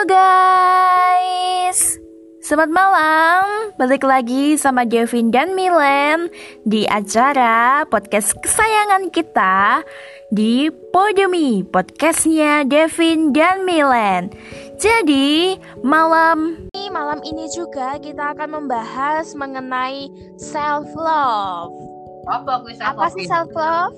Halo 0.00 0.16
guys, 0.16 2.00
selamat 2.40 2.72
malam. 2.72 3.44
Balik 3.76 4.00
lagi 4.00 4.56
sama 4.56 4.88
Devin 4.88 5.28
dan 5.28 5.52
Milen 5.52 6.32
di 6.64 6.88
acara 6.88 7.84
podcast 7.84 8.32
kesayangan 8.40 9.12
kita 9.12 9.84
di 10.32 10.72
Podemi, 10.88 11.60
podcastnya 11.68 12.64
Devin 12.64 13.36
dan 13.36 13.68
Milen. 13.68 14.32
Jadi 14.80 15.60
malam 15.84 16.64
malam 16.88 17.20
ini 17.20 17.44
juga 17.52 18.00
kita 18.00 18.32
akan 18.32 18.56
membahas 18.56 19.36
mengenai 19.36 20.08
self 20.40 20.88
love. 20.96 21.76
Apa 22.24 22.64
self 22.72 22.96
Apa 22.96 23.04
sih 23.12 23.28
self 23.28 23.52
love? 23.52 23.92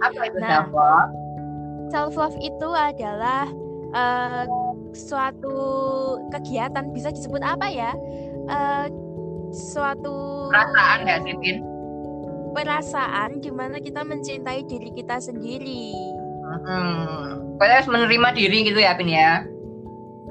Apa 0.00 0.32
itu 0.32 0.40
Nah. 0.40 0.48
self 0.48 0.72
love? 0.72 1.10
Self 1.92 2.12
love 2.16 2.36
itu 2.40 2.68
adalah 2.72 3.44
eh, 3.92 4.44
suatu 4.92 5.56
kegiatan 6.34 6.90
bisa 6.94 7.10
disebut 7.14 7.42
apa 7.42 7.66
ya? 7.70 7.92
Eh, 8.50 8.86
suatu 9.50 10.48
Perasaan 10.50 11.06
nggak 11.06 11.20
sih, 11.26 11.34
Pin? 11.38 11.58
perasaan 12.50 13.38
di 13.38 13.50
mana 13.54 13.78
kita 13.78 14.02
mencintai 14.02 14.66
diri 14.66 14.90
kita 14.90 15.22
sendiri. 15.22 15.94
Hmm. 16.66 17.54
Kayaknya 17.62 17.76
harus 17.78 17.90
menerima 17.94 18.28
diri 18.34 18.58
gitu 18.66 18.78
ya, 18.82 18.92
Pin 18.98 19.06
ya. 19.06 19.46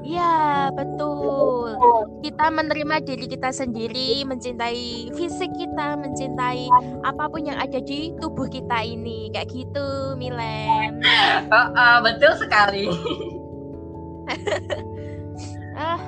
Ya 0.00 0.68
betul. 0.72 1.76
Kita 2.24 2.48
menerima 2.48 3.04
diri 3.04 3.28
kita 3.28 3.52
sendiri, 3.52 4.24
mencintai 4.24 5.12
fisik 5.12 5.52
kita, 5.56 5.96
mencintai 6.00 6.68
apa 7.04 7.28
pun 7.28 7.44
yang 7.44 7.60
ada 7.60 7.80
di 7.84 8.12
tubuh 8.16 8.48
kita 8.48 8.80
ini, 8.80 9.28
kayak 9.32 9.52
gitu, 9.52 10.16
Milen. 10.16 11.04
Oh, 11.52 11.68
oh, 11.76 11.96
betul 12.00 12.32
sekali. 12.40 12.88
Ah, 15.80 16.00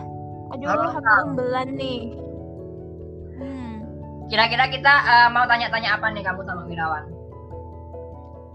aduh, 0.52 0.68
Halo, 0.68 0.82
aku 0.92 1.00
Kak. 1.00 1.18
umbelan 1.26 1.68
nih. 1.78 2.00
Hmm. 3.40 3.76
Kira-kira 4.28 4.68
kita 4.68 4.92
eh, 5.06 5.28
mau 5.32 5.48
tanya-tanya 5.48 5.96
apa 5.96 6.12
nih 6.12 6.22
kamu 6.24 6.44
sama 6.44 6.62
Wirawan? 6.68 7.04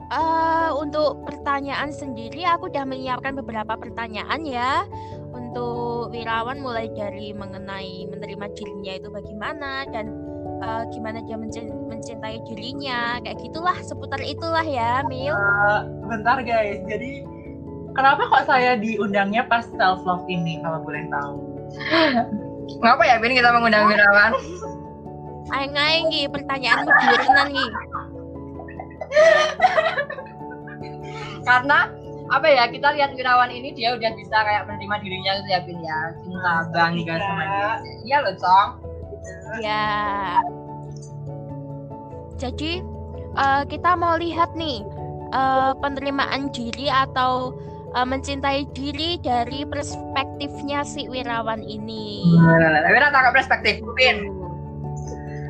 Eh, 0.07 0.69
untuk 0.71 1.19
pertanyaan 1.27 1.91
sendiri, 1.91 2.47
aku 2.47 2.71
udah 2.71 2.87
menyiapkan 2.87 3.35
beberapa 3.35 3.75
pertanyaan 3.75 4.47
ya. 4.47 4.87
Untuk 5.35 6.15
Wirawan 6.15 6.63
mulai 6.63 6.87
dari 6.95 7.35
mengenai 7.35 8.07
menerima 8.07 8.45
dirinya 8.55 8.93
itu 8.95 9.09
bagaimana 9.11 9.83
dan 9.91 10.15
eh, 10.63 10.83
gimana 10.95 11.19
dia 11.27 11.35
mencin- 11.35 11.91
mencintai 11.91 12.39
dirinya, 12.47 13.19
kayak 13.19 13.41
gitulah 13.43 13.75
seputar 13.83 14.23
itulah 14.23 14.63
ya, 14.63 15.03
Mil. 15.11 15.35
Eh, 15.35 15.79
bentar 16.07 16.39
guys, 16.39 16.79
jadi 16.87 17.27
kenapa 17.97 18.21
kok 18.29 18.45
saya 18.45 18.77
diundangnya 18.77 19.49
pas 19.49 19.65
self 19.73 20.05
love 20.05 20.23
ini 20.29 20.61
kalau 20.61 20.85
boleh 20.85 21.09
tahu? 21.09 21.41
Ngapa 22.85 23.03
ya, 23.09 23.17
Pin 23.17 23.33
kita 23.33 23.49
mengundang 23.49 23.89
Wirawan? 23.89 24.31
Aing 25.55 25.73
aing 25.73 26.05
Gi, 26.13 26.29
pertanyaanmu 26.29 26.89
diurunan 26.91 27.47
Gi. 27.49 27.67
Karena 31.47 31.89
apa 32.27 32.47
ya 32.51 32.67
kita 32.67 32.91
lihat 32.91 33.15
Wirawan 33.15 33.49
ini 33.49 33.71
dia 33.71 33.95
udah 33.95 34.11
bisa 34.13 34.37
kayak 34.43 34.67
menerima 34.67 34.95
dirinya 34.99 35.31
gitu 35.39 35.47
ya 35.47 35.59
Pin 35.63 35.79
ya 35.79 35.99
cinta 36.19 36.53
bangga 36.75 37.15
sama 37.23 37.43
dirinya 37.47 37.79
iya 38.03 38.17
loh 38.19 38.35
Cong 38.35 38.69
Ya. 39.63 40.37
Jadi 42.37 42.83
eh, 43.33 43.63
kita 43.67 43.97
mau 43.97 44.15
lihat 44.19 44.53
nih 44.53 44.85
eh, 45.33 45.71
penerimaan 45.81 46.53
diri 46.53 46.87
atau 46.91 47.55
eh, 47.95 48.07
mencintai 48.07 48.67
diri 48.75 49.21
dari 49.21 49.63
perspektifnya 49.63 50.83
si 50.83 51.07
Wirawan 51.07 51.63
ini. 51.63 52.35
tapi 52.83 52.97
rata 52.99 53.17
kok 53.29 53.35
perspektifku 53.35 53.89
Pin 53.95 54.17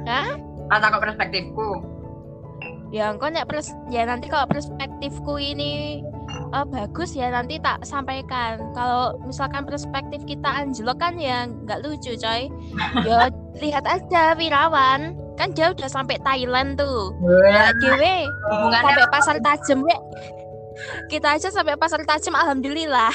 Hah? 0.07 0.39
kok 0.67 1.03
perspektifku 1.03 1.97
Ya 2.87 3.11
engkau 3.11 3.27
nek 3.27 3.51
pers 3.51 3.75
ya 3.91 4.07
nanti 4.07 4.31
kalau 4.31 4.47
perspektifku 4.47 5.35
ini 5.35 5.99
eh, 6.55 6.65
bagus 6.71 7.19
ya 7.19 7.27
nanti 7.27 7.59
tak 7.59 7.83
sampaikan. 7.83 8.71
Kalau 8.71 9.19
misalkan 9.27 9.67
perspektif 9.67 10.23
kita 10.23 10.47
anjlok 10.47 10.95
kan 11.03 11.19
ya 11.19 11.51
nggak 11.51 11.83
lucu 11.83 12.15
coy. 12.15 12.47
Ya 13.03 13.27
lihat 13.63 13.83
aja 13.83 14.39
Wirawan 14.39 15.19
kan 15.35 15.51
dia 15.51 15.75
udah 15.75 15.91
sampai 15.91 16.15
Thailand 16.23 16.79
tuh. 16.79 17.11
Ya 17.51 17.75
dewe 17.83 18.23
hubungannya 18.55 18.87
sampai 18.87 19.07
pasar 19.11 19.35
tajem. 19.43 19.83
Kita 21.07 21.38
aja 21.38 21.47
sampai 21.49 21.77
pasar 21.77 22.01
tajem 22.03 22.35
alhamdulillah. 22.35 23.11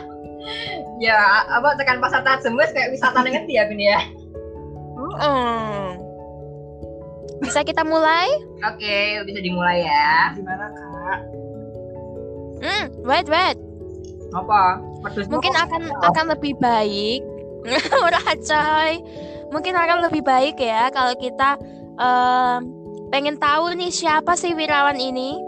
ya 1.04 1.44
apa 1.48 1.76
tekan 1.80 2.00
pasar 2.00 2.20
tajem 2.20 2.56
wes 2.56 2.72
kayak 2.72 2.92
wisata 2.92 3.24
ngerti 3.24 3.56
ya 3.56 3.64
Pin 3.68 3.80
ya 3.80 4.00
Mm. 5.20 6.00
Bisa 7.42 7.60
kita 7.64 7.82
mulai? 7.82 8.28
oke 8.62 8.96
bisa 9.26 9.40
dimulai 9.42 9.82
ya 9.84 10.32
Gimana 10.36 10.70
kak? 10.70 11.18
Hmm, 12.60 12.84
wait 13.04 13.26
wait. 13.26 13.56
apa 14.30 14.78
Pedus 15.02 15.26
Mungkin 15.32 15.56
akan 15.56 15.82
akan 16.04 16.24
lebih 16.36 16.54
baik. 16.60 17.24
Murah 18.00 18.28
coy. 18.38 18.92
Mungkin 19.50 19.74
akan 19.74 19.98
lebih 20.06 20.22
baik 20.22 20.60
ya 20.60 20.92
kalau 20.92 21.16
kita 21.18 21.56
em, 21.98 22.60
pengen 23.10 23.34
tahu 23.40 23.72
nih 23.74 23.90
siapa 23.90 24.36
sih 24.38 24.52
Wirawan 24.54 25.00
ini. 25.00 25.40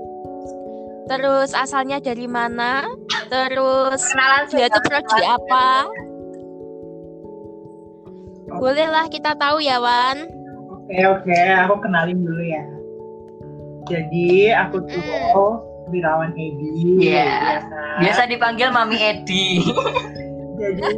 Terus 1.13 1.53
asalnya 1.53 2.01
dari 2.01 2.25
mana? 2.25 2.89
Terus 3.29 4.01
kenalan 4.01 4.49
dia 4.49 4.73
tuh 4.73 4.81
prodi 4.81 5.21
apa? 5.29 5.69
Bolehlah 8.57 9.13
kita 9.13 9.37
tahu 9.37 9.61
ya 9.61 9.77
Wan. 9.77 10.25
Oke 10.73 10.97
oke, 11.05 11.41
aku 11.69 11.75
kenalin 11.85 12.25
dulu 12.25 12.41
ya. 12.41 12.65
Jadi 13.93 14.57
aku 14.57 14.89
tuh 14.89 15.61
Birawan 15.93 16.33
Edi. 16.33 17.05
Iya. 17.05 17.29
biasa. 17.61 17.81
biasa 18.01 18.23
dipanggil 18.33 18.73
Mami 18.73 18.97
Edi 18.97 19.61
Jadi 20.57 20.97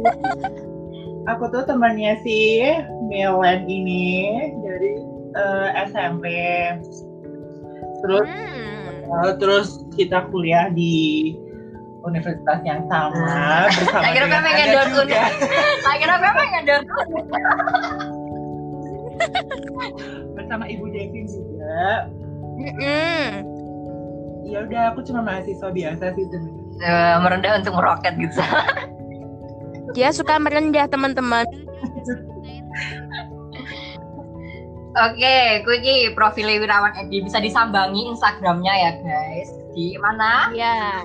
aku 1.27 1.43
tuh 1.51 1.67
temannya 1.67 2.15
si 2.23 2.63
Milen 3.11 3.67
ini 3.67 4.15
dari 4.63 4.91
eh, 5.35 5.67
SMP. 5.91 6.23
Terus 7.99 8.23
Hmm. 8.31 8.84
Eh, 9.05 9.33
terus 9.37 9.85
kita 9.93 10.25
kuliah 10.33 10.69
di 10.73 11.33
universitas 12.05 12.61
yang 12.61 12.85
sama 12.85 13.65
bersama 13.73 14.01
Saya 14.05 14.13
kira 14.13 14.25
dengan 14.29 14.43
yang 14.45 14.69
Anda 14.69 14.83
juga. 14.93 15.21
kira 15.97 16.15
memang 16.21 16.45
yang 16.45 16.61
endorse 16.61 17.01
bersama 20.35 20.63
Ibu 20.69 20.85
Devin 20.91 21.25
juga. 21.25 22.11
Mm-mm. 22.55 23.25
Ya 24.45 24.61
udah 24.61 24.93
aku 24.93 25.01
cuma 25.09 25.25
mahasiswa 25.25 25.69
biasa 25.73 26.13
sih 26.13 26.25
sebenarnya. 26.29 26.63
Eh, 26.85 27.15
merendah 27.23 27.51
untuk 27.63 27.73
meroket 27.79 28.13
gitu 28.19 28.35
Dia 29.95 30.11
suka 30.11 30.35
merendah 30.37 30.85
teman-teman. 30.91 31.47
Oke, 34.95 35.59
iki 35.59 36.15
profil 36.15 36.47
Wirawan 36.47 36.95
Edi 36.95 37.19
bisa 37.19 37.43
disambangi 37.43 38.07
Instagramnya 38.07 38.71
ya 38.71 38.91
guys. 39.03 39.51
Di 39.75 39.99
mana? 39.99 40.55
Ya. 40.55 41.03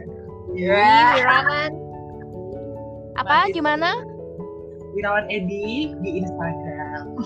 Ya. 0.54 1.18
Wirawan. 1.18 1.70
Apa? 3.18 3.50
Gimana? 3.50 3.98
Wirawan 4.94 5.26
Edi 5.26 5.90
di 6.06 6.10
Instagram. 6.22 7.18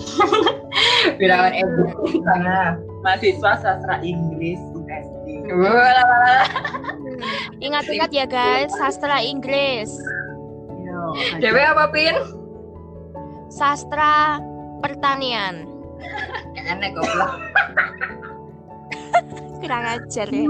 Wirawan 1.21 1.53
Edi. 1.53 1.85
Nah, 2.25 2.81
mahasiswa 3.05 3.61
sastra 3.61 4.01
Inggris 4.01 4.61
USD. 4.73 5.27
Ingat-ingat 7.67 8.09
ya 8.09 8.25
guys, 8.25 8.73
sastra 8.81 9.21
Inggris, 9.21 9.93
Yo, 10.81 11.13
Dewe 11.41 11.61
apa 11.61 11.93
pin? 11.93 12.17
sastra 13.53 14.41
pertanian. 14.81 15.74
Aneh 16.65 16.91
goblok. 16.97 17.33
Kurang 19.61 19.85
ajar 19.85 20.27
ya. 20.29 20.47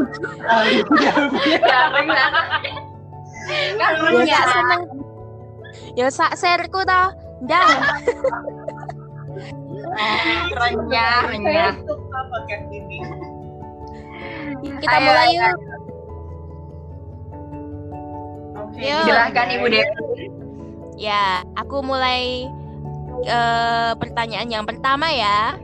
Kan 3.78 3.92
Ya 4.24 4.40
seneng. 4.48 4.82
Ya 5.94 6.06
sak 6.10 6.34
shareku 6.38 6.82
tau. 6.86 7.12
Ndang. 7.44 7.70
Renyah, 10.54 11.18
renyah. 11.28 11.74
Kita 14.80 14.96
mulai 15.02 15.28
yuk. 15.36 15.56
Oke. 18.54 18.90
Silahkan 19.06 19.48
Ibu 19.54 19.66
Dewi. 19.70 20.26
Ya, 20.94 21.42
aku 21.58 21.82
mulai 21.82 22.46
eh, 23.24 23.92
pertanyaan 23.98 24.48
yang 24.48 24.64
pertama 24.64 25.08
ya. 25.10 25.58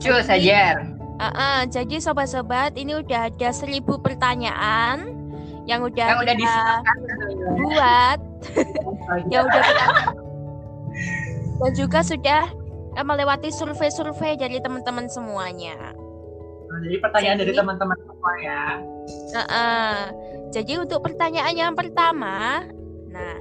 Cus 0.00 0.28
Hajar. 0.28 0.96
Uh-uh, 1.20 1.68
jadi 1.68 2.00
sobat-sobat 2.00 2.80
ini 2.80 2.96
udah 2.96 3.28
ada 3.28 3.52
seribu 3.52 4.00
pertanyaan 4.00 5.12
yang 5.68 5.84
udah 5.84 6.16
yang 6.16 6.20
udah 6.24 6.36
disiapkan 6.40 6.96
buat 7.60 8.18
yang 9.32 9.44
udah 9.44 9.60
kita 9.60 9.86
dan 11.60 11.72
juga 11.76 12.00
sudah 12.00 12.42
eh, 12.96 13.04
melewati 13.04 13.52
survei-survei 13.52 14.40
dari 14.40 14.56
teman-teman 14.64 15.12
semuanya. 15.12 15.92
Nah, 16.70 16.78
jadi 16.80 16.96
pertanyaan 17.04 17.36
dari 17.44 17.52
Jadi- 17.52 17.60
teman-teman 17.60 17.98
semua 18.00 18.32
ya. 18.40 18.62
Heeh. 19.10 19.94
Jadi 20.50 20.72
untuk 20.80 21.04
pertanyaan 21.04 21.54
yang 21.54 21.74
pertama, 21.76 22.64
nah 23.12 23.36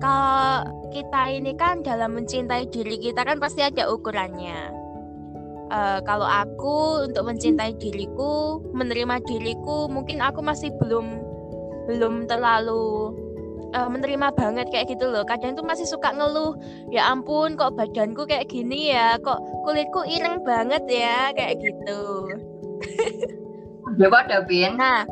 kalau 0.00 0.64
kita 0.90 1.22
ini 1.30 1.52
kan 1.54 1.84
dalam 1.84 2.16
mencintai 2.16 2.66
diri 2.72 2.96
kita 2.98 3.22
kan 3.22 3.36
pasti 3.38 3.60
ada 3.60 3.92
ukurannya. 3.92 4.80
Eh, 5.70 5.98
kalau 6.02 6.26
aku 6.26 7.06
untuk 7.06 7.30
mencintai 7.30 7.78
diriku, 7.78 8.58
menerima 8.74 9.22
diriku, 9.22 9.86
mungkin 9.86 10.18
aku 10.18 10.42
masih 10.42 10.74
belum 10.82 11.22
belum 11.86 12.26
terlalu 12.26 13.14
eh, 13.70 13.86
menerima 13.86 14.34
banget 14.34 14.66
kayak 14.74 14.90
gitu 14.90 15.06
loh. 15.06 15.22
Kadang 15.22 15.54
tuh 15.54 15.62
masih 15.62 15.86
suka 15.86 16.10
ngeluh, 16.10 16.58
ya 16.90 17.06
ampun 17.14 17.54
kok 17.54 17.78
badanku 17.78 18.26
kayak 18.26 18.50
gini 18.50 18.90
ya, 18.90 19.14
kok 19.22 19.38
kulitku 19.62 20.02
ireng 20.10 20.42
banget 20.42 20.82
ya 20.90 21.30
kayak 21.38 21.62
gitu. 21.62 22.02
ya 24.02 24.08
Nah, 24.74 25.06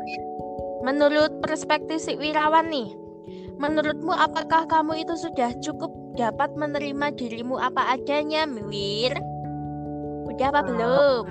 menurut 0.83 1.39
perspektif 1.39 2.03
si 2.03 2.19
Wirawan 2.19 2.67
nih, 2.67 2.91
menurutmu 3.59 4.15
apakah 4.15 4.63
kamu 4.71 5.03
itu 5.03 5.19
sudah 5.19 5.51
cukup 5.59 5.91
dapat 6.15 6.55
menerima 6.55 7.11
dirimu 7.19 7.59
apa 7.59 7.99
adanya, 7.99 8.47
Wir? 8.47 9.13
Udah 10.31 10.47
apa 10.49 10.61
Ah. 10.63 10.65
belum? 10.65 11.25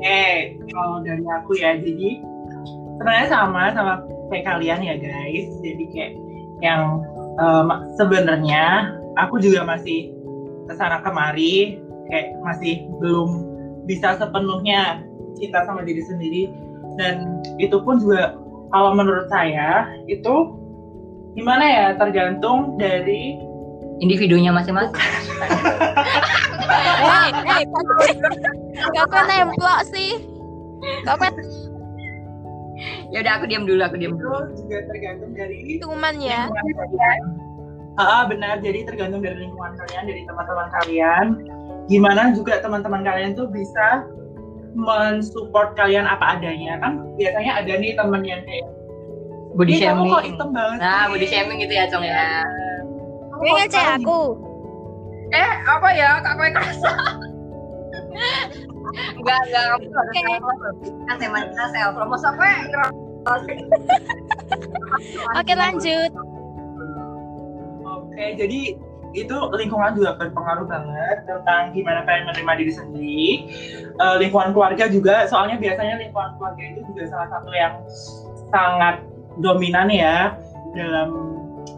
Eh, 0.00 0.56
kalau 0.72 1.04
dari 1.04 1.26
aku 1.28 1.52
ya, 1.60 1.76
jadi 1.76 2.24
sebenarnya 2.96 3.28
sama 3.28 3.62
sama 3.76 3.94
kayak 4.32 4.44
kalian 4.48 4.80
ya 4.80 4.94
guys. 4.96 5.48
Jadi 5.60 5.84
kayak 5.92 6.12
yang 6.64 7.04
em, 7.36 7.68
sebenarnya 8.00 8.94
aku 9.20 9.36
juga 9.42 9.68
masih 9.68 10.14
ke 10.64 10.72
sana 10.78 11.04
kemari, 11.04 11.82
kayak 12.08 12.32
masih 12.40 12.88
belum 13.02 13.44
bisa 13.84 14.16
sepenuhnya 14.16 15.04
cinta 15.36 15.66
sama 15.68 15.84
diri 15.84 16.00
sendiri. 16.08 16.42
Dan 16.96 17.42
itu 17.60 17.76
pun 17.82 18.00
juga 18.00 18.38
kalau 18.72 18.94
menurut 18.96 19.26
saya 19.28 19.86
itu 20.06 20.54
gimana 21.38 21.64
ya 21.64 21.86
tergantung 21.94 22.74
dari 22.74 23.38
individunya 24.02 24.50
masing-masing 24.50 24.98
Hei, 26.98 27.30
hei, 27.30 27.62
kakak 28.92 29.24
nemplok 29.30 29.80
sih. 29.88 30.18
Kakak 31.06 31.32
ya 33.08 33.24
udah 33.24 33.32
aku 33.40 33.44
diam 33.48 33.64
dulu 33.64 33.80
aku 33.82 33.96
diam 33.96 34.14
itu 34.14 34.22
dulu 34.22 34.52
juga 34.54 34.78
tergantung 34.86 35.32
dari 35.34 35.80
cuman 35.80 36.14
ya. 36.20 36.46
lingkungan 36.46 36.74
kalian. 36.76 37.22
Ah, 37.98 38.22
benar. 38.30 38.62
Jadi 38.62 38.86
tergantung 38.86 39.26
dari 39.26 39.42
lingkungan 39.42 39.74
kalian, 39.74 40.04
dari 40.06 40.22
teman-teman 40.22 40.68
kalian. 40.70 41.26
Gimana 41.90 42.30
juga 42.30 42.62
teman-teman 42.62 43.02
kalian 43.02 43.34
tuh 43.34 43.50
bisa 43.50 44.06
mensupport 44.78 45.74
kalian 45.74 46.06
apa 46.06 46.38
adanya. 46.38 46.78
Kan 46.78 47.10
biasanya 47.18 47.58
ada 47.58 47.72
nih 47.74 47.98
temen 47.98 48.22
yang 48.22 48.42
kayak, 48.46 48.70
body 49.58 49.72
"Ih, 49.74 49.80
kamu 49.82 49.90
shaming. 49.98 50.12
kok 50.14 50.24
hitam 50.24 50.48
banget 50.54 50.78
nah 50.78 51.02
sih?" 51.02 51.10
body 51.10 51.26
shaming 51.26 51.58
gitu 51.58 51.74
ya 51.74 51.84
cong 51.90 52.04
ya. 52.06 52.24
Kamu 53.28 53.40
Kayaknya 53.42 53.58
kok 53.58 53.68
cek 53.68 53.82
sekarang 53.82 54.02
aku. 54.02 54.20
eh 55.28 55.50
apa 55.66 55.88
ya? 55.92 56.10
Kak 56.22 56.32
kue 56.38 56.48
kerasa 56.48 56.90
enggak 59.18 59.38
enggak 59.44 59.64
kamu 59.68 59.84
tuh 59.84 59.98
harus 60.00 60.16
kan 61.06 61.16
tema 61.20 61.38
kita 61.44 61.64
self 61.70 61.94
love 61.94 62.08
masa 62.08 62.30
kue 62.32 62.52
Oke 65.36 65.52
lanjut. 65.52 66.10
Oke, 67.84 68.24
jadi 68.34 68.60
itu 69.12 69.36
lingkungan 69.52 69.92
juga 69.92 70.16
berpengaruh 70.16 70.64
banget 70.64 71.24
tentang 71.24 71.72
gimana 71.72 72.04
kalian 72.04 72.24
menerima 72.28 72.52
diri 72.56 72.72
sendiri. 72.72 73.24
Eh, 73.84 74.16
lingkungan 74.16 74.52
keluarga 74.52 74.88
juga, 74.88 75.28
soalnya 75.28 75.60
biasanya 75.60 76.00
lingkungan 76.00 76.36
keluarga 76.36 76.62
itu 76.62 76.80
juga 76.88 77.02
salah 77.08 77.28
satu 77.28 77.50
yang 77.52 77.74
sangat 78.48 78.96
dominan 79.38 79.88
ya 79.88 80.34
dalam 80.74 81.08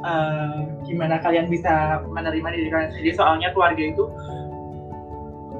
eh, 0.00 0.58
gimana 0.84 1.20
kalian 1.20 1.46
bisa 1.46 2.00
menerima 2.08 2.48
diri 2.50 2.68
kalian 2.68 2.90
sendiri. 2.90 3.12
Soalnya 3.12 3.52
keluarga 3.52 3.82
itu 3.82 4.04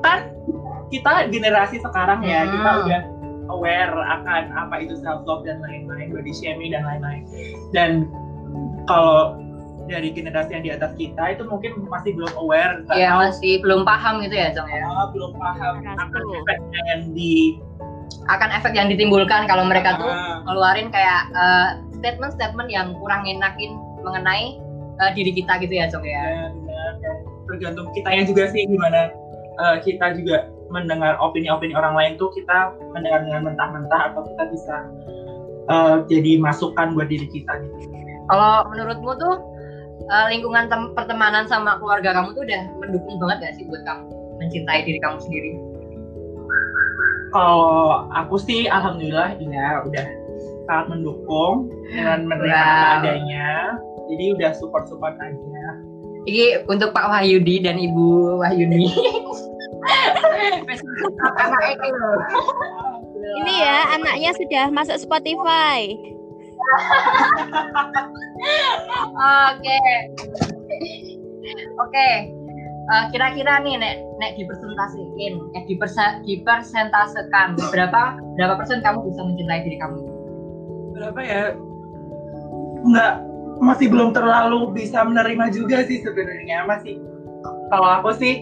kan 0.00 0.32
kita 0.88 1.28
generasi 1.28 1.76
sekarang 1.78 2.24
ya, 2.24 2.42
Hmm. 2.42 2.52
kita 2.52 2.70
udah 2.82 3.00
aware 3.50 3.92
akan 3.94 4.42
apa 4.56 4.74
itu 4.80 4.96
self 4.98 5.22
love 5.22 5.44
dan 5.44 5.60
lain-lain, 5.60 6.10
body 6.10 6.32
shaming 6.32 6.72
dan 6.72 6.82
lain-lain. 6.82 7.22
Dan 7.70 8.08
kalau 8.86 9.38
dari 9.86 10.14
generasi 10.14 10.54
yang 10.54 10.64
di 10.64 10.70
atas 10.70 10.94
kita 10.94 11.34
itu 11.34 11.42
mungkin 11.44 11.82
masih 11.84 12.14
belum 12.14 12.30
aware, 12.38 12.86
ya 12.94 13.10
tahu, 13.10 13.26
masih 13.26 13.52
belum 13.58 13.82
paham 13.82 14.22
gitu 14.22 14.34
ya 14.34 14.54
cong 14.54 14.70
ya 14.70 14.86
ah, 14.86 15.06
belum 15.10 15.32
paham 15.34 15.74
Rasa. 15.82 15.98
akan 16.06 16.22
efeknya 16.38 16.80
yang 16.94 17.02
di 17.10 17.34
akan 18.30 18.48
efek 18.54 18.72
yang 18.78 18.86
ditimbulkan 18.86 19.50
kalau 19.50 19.66
mereka 19.66 19.98
tuh 19.98 20.06
Ah, 20.06 20.46
ngeluarin 20.46 20.94
kayak 20.94 21.22
eh, 21.34 21.68
statement-statement 22.00 22.68
yang 22.72 22.96
kurang 22.98 23.28
enakin 23.28 23.76
mengenai 24.00 24.56
eh, 25.00 25.10
diri 25.14 25.32
kita 25.36 25.60
gitu 25.60 25.74
ya 25.76 25.86
cong 25.92 26.04
ya 26.04 26.22
ya, 26.24 26.44
benar. 26.52 26.92
Dan 27.00 27.16
tergantung 27.48 27.86
kitanya 27.92 28.24
juga 28.24 28.44
sih 28.50 28.64
gimana 28.66 29.12
eh, 29.60 29.76
kita 29.84 30.16
juga 30.16 30.48
mendengar 30.70 31.18
opini-opini 31.18 31.74
orang 31.74 31.94
lain 31.98 32.12
tuh 32.16 32.30
kita 32.32 32.74
mendengar 32.94 33.26
dengan 33.26 33.52
mentah-mentah 33.52 34.14
atau 34.14 34.22
kita 34.24 34.42
bisa 34.48 34.76
eh, 35.68 35.96
jadi 36.08 36.40
masukan 36.40 36.96
buat 36.96 37.10
diri 37.10 37.26
kita 37.28 37.52
gitu. 37.60 37.76
kalau 38.30 38.64
menurutmu 38.70 39.12
tuh 39.18 39.34
eh, 40.08 40.26
lingkungan 40.32 40.70
tem- 40.70 40.92
pertemanan 40.94 41.44
sama 41.50 41.76
keluarga 41.82 42.14
kamu 42.16 42.32
tuh 42.32 42.42
udah 42.46 42.62
mendukung 42.78 43.16
banget 43.18 43.36
gak 43.50 43.54
sih 43.58 43.64
buat 43.66 43.82
kamu 43.84 44.04
mencintai 44.40 44.80
diri 44.88 44.98
kamu 45.02 45.20
sendiri 45.20 45.52
Kalau 47.30 48.10
aku 48.10 48.42
sih 48.42 48.66
alhamdulillah 48.66 49.38
ya 49.38 49.86
udah 49.86 50.19
sangat 50.70 50.86
mendukung 50.94 51.66
dan 51.98 52.30
menerima 52.30 52.54
Wow. 52.54 52.94
adanya. 53.02 53.74
Jadi 54.06 54.24
udah 54.38 54.50
support-support 54.54 55.18
aja. 55.18 55.66
Ini 56.30 56.62
untuk 56.70 56.94
Pak 56.94 57.10
Wahyudi 57.10 57.66
dan 57.66 57.74
Ibu 57.74 58.38
Wahyuni. 58.38 58.86
Ini 63.40 63.54
ya 63.58 63.76
anaknya 63.98 64.30
sudah 64.38 64.66
masuk 64.70 64.96
Spotify. 65.02 65.90
Oke. 69.50 69.78
Oke. 71.82 72.10
Eh, 72.90 73.04
kira-kira 73.14 73.62
nih 73.62 73.78
nek 73.78 74.02
nek 74.18 74.34
dipersentasiin, 74.34 75.38
eh 75.54 75.62
dipersa, 75.70 76.26
dipersentasekan 76.26 77.54
berapa 77.70 78.18
berapa 78.34 78.58
persen 78.58 78.82
kamu 78.82 79.06
bisa 79.06 79.22
mencintai 79.22 79.62
diri 79.62 79.78
kamu? 79.78 80.09
Berapa 81.00 81.20
ya? 81.24 81.42
Nggak 82.82 83.12
masih 83.60 83.86
belum 83.88 84.12
terlalu 84.12 84.72
bisa 84.72 85.00
menerima 85.00 85.48
juga 85.48 85.84
sih 85.84 86.00
sebenarnya 86.00 86.64
masih 86.64 86.96
kalau 87.68 87.88
aku 87.92 88.12
sih 88.16 88.40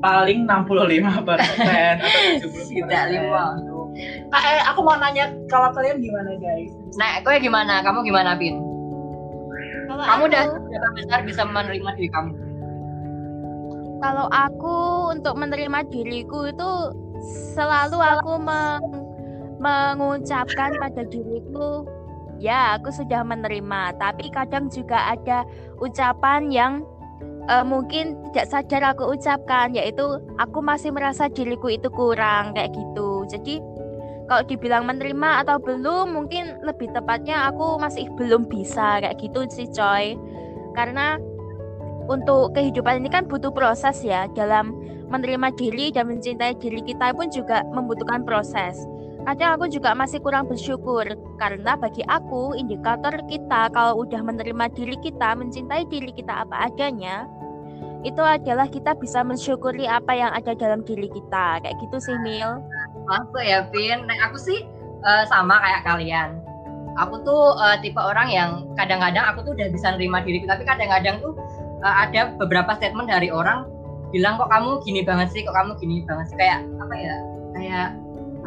paling 0.00 0.44
65 0.44 1.24
persen 1.24 1.94
atau 1.96 2.20
70 2.40 2.80
Tidak, 2.80 3.04
lima. 3.08 3.44
eh, 4.32 4.60
aku 4.64 4.80
mau 4.80 4.96
nanya 4.96 5.32
kalau 5.48 5.72
kalian 5.72 6.00
gimana 6.00 6.32
guys? 6.36 6.72
Nah, 6.96 7.20
kowe 7.20 7.36
gimana? 7.36 7.80
Kamu 7.80 8.04
gimana, 8.04 8.36
Pin? 8.36 8.56
Kalau 9.86 10.04
Kamu 10.04 10.22
aku- 10.22 10.28
udah 10.28 10.42
berapa 10.44 10.88
besar 10.92 11.20
bisa 11.24 11.42
menerima 11.44 11.90
diri 11.96 12.10
kamu? 12.10 12.32
Kalau 13.96 14.26
aku 14.28 14.76
untuk 15.12 15.34
menerima 15.34 15.78
diriku 15.88 16.44
itu 16.46 16.70
selalu 17.56 17.96
aku 17.96 18.32
meng- 18.36 19.05
mengucapkan 19.58 20.76
pada 20.76 21.02
diriku 21.06 21.86
ya 22.38 22.76
aku 22.76 22.92
sudah 22.92 23.24
menerima. 23.24 23.96
Tapi 23.96 24.28
kadang 24.32 24.68
juga 24.68 25.16
ada 25.16 25.44
ucapan 25.80 26.48
yang 26.52 26.72
eh, 27.48 27.64
mungkin 27.64 28.18
tidak 28.30 28.46
sadar 28.50 28.82
aku 28.94 29.16
ucapkan 29.16 29.72
yaitu 29.72 30.20
aku 30.36 30.58
masih 30.60 30.92
merasa 30.92 31.28
diriku 31.30 31.72
itu 31.72 31.88
kurang 31.92 32.52
kayak 32.52 32.72
gitu. 32.76 33.24
Jadi 33.28 33.60
kalau 34.26 34.42
dibilang 34.42 34.90
menerima 34.90 35.46
atau 35.46 35.62
belum 35.62 36.18
mungkin 36.18 36.58
lebih 36.66 36.90
tepatnya 36.90 37.46
aku 37.46 37.78
masih 37.78 38.10
belum 38.18 38.50
bisa 38.50 38.98
kayak 39.00 39.16
gitu 39.22 39.46
sih 39.48 39.70
coy. 39.70 40.18
Karena 40.74 41.16
untuk 42.06 42.54
kehidupan 42.54 43.02
ini 43.02 43.10
kan 43.10 43.26
butuh 43.26 43.50
proses 43.54 44.02
ya. 44.02 44.26
Dalam 44.34 44.74
menerima 45.06 45.54
diri 45.54 45.94
dan 45.94 46.10
mencintai 46.10 46.58
diri 46.58 46.82
kita 46.82 47.14
pun 47.14 47.30
juga 47.30 47.62
membutuhkan 47.70 48.26
proses. 48.26 48.74
Kadang 49.26 49.58
aku 49.58 49.66
juga 49.66 49.90
masih 49.90 50.22
kurang 50.22 50.46
bersyukur 50.46 51.02
karena 51.42 51.74
bagi 51.74 52.06
aku 52.06 52.54
indikator 52.54 53.10
kita 53.26 53.74
kalau 53.74 54.06
udah 54.06 54.22
menerima 54.22 54.70
diri 54.70 54.94
kita, 55.02 55.34
mencintai 55.34 55.82
diri 55.90 56.14
kita 56.14 56.46
apa 56.46 56.70
adanya, 56.70 57.26
itu 58.06 58.22
adalah 58.22 58.70
kita 58.70 58.94
bisa 58.94 59.26
mensyukuri 59.26 59.90
apa 59.90 60.14
yang 60.14 60.30
ada 60.30 60.54
dalam 60.54 60.86
diri 60.86 61.10
kita. 61.10 61.58
Kayak 61.58 61.74
gitu 61.82 61.98
sih 61.98 62.14
Mil. 62.22 62.62
Masuk 63.10 63.42
ya, 63.42 63.66
Pin. 63.74 64.06
Nah, 64.06 64.30
aku 64.30 64.38
sih 64.38 64.62
eh, 65.02 65.24
sama 65.26 65.58
kayak 65.58 65.82
kalian. 65.82 66.30
aku 66.96 67.20
tuh 67.28 67.52
uh, 67.60 67.76
tipe 67.84 68.00
orang 68.00 68.32
yang 68.32 68.50
kadang-kadang 68.72 69.20
aku 69.28 69.44
tuh 69.44 69.52
udah 69.52 69.68
bisa 69.68 69.92
nerima 69.92 70.24
diriku 70.24 70.48
tapi 70.48 70.64
kadang-kadang 70.64 71.20
tuh 71.20 71.36
uh, 71.84 71.94
ada 72.08 72.32
beberapa 72.40 72.72
statement 72.72 73.12
dari 73.12 73.28
orang 73.28 73.68
bilang 74.16 74.40
kok 74.40 74.48
kamu 74.48 74.80
gini 74.80 75.04
banget 75.04 75.28
sih 75.28 75.44
kok 75.44 75.52
kamu 75.52 75.76
gini 75.76 76.08
banget 76.08 76.32
sih 76.32 76.36
kayak 76.40 76.64
apa 76.80 76.94
ya 76.96 77.16
kayak 77.52 77.88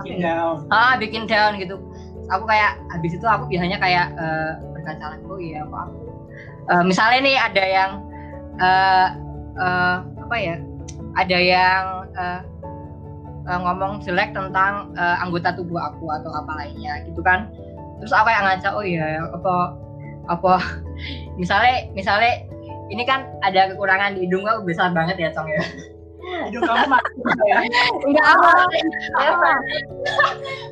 bikin 0.04 0.20
down. 0.24 0.56
Ah 0.70 0.94
bikin 1.00 1.24
down 1.28 1.58
gitu. 1.60 1.76
Aku 2.30 2.46
kayak 2.46 2.78
habis 2.94 3.18
itu 3.18 3.26
aku 3.26 3.50
biasanya 3.50 3.78
kayak 3.82 4.14
uh, 4.16 4.62
berkaca 4.76 5.18
lagi 5.18 5.26
oh 5.26 5.40
iya 5.42 5.66
kok 5.66 5.80
aku. 5.90 5.98
Uh, 6.70 6.84
misalnya 6.86 7.20
nih 7.26 7.38
ada 7.42 7.64
yang 7.66 7.92
uh, 8.62 9.08
uh, 9.58 9.98
apa 10.30 10.36
ya 10.38 10.56
ada 11.18 11.38
yang 11.38 11.84
uh, 12.14 12.42
uh, 13.50 13.60
ngomong 13.66 14.06
jelek 14.06 14.32
tentang 14.38 14.94
uh, 14.94 15.18
anggota 15.26 15.58
tubuh 15.58 15.82
aku 15.82 16.06
atau 16.14 16.30
apa 16.34 16.52
lainnya 16.66 17.02
gitu 17.10 17.20
kan. 17.26 17.50
Terus 18.00 18.14
aku 18.14 18.30
yang 18.30 18.46
ngaca 18.46 18.70
oh 18.78 18.86
iya 18.86 19.26
apa 19.34 19.54
apa? 20.30 20.54
Misalnya 21.42 21.90
misalnya 21.98 22.46
ini 22.90 23.04
kan 23.06 23.26
ada 23.46 23.70
kekurangan 23.74 24.18
di 24.18 24.26
hidung 24.26 24.46
aku 24.46 24.66
besar 24.66 24.92
banget 24.94 25.18
ya 25.22 25.30
cong 25.34 25.50
ya 25.50 25.64
hidung 26.50 26.64
kamu 26.66 26.86
mati 26.88 27.12
ya 27.48 27.58
enggak 28.06 28.26
apa 28.28 28.50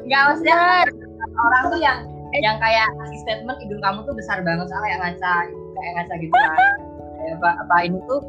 enggak 0.06 0.22
maksudnya 0.32 0.58
orang 1.38 1.64
tuh 1.70 1.80
yang 1.80 1.98
yang 2.38 2.58
kayak 2.60 2.86
ngasih 3.00 3.20
statement 3.24 3.58
hidung 3.64 3.82
kamu 3.82 4.00
tuh 4.04 4.14
besar 4.14 4.44
banget 4.44 4.68
soalnya 4.70 4.86
kayak 4.86 5.00
ngaca 5.02 5.34
kayak 5.76 5.92
ngaca 5.98 6.14
gitu 6.20 6.36
kan 6.36 6.60
apa 7.28 7.50
apa 7.60 7.76
ini 7.84 7.98
tuh 8.08 8.20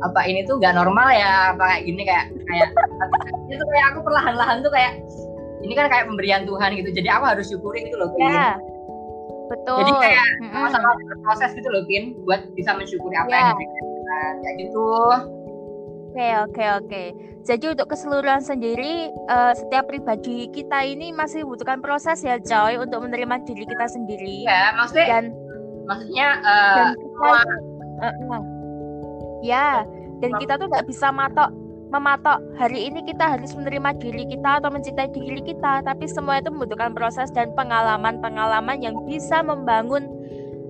apa 0.00 0.20
ini 0.24 0.40
tuh 0.48 0.56
nggak 0.56 0.72
normal 0.72 1.08
ya 1.12 1.52
apa 1.52 1.64
kayak 1.68 1.82
gini 1.84 2.02
kayak 2.06 2.26
kayak 2.48 2.70
itu 3.50 3.60
kayak 3.60 3.86
aku 3.92 3.98
perlahan-lahan 4.06 4.64
tuh 4.64 4.72
kayak 4.72 4.96
ini 5.66 5.74
kan 5.74 5.90
kayak 5.90 6.06
pemberian 6.06 6.46
Tuhan 6.46 6.70
gitu 6.78 6.88
jadi 6.94 7.08
aku 7.18 7.24
harus 7.28 7.50
syukuri 7.50 7.82
gitu 7.90 7.98
loh 7.98 8.08
Pin. 8.14 8.30
Ya. 8.30 8.54
Betul. 9.48 9.80
jadi 9.80 9.92
kayak 9.96 10.26
Mm-mm. 10.44 10.68
sama 10.70 10.88
proses 11.24 11.50
gitu 11.56 11.68
loh 11.72 11.82
Pin 11.88 12.14
buat 12.24 12.40
bisa 12.52 12.76
mensyukuri 12.76 13.16
apa 13.16 13.28
Ya. 13.32 13.36
yang 13.36 13.48
diberikan 13.56 13.84
Tuhan 13.84 14.32
kayak 14.44 14.56
gitu 14.64 14.88
Oke, 16.18 16.34
oke, 16.50 16.64
oke. 16.82 17.04
Jadi 17.46 17.64
untuk 17.78 17.94
keseluruhan 17.94 18.42
sendiri, 18.42 19.06
eh, 19.14 19.52
setiap 19.54 19.86
pribadi 19.86 20.50
kita 20.50 20.82
ini 20.82 21.14
masih 21.14 21.46
butuhkan 21.46 21.78
proses 21.78 22.26
ya, 22.26 22.42
Coy, 22.42 22.74
untuk 22.74 23.06
menerima 23.06 23.46
diri 23.46 23.62
kita 23.62 23.86
sendiri. 23.86 24.42
ya 24.42 24.74
maksudnya 24.74 25.06
Dan 25.06 25.24
maksudnya 25.86 26.28
eh, 26.42 26.74
dan 26.74 26.86
kita, 26.98 27.30
Eh, 28.02 28.14
eh. 28.34 28.42
ya, 29.46 29.86
dan 30.18 30.30
kita 30.42 30.58
tuh 30.58 30.66
nggak 30.66 30.90
bisa 30.90 31.14
matok 31.14 31.54
mematok 31.94 32.42
hari 32.58 32.90
ini 32.90 33.06
kita 33.06 33.38
harus 33.38 33.54
menerima 33.54 33.94
diri 34.02 34.26
kita 34.26 34.58
atau 34.58 34.74
mencintai 34.74 35.14
diri 35.14 35.38
kita, 35.38 35.86
tapi 35.86 36.10
semua 36.10 36.42
itu 36.42 36.50
membutuhkan 36.50 36.98
proses 36.98 37.30
dan 37.30 37.54
pengalaman-pengalaman 37.54 38.82
yang 38.82 38.98
bisa 39.06 39.38
membangun 39.46 40.02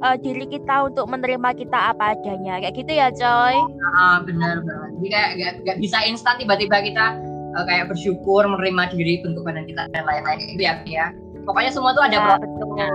eh, 0.02 0.16
diri 0.22 0.46
kita 0.46 0.90
untuk 0.90 1.06
menerima 1.10 1.50
kita 1.58 1.94
apa 1.94 2.14
adanya, 2.14 2.62
kayak 2.62 2.74
gitu 2.74 2.92
ya, 2.94 3.08
Coy. 3.10 3.56
Ah 3.98 4.22
benar 4.22 4.62
banget. 4.62 4.90
Jadi 4.98 5.08
kayak 5.10 5.30
gak, 5.38 5.52
gak 5.66 5.78
bisa 5.82 5.98
instan 6.06 6.34
tiba-tiba 6.38 6.76
kita 6.82 7.06
uh, 7.54 7.64
kayak 7.64 7.90
bersyukur 7.90 8.42
menerima 8.46 8.82
diri 8.92 9.22
bentuk 9.24 9.42
badan 9.46 9.64
kita 9.66 9.88
dan 9.90 10.04
lain-lain 10.04 10.38
itu 10.44 10.62
ya 10.62 10.82
ya. 10.84 11.10
Pokoknya 11.48 11.72
semua 11.72 11.96
tuh 11.96 12.04
ada 12.04 12.16
Ya, 12.18 12.24
prosesnya. 12.36 12.88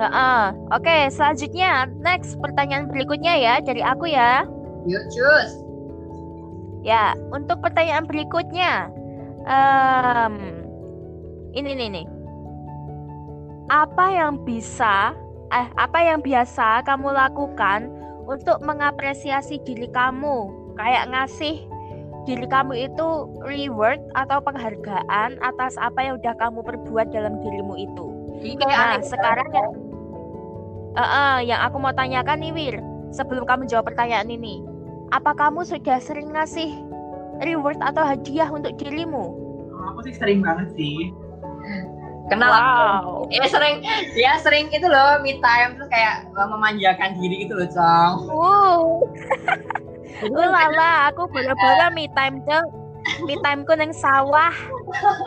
Heeh. 0.00 0.44
Oke, 0.72 0.96
selanjutnya 1.12 1.84
next 2.00 2.40
pertanyaan 2.40 2.88
berikutnya 2.88 3.36
ya 3.36 3.54
dari 3.60 3.84
aku 3.84 4.08
ya. 4.08 4.48
Yuk 4.88 5.04
cus. 5.12 5.50
Ya, 6.80 7.12
untuk 7.28 7.60
pertanyaan 7.60 8.08
berikutnya, 8.08 8.88
em, 9.44 10.64
ini 11.52 11.76
nih 11.76 11.88
nih. 12.00 12.06
Apa 13.68 14.08
yang 14.08 14.40
bisa, 14.48 15.12
eh, 15.50 15.66
apa 15.76 15.98
yang 16.00 16.20
biasa 16.20 16.82
kamu 16.82 17.12
lakukan 17.12 17.90
untuk 18.26 18.58
mengapresiasi 18.62 19.58
diri 19.62 19.90
kamu? 19.90 20.50
Kayak 20.78 21.10
ngasih 21.10 21.66
diri 22.24 22.46
kamu 22.46 22.88
itu 22.88 23.08
reward 23.42 24.00
atau 24.14 24.38
penghargaan 24.40 25.40
atas 25.40 25.74
apa 25.76 26.00
yang 26.00 26.14
udah 26.20 26.34
kamu 26.36 26.60
perbuat 26.62 27.10
dalam 27.10 27.40
dirimu 27.40 27.74
itu. 27.76 28.06
Kayak 28.56 28.78
Nah, 28.78 28.94
aneh. 28.96 29.04
sekarang 29.04 29.48
ya, 29.52 29.66
Eh, 30.90 30.98
eh, 30.98 31.36
yang 31.46 31.62
aku 31.62 31.78
mau 31.78 31.94
tanyakan 31.94 32.42
nih, 32.42 32.50
Wir, 32.50 32.76
sebelum 33.14 33.46
kamu 33.46 33.70
jawab 33.70 33.94
pertanyaan 33.94 34.26
ini, 34.26 34.58
apa 35.14 35.38
kamu 35.38 35.62
sudah 35.62 36.02
sering 36.02 36.34
ngasih 36.34 36.66
reward 37.40 37.78
atau 37.78 38.02
hadiah 38.02 38.50
untuk 38.50 38.74
dirimu? 38.74 39.38
aku 39.80 40.04
sih 40.04 40.12
sering 40.12 40.44
banget 40.44 40.68
sih 40.76 41.08
Kenal 42.30 42.50
Wow. 42.54 43.26
Ya 43.26 43.44
sering, 43.50 43.82
ya 44.14 44.38
sering 44.38 44.70
itu 44.70 44.86
loh 44.86 45.18
me 45.18 45.42
time 45.42 45.74
terus 45.74 45.90
kayak 45.90 46.30
uh, 46.38 46.46
memanjakan 46.46 47.18
diri 47.18 47.44
gitu 47.44 47.58
loh, 47.58 47.68
Cong. 47.68 48.14
Uh. 48.30 48.86
Uh, 50.20 50.52
lala, 50.52 51.08
aku 51.08 51.24
boro-boro 51.32 51.86
me 51.96 52.04
time 52.12 52.44
dong. 52.44 52.68
Me 53.24 53.40
timeku 53.40 53.72
neng 53.72 53.88
sawah. 53.88 54.52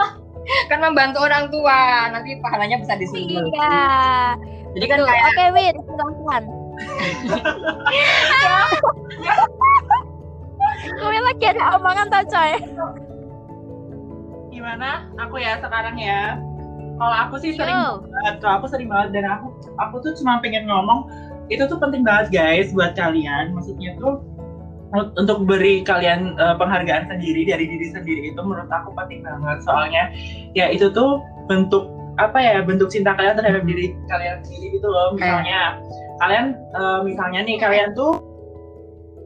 Kan 0.69 0.85
membantu 0.85 1.23
orang 1.25 1.49
tua, 1.49 2.11
nanti 2.13 2.37
pahalanya 2.43 2.77
bisa 2.77 2.93
disumbul. 3.01 3.47
Iya. 3.47 4.37
Jadi 4.75 4.85
kan 4.91 4.97
Tuh, 5.01 5.07
kayak 5.07 5.23
Oke, 5.23 5.43
Wir, 5.55 5.75
silahkan. 5.81 6.43
Gue 10.99 11.19
lagi 11.25 11.45
ada 11.47 11.63
omongan 11.79 12.07
tau, 12.11 12.23
coy. 12.27 12.53
gimana 14.53 15.09
aku 15.17 15.41
ya 15.41 15.57
sekarang 15.59 15.97
ya 15.97 16.37
kalau 16.97 17.15
aku 17.27 17.35
sih 17.41 17.51
sering 17.57 17.73
Yo. 17.73 18.05
banget 18.05 18.35
kalau 18.43 18.53
aku 18.61 18.67
sering 18.69 18.89
banget 18.89 19.09
dan 19.17 19.25
aku 19.25 19.47
aku 19.81 19.95
tuh 20.05 20.13
cuma 20.21 20.37
pengen 20.43 20.69
ngomong 20.69 21.09
itu 21.51 21.63
tuh 21.67 21.77
penting 21.81 22.05
banget 22.05 22.31
guys 22.31 22.71
buat 22.71 22.95
kalian. 22.95 23.51
Maksudnya 23.51 23.97
tuh 23.99 24.23
un- 24.93 25.13
untuk 25.17 25.43
beri 25.43 25.81
kalian 25.83 26.37
eh, 26.37 26.55
penghargaan 26.55 27.09
sendiri 27.09 27.49
dari 27.49 27.65
diri 27.67 27.87
sendiri 27.91 28.21
itu 28.31 28.39
menurut 28.39 28.69
aku 28.69 28.93
penting 28.95 29.25
banget. 29.25 29.59
Soalnya 29.65 30.13
ya 30.53 30.69
itu 30.71 30.87
tuh 30.93 31.19
bentuk 31.49 31.89
apa 32.21 32.37
ya 32.37 32.61
bentuk 32.61 32.93
cinta 32.93 33.17
kalian 33.17 33.33
terhadap 33.33 33.65
diri 33.65 33.97
kalian 34.07 34.39
sendiri 34.45 34.79
gitu 34.79 34.87
loh. 34.87 35.17
Misalnya 35.17 35.81
kalian 36.21 36.45
eh, 36.55 36.99
misalnya 37.03 37.39
nih 37.43 37.57
kalian 37.59 37.89
tuh 37.97 38.21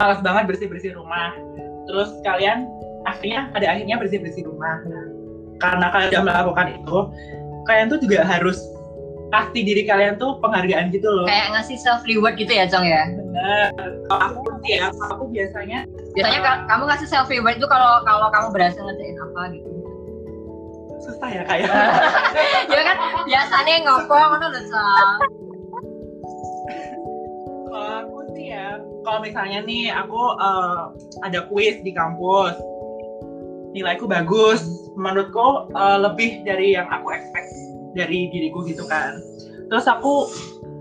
malas 0.00 0.18
banget 0.24 0.50
bersih 0.50 0.66
bersih 0.66 0.92
rumah. 0.96 1.36
Terus 1.86 2.10
kalian 2.24 2.68
akhirnya 3.06 3.48
pada 3.54 3.66
akhirnya 3.76 3.96
bersih 3.96 4.18
bersih 4.20 4.44
rumah. 4.44 4.82
Nah, 4.84 5.06
karena 5.58 5.86
kalian 5.90 6.08
sudah 6.14 6.24
melakukan 6.24 6.66
itu 6.70 6.96
kalian 7.68 7.86
tuh 7.92 8.00
juga 8.00 8.24
harus 8.24 8.56
kasih 9.28 9.60
diri 9.60 9.84
kalian 9.84 10.16
tuh 10.16 10.40
penghargaan 10.40 10.88
gitu 10.88 11.04
loh 11.04 11.28
kayak 11.28 11.52
ngasih 11.52 11.76
self 11.76 12.00
reward 12.08 12.32
gitu 12.40 12.48
ya, 12.48 12.64
Cong 12.64 12.80
ya. 12.80 13.04
kalau 14.08 14.20
aku 14.24 14.40
sih 14.64 14.80
ya 14.80 14.88
aku 14.88 15.28
biasanya 15.28 15.84
Biasanya 16.16 16.40
ka- 16.40 16.64
kamu 16.66 16.82
ngasih 16.88 17.08
self 17.12 17.28
reward 17.28 17.60
itu 17.60 17.68
kalau 17.68 18.00
kalau 18.08 18.32
kamu 18.32 18.48
berhasil 18.56 18.80
ngerjain 18.80 19.20
apa 19.20 19.42
gitu. 19.52 19.68
susah 20.98 21.28
ya 21.30 21.42
kayak 21.44 21.68
ya 22.72 22.80
kan 22.82 22.96
biasanya 23.22 23.74
ngopong 23.84 24.26
ngono 24.32 24.46
lho, 24.48 24.60
Cong. 24.64 25.12
kalau 27.68 27.90
aku 28.00 28.18
sih 28.32 28.46
ya 28.48 28.80
kalau 29.04 29.20
misalnya 29.20 29.60
nih 29.62 29.92
aku 29.92 30.20
eh, 30.40 30.80
ada 31.20 31.40
kuis 31.52 31.76
di 31.84 31.92
kampus 31.92 32.56
nilaiku 33.72 34.08
bagus 34.08 34.64
menurutku 34.94 35.70
eh, 35.72 35.98
lebih 36.00 36.42
dari 36.42 36.74
yang 36.74 36.88
aku 36.88 37.12
expect 37.12 37.48
dari 37.92 38.28
diriku 38.30 38.64
gitu 38.64 38.84
kan 38.86 39.18
terus 39.68 39.84
aku 39.84 40.28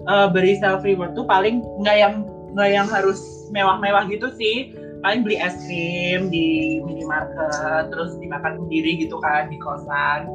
eh, 0.07 0.27
beri 0.31 0.57
self 0.59 0.83
reward 0.83 1.13
tuh 1.13 1.27
paling 1.27 1.59
nggak 1.83 1.97
yang 1.97 2.13
nggak 2.55 2.69
yang 2.71 2.87
harus 2.87 3.19
mewah-mewah 3.51 4.07
gitu 4.07 4.31
sih 4.35 4.71
paling 4.99 5.21
beli 5.21 5.37
es 5.37 5.53
krim 5.67 6.27
di 6.27 6.79
minimarket 6.81 7.93
terus 7.93 8.17
dimakan 8.17 8.57
sendiri 8.65 8.97
gitu 8.97 9.21
kan 9.21 9.45
di 9.47 9.57
kosan 9.61 10.25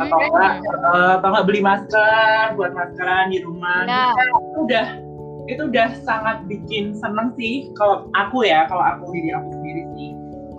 atau 0.00 0.16
Hmm. 0.20 0.28
enggak 0.32 0.52
eh, 0.64 1.12
atau 1.20 1.28
enggak 1.32 1.46
beli 1.48 1.60
masker 1.60 2.44
buat 2.56 2.72
maskeran 2.72 3.28
di 3.28 3.38
rumah 3.40 3.84
Nah. 3.84 4.12
Gitu. 4.16 4.24
itu 4.32 4.58
udah 4.68 4.86
itu 5.50 5.62
udah 5.68 5.88
sangat 6.06 6.46
bikin 6.46 6.94
seneng 6.94 7.34
sih 7.34 7.68
kalau 7.74 8.06
aku 8.14 8.46
ya 8.46 8.64
kalau 8.70 8.80
aku 8.80 9.10
diri 9.10 9.34
aku 9.34 9.50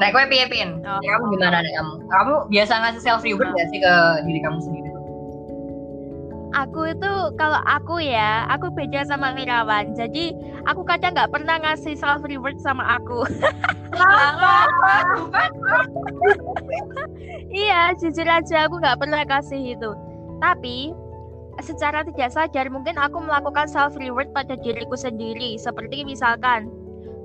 Nah, 0.02 0.10
gue 0.10 0.24
piye 0.30 0.46
pin? 0.50 0.82
Oh. 0.82 1.00
Kamu 1.00 1.26
gimana 1.38 1.62
nih 1.62 1.74
kamu? 1.78 1.94
Kamu 2.10 2.34
biasa 2.50 2.74
ngasih 2.82 3.02
self 3.02 3.22
reward 3.22 3.54
gak 3.54 3.70
sih 3.70 3.80
ke 3.82 3.94
diri 4.26 4.40
kamu 4.42 4.60
sendiri? 4.62 4.90
Aku 6.54 6.86
itu 6.86 7.14
kalau 7.34 7.58
aku 7.66 7.98
ya, 7.98 8.46
aku 8.46 8.70
beda 8.70 9.10
sama 9.10 9.34
Mirawan. 9.34 9.98
Jadi 9.98 10.38
aku 10.70 10.86
kadang 10.86 11.18
nggak 11.18 11.34
pernah 11.34 11.58
ngasih 11.58 11.98
self 11.98 12.22
reward 12.30 12.62
sama 12.62 13.02
aku. 13.02 13.26
iya, 17.50 17.98
jujur 17.98 18.30
aja 18.30 18.70
aku 18.70 18.78
nggak 18.78 19.02
pernah 19.02 19.26
kasih 19.26 19.74
itu. 19.74 19.98
Tapi 20.46 20.94
secara 21.58 22.06
tidak 22.06 22.30
sadar 22.30 22.70
mungkin 22.70 23.02
aku 23.02 23.18
melakukan 23.18 23.66
self 23.66 23.98
reward 23.98 24.30
pada 24.30 24.54
diriku 24.54 24.94
sendiri. 24.94 25.58
Seperti 25.58 26.06
misalkan 26.06 26.70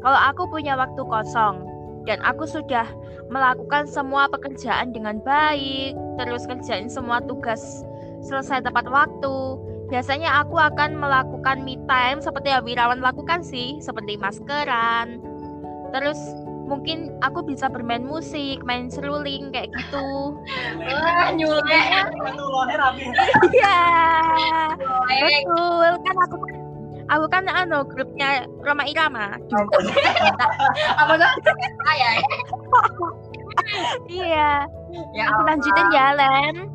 kalau 0.00 0.16
aku 0.24 0.48
punya 0.48 0.72
waktu 0.72 1.04
kosong 1.04 1.67
dan 2.08 2.24
aku 2.24 2.48
sudah 2.48 2.88
melakukan 3.28 3.84
semua 3.84 4.24
pekerjaan 4.32 4.96
dengan 4.96 5.20
baik, 5.20 5.92
terus 6.16 6.48
kerjain 6.48 6.88
semua 6.88 7.20
tugas 7.20 7.84
selesai 8.24 8.64
tepat 8.64 8.88
waktu 8.88 9.60
biasanya 9.88 10.44
aku 10.44 10.56
akan 10.60 11.00
melakukan 11.00 11.64
me 11.64 11.80
time 11.88 12.20
seperti 12.20 12.52
yang 12.52 12.64
Wirawan 12.64 13.00
lakukan 13.00 13.40
sih, 13.40 13.80
seperti 13.80 14.20
maskeran. 14.20 15.20
Terus 15.92 16.20
mungkin 16.68 17.16
aku 17.24 17.40
bisa 17.48 17.72
bermain 17.72 18.04
musik, 18.04 18.60
main 18.68 18.92
seruling 18.92 19.48
kayak 19.48 19.72
gitu. 19.72 20.36
Wah, 20.92 21.32
nyulek. 21.32 22.04
Iya. 23.48 23.80
Betul, 25.48 25.90
kan 26.04 26.16
aku 26.28 26.36
aku 27.08 27.24
kan 27.32 27.44
anu 27.48 27.84
grupnya 27.88 28.44
Roma 28.60 28.84
Irama. 28.84 29.36
Apa 31.00 31.12
tuh? 31.16 31.30
Ah, 31.88 31.94
ya. 31.96 32.10
Iya, 34.08 34.64
Ya, 35.12 35.24
aku 35.28 35.40
lanjutin 35.44 35.92
ya, 35.92 36.16
Len. 36.16 36.72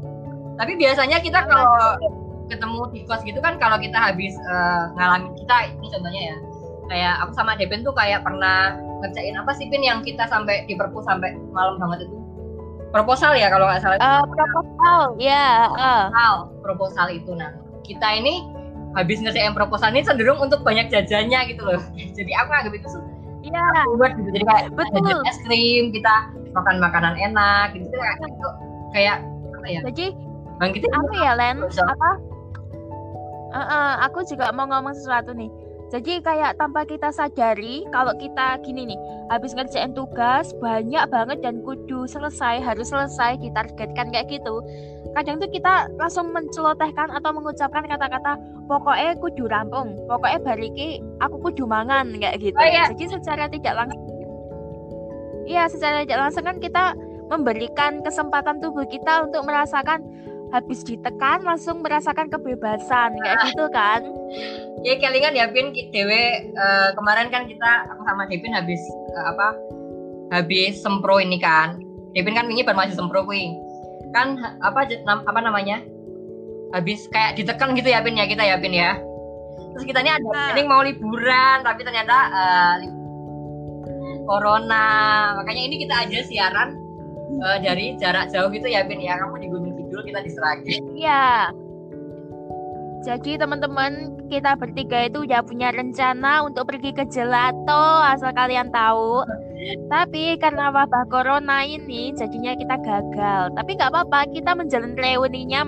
Tapi 0.61 0.77
biasanya 0.77 1.17
kita 1.17 1.41
kalau 1.49 1.97
ketemu 2.45 2.81
di 2.93 2.99
kos 3.09 3.25
gitu 3.25 3.39
kan 3.41 3.57
kalau 3.57 3.81
kita 3.81 3.97
habis 3.97 4.37
eh, 4.37 4.83
ngalamin 4.99 5.33
kita 5.33 5.73
ini 5.73 5.87
contohnya 5.89 6.21
ya. 6.33 6.37
Kayak 6.91 7.13
aku 7.25 7.31
sama 7.33 7.57
Deben 7.57 7.81
tuh 7.81 7.95
kayak 7.97 8.21
pernah 8.21 8.77
ngerjain 9.01 9.33
apa 9.33 9.57
sih 9.57 9.65
Pin 9.73 9.81
yang 9.81 10.05
kita 10.05 10.29
sampai 10.29 10.69
di 10.69 10.77
perpus 10.77 11.07
sampai 11.09 11.33
malam 11.49 11.81
banget 11.81 12.05
itu. 12.05 12.17
Proposal 12.93 13.33
ya 13.33 13.49
kalau 13.49 13.65
nggak 13.65 13.81
salah. 13.81 13.97
Eh, 13.97 14.23
proposal, 14.29 14.99
ya. 15.17 15.71
eh. 15.73 16.03
proposal 16.13 16.35
proposal 16.61 17.07
itu 17.09 17.31
nah 17.33 17.49
kita 17.81 18.05
ini 18.21 18.45
habis 18.93 19.17
ngerjain 19.21 19.53
proposal 19.57 19.89
ini 19.93 20.05
cenderung 20.05 20.39
untuk 20.41 20.61
banyak 20.61 20.89
jajannya 20.89 21.39
gitu 21.49 21.61
loh 21.65 21.81
jadi 22.17 22.31
aku 22.43 22.51
anggap 22.53 22.75
itu 22.77 22.89
Iya, 23.43 23.59
buat 23.99 24.15
gitu 24.15 24.29
jadi 24.31 24.45
kayak 24.47 24.63
Betul. 24.71 25.03
jajan 25.03 25.19
es 25.27 25.37
krim 25.43 25.85
kita 25.91 26.13
makan 26.55 26.79
makanan 26.79 27.19
enak 27.19 27.75
gitu 27.75 27.91
kayak 27.91 28.15
itu 28.23 28.49
kayak 28.95 29.17
apa 29.59 29.67
ya 29.67 29.79
jadi 29.83 30.05
bangkitin 30.63 30.91
apa 30.93 31.13
ya, 31.17 31.31
Len? 31.35 31.57
Apa? 31.65 32.09
Eh, 33.53 33.59
eh, 33.59 33.93
aku 34.07 34.25
juga 34.25 34.49
mau 34.55 34.65
ngomong 34.65 34.95
sesuatu 34.97 35.35
nih. 35.35 35.51
Jadi 35.93 36.25
kayak 36.25 36.57
tanpa 36.57 36.89
kita 36.89 37.13
sadari 37.13 37.85
kalau 37.93 38.17
kita 38.17 38.57
gini 38.65 38.89
nih, 38.89 38.99
habis 39.29 39.53
ngerjain 39.53 39.93
tugas 39.93 40.49
banyak 40.57 41.05
banget 41.13 41.37
dan 41.45 41.61
kudu 41.61 42.09
selesai, 42.09 42.65
harus 42.65 42.89
selesai 42.89 43.37
ditargetkan 43.37 44.09
kayak 44.09 44.25
gitu. 44.25 44.57
Kadang 45.13 45.37
tuh 45.37 45.49
kita 45.53 45.93
langsung 46.01 46.33
mencelotehkan 46.33 47.13
atau 47.13 47.29
mengucapkan 47.33 47.85
kata-kata 47.85 48.37
pokoknya 48.65 49.13
kudu 49.21 49.45
rampung, 49.45 49.93
pokoknya 50.09 50.39
bariki 50.41 50.97
aku 51.21 51.37
kudu 51.49 51.69
mangan 51.69 52.17
kayak 52.17 52.41
gitu. 52.41 52.57
Oh, 52.57 52.65
iya. 52.65 52.89
Jadi 52.93 53.21
secara 53.21 53.45
tidak 53.49 53.73
langsung 53.77 54.01
Iya, 55.43 55.67
secara 55.67 56.07
tidak 56.07 56.19
langsung 56.23 56.43
kan 56.47 56.57
kita 56.63 56.95
memberikan 57.27 57.99
kesempatan 57.99 58.63
tubuh 58.63 58.87
kita 58.87 59.27
untuk 59.27 59.43
merasakan 59.43 59.99
habis 60.53 60.85
ditekan 60.85 61.41
langsung 61.41 61.81
merasakan 61.81 62.29
kebebasan 62.29 63.17
kayak 63.25 63.37
gitu 63.49 63.65
kan. 63.73 64.05
ya 64.85 64.93
kelingan 65.01 65.33
ya 65.33 65.49
Pin 65.49 65.73
dewe 65.73 66.53
eh, 66.53 66.89
kemarin 66.93 67.33
kan 67.33 67.49
kita 67.49 67.89
aku 67.89 68.05
sama 68.05 68.29
Devin 68.29 68.53
habis 68.53 68.77
eh, 69.17 69.25
apa 69.33 69.57
habis 70.29 70.77
sempro 70.77 71.17
ini 71.17 71.41
kan 71.41 71.81
Devin 72.13 72.37
kan 72.37 72.45
ini 72.45 72.61
baru 72.61 72.85
masih 72.85 72.93
sempro 72.93 73.25
kuwi 73.25 73.49
kan 74.13 74.37
apa 74.61 74.87
apa 75.03 75.39
namanya? 75.41 75.81
Habis 76.73 77.09
kayak 77.09 77.37
ditekan 77.37 77.73
gitu 77.77 77.89
ya 77.89 78.01
Pin 78.01 78.17
ya 78.17 78.25
kita 78.29 78.45
ya 78.45 78.55
Pin 78.61 78.73
ya. 78.73 78.97
Terus 79.73 79.85
kita 79.89 80.05
ini 80.05 80.11
ada 80.13 80.25
planning 80.25 80.69
mau 80.69 80.85
liburan 80.85 81.65
tapi 81.65 81.81
ternyata 81.81 82.17
eh, 82.29 82.73
li- 82.85 82.97
corona. 84.29 84.87
Makanya 85.41 85.61
ini 85.65 85.75
kita 85.81 86.05
aja 86.05 86.19
siaran 86.25 86.77
eh, 87.41 87.57
dari 87.61 87.97
jarak 87.97 88.29
jauh 88.29 88.49
gitu 88.53 88.69
ya 88.69 88.85
Pin 88.85 89.01
ya. 89.01 89.17
Kamu 89.17 89.37
di 89.41 89.47
Gunung 89.49 89.73
Kidul 89.77 90.01
kita 90.05 90.19
di 90.21 90.29
Seragen 90.29 90.81
Iya. 90.93 91.53
Jadi 93.03 93.35
teman-teman 93.35 94.15
kita 94.31 94.55
bertiga 94.55 95.03
itu 95.03 95.27
udah 95.27 95.43
punya 95.43 95.75
rencana 95.75 96.47
untuk 96.47 96.71
pergi 96.71 96.95
ke 96.95 97.03
gelato 97.11 97.85
asal 98.07 98.31
kalian 98.31 98.71
tahu. 98.71 99.27
Tapi 99.87 100.37
karena 100.41 100.69
wabah 100.73 101.05
corona 101.07 101.63
ini 101.63 102.11
jadinya 102.15 102.53
kita 102.57 102.75
gagal. 102.81 103.53
Tapi 103.55 103.69
nggak 103.77 103.91
apa-apa, 103.93 104.29
kita 104.33 104.51
menjalin 104.57 104.95
reuninya 104.97 105.61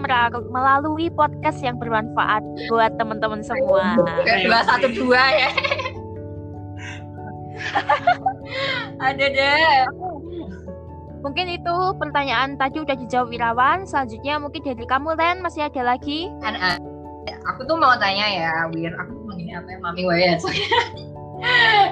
melalui 0.50 1.08
podcast 1.14 1.62
yang 1.62 1.80
bermanfaat 1.80 2.42
buat 2.68 2.92
teman-teman 2.98 3.42
semua. 3.46 3.96
dua 4.46 4.60
satu 4.66 4.88
dua 4.92 5.24
ya 5.32 5.50
ada 9.00 9.26
deh 9.26 9.86
Mungkin 11.26 11.50
itu 11.50 11.76
pertanyaan 11.98 12.54
tadi 12.54 12.86
udah 12.86 12.94
dijawab 12.94 13.34
Wirawan. 13.34 13.90
Selanjutnya 13.90 14.38
mungkin 14.38 14.62
dari 14.62 14.86
kamu 14.86 15.18
Len 15.18 15.42
masih 15.42 15.66
ada 15.66 15.82
lagi? 15.82 16.30
aku 17.46 17.66
tuh 17.66 17.78
mau 17.78 17.98
tanya 17.98 18.26
ya 18.26 18.54
Wir 18.74 18.94
aku 18.94 19.14
manggilnya 19.26 19.62
apa 19.62 19.70
ya 19.74 19.78
mami 19.82 20.04
wae 20.06 20.22
ya 20.30 20.36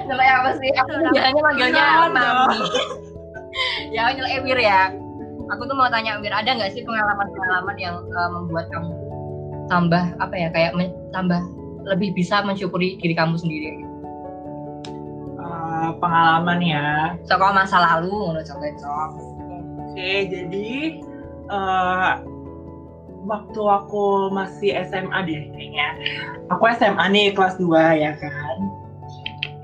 nyelek 0.08 0.30
apa 0.30 0.50
sih? 0.60 0.70
Aku 0.78 0.90
biasanya 1.12 1.42
manggilnya 1.42 1.84
mami. 2.10 2.58
Ya 3.94 4.10
nyelek 4.10 4.42
Wir 4.42 4.58
ya. 4.58 4.90
Aku 5.54 5.62
tuh 5.70 5.76
mau 5.78 5.86
tanya 5.86 6.18
Wir 6.18 6.34
ada 6.34 6.50
nggak 6.50 6.74
sih 6.74 6.82
pengalaman-pengalaman 6.82 7.76
yang 7.78 7.96
eh, 8.02 8.30
membuat 8.34 8.66
kamu 8.74 8.90
tambah 9.70 10.04
apa 10.20 10.34
ya 10.34 10.48
kayak 10.52 10.76
tambah 11.14 11.40
lebih 11.86 12.12
bisa 12.16 12.42
mensyukuri 12.42 12.98
diri 12.98 13.14
kamu 13.14 13.38
sendiri? 13.38 13.78
Eh, 15.38 15.90
pengalaman 16.02 16.58
ya. 16.58 17.14
soal 17.28 17.54
masa 17.54 17.78
lalu 17.78 18.10
menurut 18.10 18.42
cok 18.42 18.58
cok. 18.82 19.10
Oke, 19.94 20.12
jadi 20.26 20.98
eh, 21.46 22.12
waktu 23.24 23.62
aku 23.62 24.28
masih 24.32 24.76
SMA 24.88 25.18
deh 25.24 25.42
kayaknya. 25.52 25.88
Aku 26.52 26.64
SMA 26.76 27.04
nih 27.12 27.32
kelas 27.32 27.56
2 27.56 28.02
ya 28.02 28.12
kan. 28.20 28.32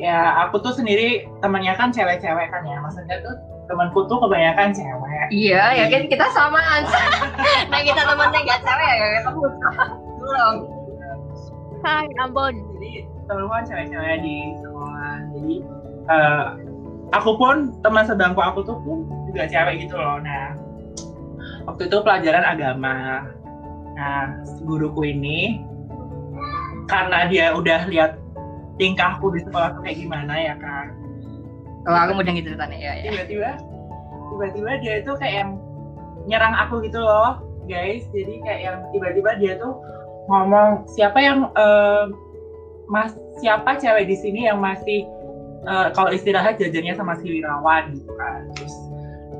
Ya, 0.00 0.48
aku 0.48 0.64
tuh 0.64 0.72
sendiri 0.72 1.28
temannya 1.44 1.76
kan 1.76 1.92
cewek-cewek 1.92 2.48
kan 2.48 2.64
ya. 2.64 2.80
Maksudnya 2.80 3.20
tuh 3.20 3.36
temanku 3.70 4.02
tuh 4.10 4.18
kebanyakan 4.18 4.74
cewek. 4.74 5.26
iya 5.30 5.62
ya 5.78 5.86
kan 5.86 6.10
kita 6.10 6.26
samaan 6.34 6.82
nah 7.70 7.78
kita 7.78 8.02
temennya 8.02 8.40
nggak 8.42 8.60
cewek 8.66 8.92
ya 8.98 9.06
kamu 9.22 9.40
belum 10.18 10.56
Hai, 11.80 12.04
ampun. 12.20 12.60
Jadi 12.76 13.08
temanku 13.24 13.56
kan 13.56 13.64
cewek-cewek 13.64 14.20
di 14.20 14.52
sekolah. 14.60 15.16
Jadi 15.32 15.54
eh, 16.12 16.46
aku 17.16 17.30
pun 17.40 17.72
teman 17.80 18.04
sebangku 18.04 18.36
aku 18.36 18.60
tuh 18.68 18.76
pun 18.84 19.08
juga 19.32 19.48
cewek 19.48 19.88
gitu 19.88 19.96
loh. 19.96 20.20
Nah, 20.20 20.60
waktu 21.64 21.88
itu 21.88 21.96
pelajaran 22.04 22.44
agama. 22.44 23.24
Nah, 23.96 24.44
guruku 24.60 25.08
ini 25.08 25.64
karena 26.84 27.24
dia 27.32 27.56
udah 27.56 27.88
lihat 27.88 28.20
tingkahku 28.80 29.28
di 29.36 29.44
sekolah 29.44 29.76
tuh 29.76 29.84
kayak 29.84 29.98
gimana 30.00 30.34
ya 30.34 30.54
kan. 30.56 30.96
kalau 31.84 31.96
aku 31.96 32.12
mudah 32.20 32.32
gitu 32.36 32.52
ceritanya 32.52 32.76
ya 32.76 32.92
ya 33.04 33.12
Tiba-tiba 33.12 33.50
tiba-tiba 34.30 34.70
dia 34.80 34.94
itu 35.04 35.12
kayak 35.16 35.34
yang 35.44 35.50
nyerang 36.28 36.54
aku 36.54 36.84
gitu 36.84 37.00
loh, 37.00 37.40
guys. 37.66 38.04
Jadi 38.12 38.40
kayak 38.44 38.60
yang 38.60 38.76
tiba-tiba 38.92 39.30
dia 39.40 39.52
tuh 39.56 39.80
ngomong 40.28 40.86
siapa 40.92 41.18
yang 41.18 41.48
eh, 41.56 42.04
mas 42.90 43.14
siapa 43.40 43.78
cewek 43.80 44.06
di 44.06 44.16
sini 44.18 44.46
yang 44.46 44.60
masih 44.60 45.08
eh, 45.66 45.88
kalau 45.96 46.12
istirahat 46.12 46.60
jajannya 46.60 46.94
sama 46.94 47.16
si 47.18 47.26
Wirawan 47.40 47.96
gitu 47.96 48.12
kan. 48.16 48.48
Terus 48.54 48.74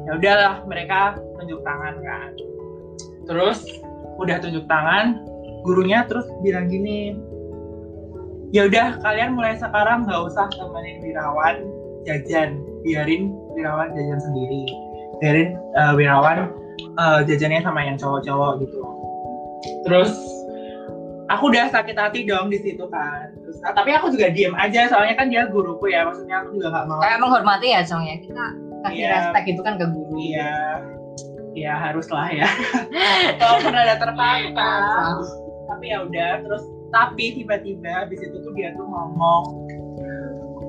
ya 0.08 0.10
udahlah 0.16 0.54
mereka 0.66 1.20
tunjuk 1.38 1.60
tangan 1.62 1.94
kan. 2.00 2.28
Terus 3.28 3.60
udah 4.20 4.36
tunjuk 4.42 4.64
tangan, 4.66 5.22
gurunya 5.64 6.04
terus 6.04 6.26
bilang 6.44 6.68
gini, 6.68 7.14
ya 8.50 8.66
udah 8.66 8.98
kalian 9.00 9.38
mulai 9.38 9.54
sekarang 9.54 10.02
nggak 10.06 10.20
usah 10.26 10.50
temenin 10.50 10.98
Wirawan 11.02 11.62
jajan, 12.02 12.58
biarin 12.82 13.30
Wirawan 13.54 13.92
jajan 13.94 14.18
sendiri, 14.18 14.62
biarin 15.22 15.48
eh, 15.54 15.92
Wirawan 15.94 16.50
eh, 16.98 17.20
jajannya 17.26 17.60
sama 17.62 17.80
yang 17.86 17.96
cowok-cowok 17.96 18.52
gitu. 18.64 18.78
Terus 19.86 20.12
aku 21.30 21.52
udah 21.54 21.70
sakit 21.70 21.94
hati 21.94 22.26
dong 22.26 22.50
di 22.50 22.58
situ 22.58 22.82
kan. 22.90 23.30
Terus 23.38 23.58
ah, 23.62 23.72
tapi 23.76 23.94
aku 23.94 24.10
juga 24.10 24.32
diem 24.34 24.54
aja 24.58 24.90
soalnya 24.90 25.14
kan 25.14 25.30
dia 25.30 25.46
guruku 25.46 25.86
ya, 25.86 26.02
maksudnya 26.08 26.42
aku 26.42 26.58
juga 26.58 26.74
nggak 26.74 26.84
mau. 26.90 26.98
kayak 26.98 27.18
menghormati 27.22 27.68
ya 27.70 27.80
Cong 27.86 28.02
ya 28.02 28.16
kita 28.18 28.44
kasih 28.80 28.96
Iya. 29.04 29.10
respect 29.14 29.46
itu 29.46 29.60
kan 29.62 29.74
ke 29.76 29.86
guru 29.92 30.16
Iya, 30.18 30.52
ya 31.54 31.72
haruslah 31.76 32.26
ya. 32.32 32.48
Kalau 33.40 33.60
pernah 33.62 33.82
ada 33.84 33.96
terpaksa. 34.00 34.68
Tapi 35.70 35.84
ya 35.86 35.98
udah, 36.02 36.32
terus 36.42 36.64
tapi 36.90 37.38
tiba-tiba 37.38 38.06
di 38.10 38.16
situ 38.18 38.36
tuh 38.42 38.52
dia 38.54 38.74
tuh 38.74 38.86
ngomong, 38.86 39.44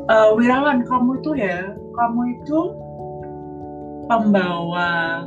e, 0.06 0.16
Wirawan 0.38 0.86
kamu 0.86 1.22
itu 1.22 1.32
ya, 1.38 1.74
kamu 1.98 2.22
itu 2.42 2.60
pembawa 4.06 5.26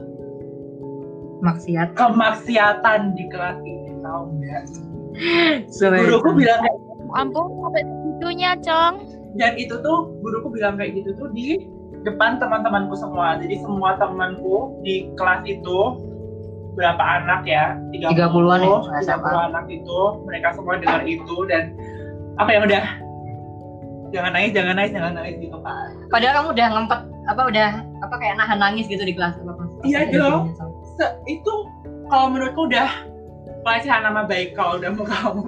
maksiat 1.43 1.93
kemaksiatan 1.99 3.19
di 3.19 3.25
kelas 3.29 3.59
ini, 3.63 3.91
tahu 4.01 4.23
nggak? 4.39 4.63
Guruku 5.71 6.09
Guruku 6.09 6.31
bilang 6.43 6.59
kayak 6.63 6.79
Ampun, 7.15 7.47
sampai 7.63 7.87
segitunya, 7.87 8.59
Cong. 8.59 8.95
dan 9.39 9.55
itu 9.59 9.75
tuh 9.83 10.15
guruku 10.23 10.51
bilang 10.51 10.79
kayak 10.79 10.99
gitu 10.99 11.15
tuh 11.19 11.31
di 11.35 11.67
depan 12.07 12.39
teman-temanku 12.39 12.95
semua 12.95 13.35
jadi 13.41 13.59
semua 13.65 13.99
temanku 13.99 14.79
di 14.87 15.11
kelas 15.19 15.43
itu 15.49 16.04
berapa 16.75 17.03
anak 17.23 17.43
ya 17.45 17.79
30 17.91 18.13
30-an 18.13 18.61
ya, 18.61 18.79
30 19.01 19.07
SMA. 19.07 19.31
anak 19.49 19.65
itu 19.69 19.99
mereka 20.23 20.49
semua 20.53 20.75
dengar 20.77 21.03
itu 21.05 21.37
dan 21.47 21.71
apa 22.35 22.51
ya 22.51 22.61
udah 22.61 22.85
jangan 24.11 24.31
nangis 24.33 24.51
jangan 24.53 24.75
nangis 24.75 24.93
jangan 24.93 25.13
nangis 25.13 25.35
gitu 25.39 25.59
kan 25.61 25.89
Padahal 26.07 26.33
kamu 26.37 26.49
udah 26.53 26.67
ngempet 26.71 27.01
apa 27.25 27.43
udah 27.47 27.69
apa 28.01 28.15
kayak 28.17 28.35
nahan 28.37 28.59
nangis 28.61 28.87
gitu 28.87 29.03
di 29.03 29.15
kelas 29.15 29.35
apa 29.37 29.63
Iya, 29.83 30.09
dong. 30.09 30.49
di 30.49 30.55
sini. 30.55 30.73
Se- 30.95 31.17
itu 31.27 31.53
kalau 32.07 32.31
menurutku 32.31 32.67
udah 32.67 32.89
pelecehan 33.61 34.03
nama 34.03 34.23
baik 34.25 34.55
kalau 34.55 34.77
udah 34.77 34.91
mau 34.93 35.05
kamu 35.05 35.43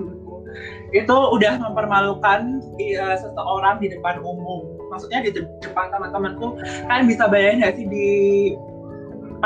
itu 0.88 1.12
udah 1.12 1.60
mempermalukan 1.60 2.40
iya, 2.76 3.12
seseorang 3.14 3.76
di 3.76 3.90
depan 3.90 4.18
umum 4.20 4.64
maksudnya 4.88 5.20
di 5.20 5.30
de- 5.30 5.50
depan 5.60 5.90
teman-temanku 5.90 6.56
kalian 6.86 7.06
bisa 7.06 7.28
bayangin 7.28 7.58
nggak 7.60 7.74
sih 7.76 7.86
di 7.86 8.08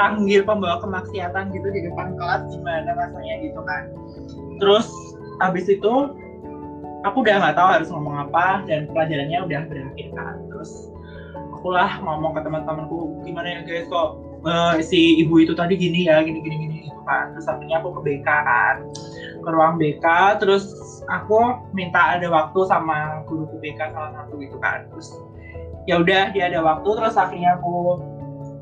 panggil 0.01 0.41
pembawa 0.49 0.81
kemaksiatan 0.81 1.53
gitu 1.53 1.69
di 1.69 1.85
depan 1.85 2.17
kelas 2.17 2.49
gimana 2.49 2.97
rasanya 2.97 3.35
gitu 3.45 3.61
kan. 3.69 3.93
Terus 4.57 4.89
habis 5.45 5.69
itu 5.69 6.17
aku 7.05 7.17
udah 7.21 7.37
nggak 7.37 7.57
tahu 7.61 7.69
harus 7.69 7.89
ngomong 7.93 8.17
apa 8.25 8.65
dan 8.65 8.89
pelajarannya 8.89 9.45
udah 9.45 9.61
berakhir 9.69 10.09
kan. 10.17 10.41
Terus 10.49 10.89
akulah 11.53 12.01
ngomong 12.01 12.33
ke 12.33 12.41
teman-temanku 12.41 13.21
gimana 13.29 13.49
ya 13.53 13.61
guys 13.69 13.85
kok 13.93 14.17
eh, 14.49 14.81
si 14.81 15.21
ibu 15.21 15.45
itu 15.45 15.53
tadi 15.53 15.77
gini 15.77 16.09
ya 16.09 16.25
gini 16.25 16.41
gini 16.41 16.57
gini 16.57 16.77
gitu 16.89 17.01
kan. 17.05 17.37
Terus 17.37 17.45
akhirnya 17.53 17.85
aku 17.85 18.01
ke 18.01 18.03
BK 18.09 18.29
kan. 18.29 18.77
Ke 19.45 19.49
ruang 19.53 19.77
BK 19.77 20.07
terus 20.41 20.65
aku 21.13 21.61
minta 21.77 22.17
ada 22.17 22.25
waktu 22.33 22.65
sama 22.65 23.21
guru 23.29 23.53
BK 23.61 23.93
salah 23.93 24.17
satu 24.17 24.41
gitu 24.41 24.57
kan. 24.65 24.89
Terus 24.97 25.13
ya 25.85 26.01
udah 26.01 26.33
dia 26.33 26.49
ada 26.49 26.65
waktu 26.65 26.89
terus 26.89 27.21
akhirnya 27.21 27.61
aku 27.61 28.01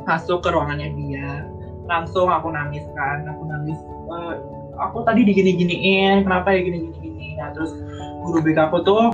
masuk 0.08 0.40
ke 0.40 0.48
ruangannya 0.48 0.88
dia 0.96 1.44
langsung 1.84 2.26
aku 2.26 2.48
nangis 2.48 2.84
kan 2.96 3.28
aku 3.28 3.44
nangis 3.44 3.76
"Eh, 4.08 4.34
aku 4.80 5.04
tadi 5.04 5.20
digini-giniin 5.22 6.24
kenapa 6.24 6.56
ya 6.56 6.64
gini-gini 6.64 6.96
gini 6.96 7.26
nah 7.36 7.52
terus 7.52 7.76
guru 8.24 8.40
BK 8.40 8.58
aku 8.66 8.78
tuh 8.82 9.12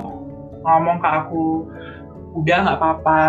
ngomong 0.63 0.99
ke 0.99 1.09
aku 1.09 1.67
udah 2.35 2.59
nggak 2.63 2.79
apa-apa 2.79 3.21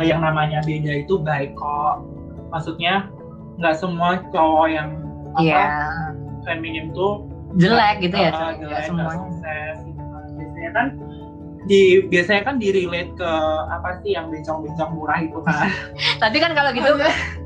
yang 0.00 0.20
namanya 0.20 0.60
beda 0.62 1.00
itu 1.00 1.16
baik 1.16 1.52
kok 1.54 2.04
maksudnya 2.48 3.08
nggak 3.56 3.76
semua 3.76 4.20
cowok 4.30 4.66
yang 4.68 4.88
apa 5.34 5.42
Iya. 5.42 5.64
feminim 6.44 6.92
tuh 6.92 7.24
Jelek 7.54 8.02
gitu 8.02 8.16
ya. 8.18 8.34
uh, 8.34 8.50
jelek, 8.58 8.82
semuanya. 8.84 9.14
sukses 9.14 9.76
gitu 9.86 10.02
kan. 10.02 10.24
biasanya 10.34 10.70
kan 10.74 10.86
di 11.64 12.04
biasanya 12.12 12.42
kan 12.44 12.56
di 12.60 12.68
relate 12.68 13.12
ke 13.16 13.30
apa 13.72 14.00
sih 14.04 14.12
yang 14.12 14.28
bencong-bencong 14.28 14.90
murah 14.92 15.18
itu 15.24 15.40
kan 15.48 15.72
Tapi 16.22 16.36
kan 16.36 16.52
kalau 16.52 16.70
gitu 16.76 16.92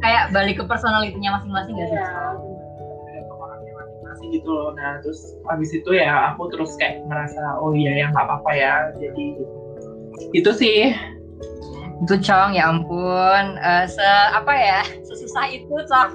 kayak 0.03 0.35
balik 0.35 0.59
ke 0.59 0.65
personalitinya 0.67 1.39
masing-masing 1.39 1.75
gak 1.79 1.89
sih? 1.91 1.99
Iya, 1.99 3.23
orangnya 3.31 3.73
masing-masing 3.79 4.29
gitu 4.35 4.49
loh. 4.51 4.75
Nah, 4.75 4.99
terus 5.03 5.39
habis 5.47 5.71
itu 5.71 5.91
ya 5.95 6.35
aku 6.35 6.51
terus 6.51 6.75
kayak 6.79 7.03
merasa 7.07 7.59
oh 7.63 7.75
iya 7.75 7.95
ya 7.95 8.07
nggak 8.11 8.27
apa-apa 8.27 8.51
ya. 8.55 8.75
Jadi 8.99 9.27
itu 10.35 10.51
sih 10.55 10.95
Itu 11.99 12.15
Cong, 12.23 12.55
ya 12.55 12.71
ampun. 12.71 13.59
Eh, 13.59 13.85
se 13.91 14.07
apa 14.31 14.55
ya? 14.55 14.87
Sesusah 15.03 15.51
itu 15.51 15.75
Cong. 15.91 16.11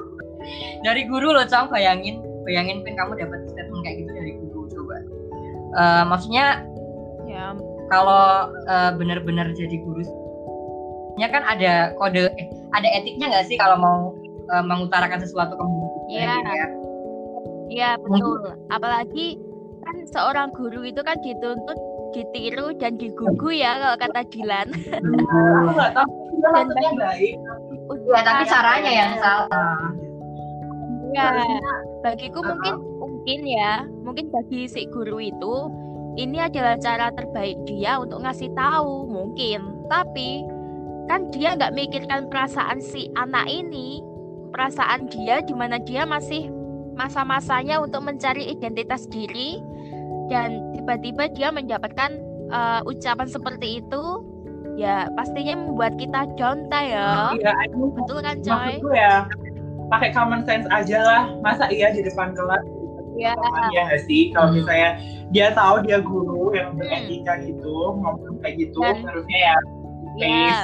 Dari 0.79 1.03
guru 1.11 1.35
loh 1.35 1.43
Cong, 1.43 1.67
bayangin. 1.67 2.23
Bayangin 2.47 2.87
Pin 2.87 2.95
kamu 2.95 3.19
dapat 3.19 3.43
statement 3.51 3.83
kayak 3.83 3.95
gitu 3.99 4.11
dari 4.15 4.31
guru 4.39 4.63
coba. 4.71 4.97
Eh, 5.75 6.03
maksudnya 6.07 6.63
Ya, 6.63 6.72
kalau 7.93 8.25
eh, 8.65 8.91
benar-benar 8.97 9.53
jadi 9.53 9.77
guru 9.79 10.01
nya 11.13 11.29
kan 11.29 11.45
ada 11.45 11.93
kode 11.95 12.25
eh, 12.33 12.47
ada 12.73 12.89
etiknya 12.89 13.29
nggak 13.29 13.45
sih 13.45 13.55
kalau 13.55 13.77
mau 13.77 13.99
eh, 14.49 14.63
mengutarakan 14.65 15.21
sesuatu 15.21 15.53
ke 15.53 15.63
murid 15.63 15.91
Iya. 16.09 16.33
gitu 16.33 16.51
ya? 16.51 16.67
Iya 17.63 17.89
betul. 17.97 18.41
Apalagi 18.69 19.39
kan 19.81 19.95
seorang 20.09 20.49
guru 20.53 20.83
itu 20.83 21.01
kan 21.01 21.17
dituntut 21.21 21.79
ditiru 22.13 22.69
dan 22.77 22.93
digugu 22.97 23.49
ya 23.55 23.77
kalau 23.79 23.97
kata 23.97 24.21
Dilan. 24.29 24.67
aku 24.69 25.71
nggak 25.71 25.91
tahu 25.95 26.09
Dan 26.43 26.93
baik. 26.99 27.35
Ya, 28.03 28.19
tapi 28.21 28.43
caranya 28.45 28.91
yang 28.91 29.11
salah. 29.17 29.79
Ya, 31.15 31.29
bagiku 32.03 32.43
mungkin 32.43 32.75
mungkin 32.99 33.39
ya, 33.47 33.71
mungkin 34.03 34.27
bagi 34.29 34.67
si 34.67 34.85
guru 34.91 35.23
itu 35.23 35.53
ini 36.13 36.37
adalah 36.37 36.77
cara 36.77 37.09
terbaik 37.13 37.57
dia 37.65 37.97
untuk 37.97 38.21
ngasih 38.21 38.53
tahu 38.53 39.09
mungkin. 39.09 39.85
Tapi 39.89 40.45
kan 41.09 41.27
dia 41.33 41.57
nggak 41.57 41.73
mikirkan 41.75 42.29
perasaan 42.29 42.79
si 42.79 43.09
anak 43.17 43.49
ini, 43.49 43.99
perasaan 44.53 45.09
dia 45.09 45.41
di 45.43 45.53
mana 45.57 45.81
dia 45.81 46.05
masih 46.05 46.47
masa-masanya 46.93 47.81
untuk 47.81 48.05
mencari 48.05 48.53
identitas 48.53 49.09
diri 49.09 49.57
dan 50.29 50.61
tiba-tiba 50.77 51.27
dia 51.33 51.49
mendapatkan 51.49 52.11
eh, 52.53 52.81
ucapan 52.85 53.27
seperti 53.27 53.81
itu, 53.81 54.03
ya 54.77 55.09
pastinya 55.17 55.57
membuat 55.57 55.97
kita 55.97 56.29
down 56.37 56.69
ya. 56.69 57.33
Iya, 57.33 57.51
Betul 57.73 58.19
kan, 58.21 58.37
coy? 58.39 58.77
ya 58.93 59.25
pakai 59.89 60.09
common 60.13 60.45
sense 60.45 60.69
aja 60.69 61.01
lah. 61.01 61.23
Masa 61.41 61.67
iya 61.73 61.89
di 61.91 62.05
depan 62.05 62.37
kelas 62.37 62.82
Iya. 63.13 63.33
Iya 63.69 63.81
nggak 63.85 64.01
sih? 64.03 64.21
Kalau 64.29 64.49
Hmm. 64.49 64.57
misalnya 64.57 64.89
dia 65.29 65.47
tahu 65.51 65.75
dia 65.81 65.97
guru 65.99 66.53
yang 66.53 66.73
beretika 66.73 67.37
gitu, 67.41 67.73
ngomong 67.93 68.37
kayak 68.39 68.55
gitu, 68.59 68.79
Dan- 68.79 69.01
harusnya 69.01 69.39
ya 69.39 69.55
Iya. 70.13 70.57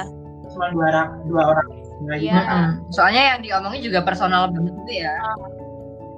cuma 0.50 0.66
dua 0.70 0.84
orang 0.88 1.08
dua 1.26 1.42
orang 1.48 1.66
nggak 2.00 2.18
Iya. 2.18 2.32
gitu. 2.32 2.42
Mm-mm. 2.50 2.68
Soalnya 2.90 3.22
yang 3.28 3.38
diomongin 3.40 3.82
juga 3.82 4.00
personal 4.00 4.42
banget 4.50 4.74
gitu 4.74 4.92
ya. 4.98 5.14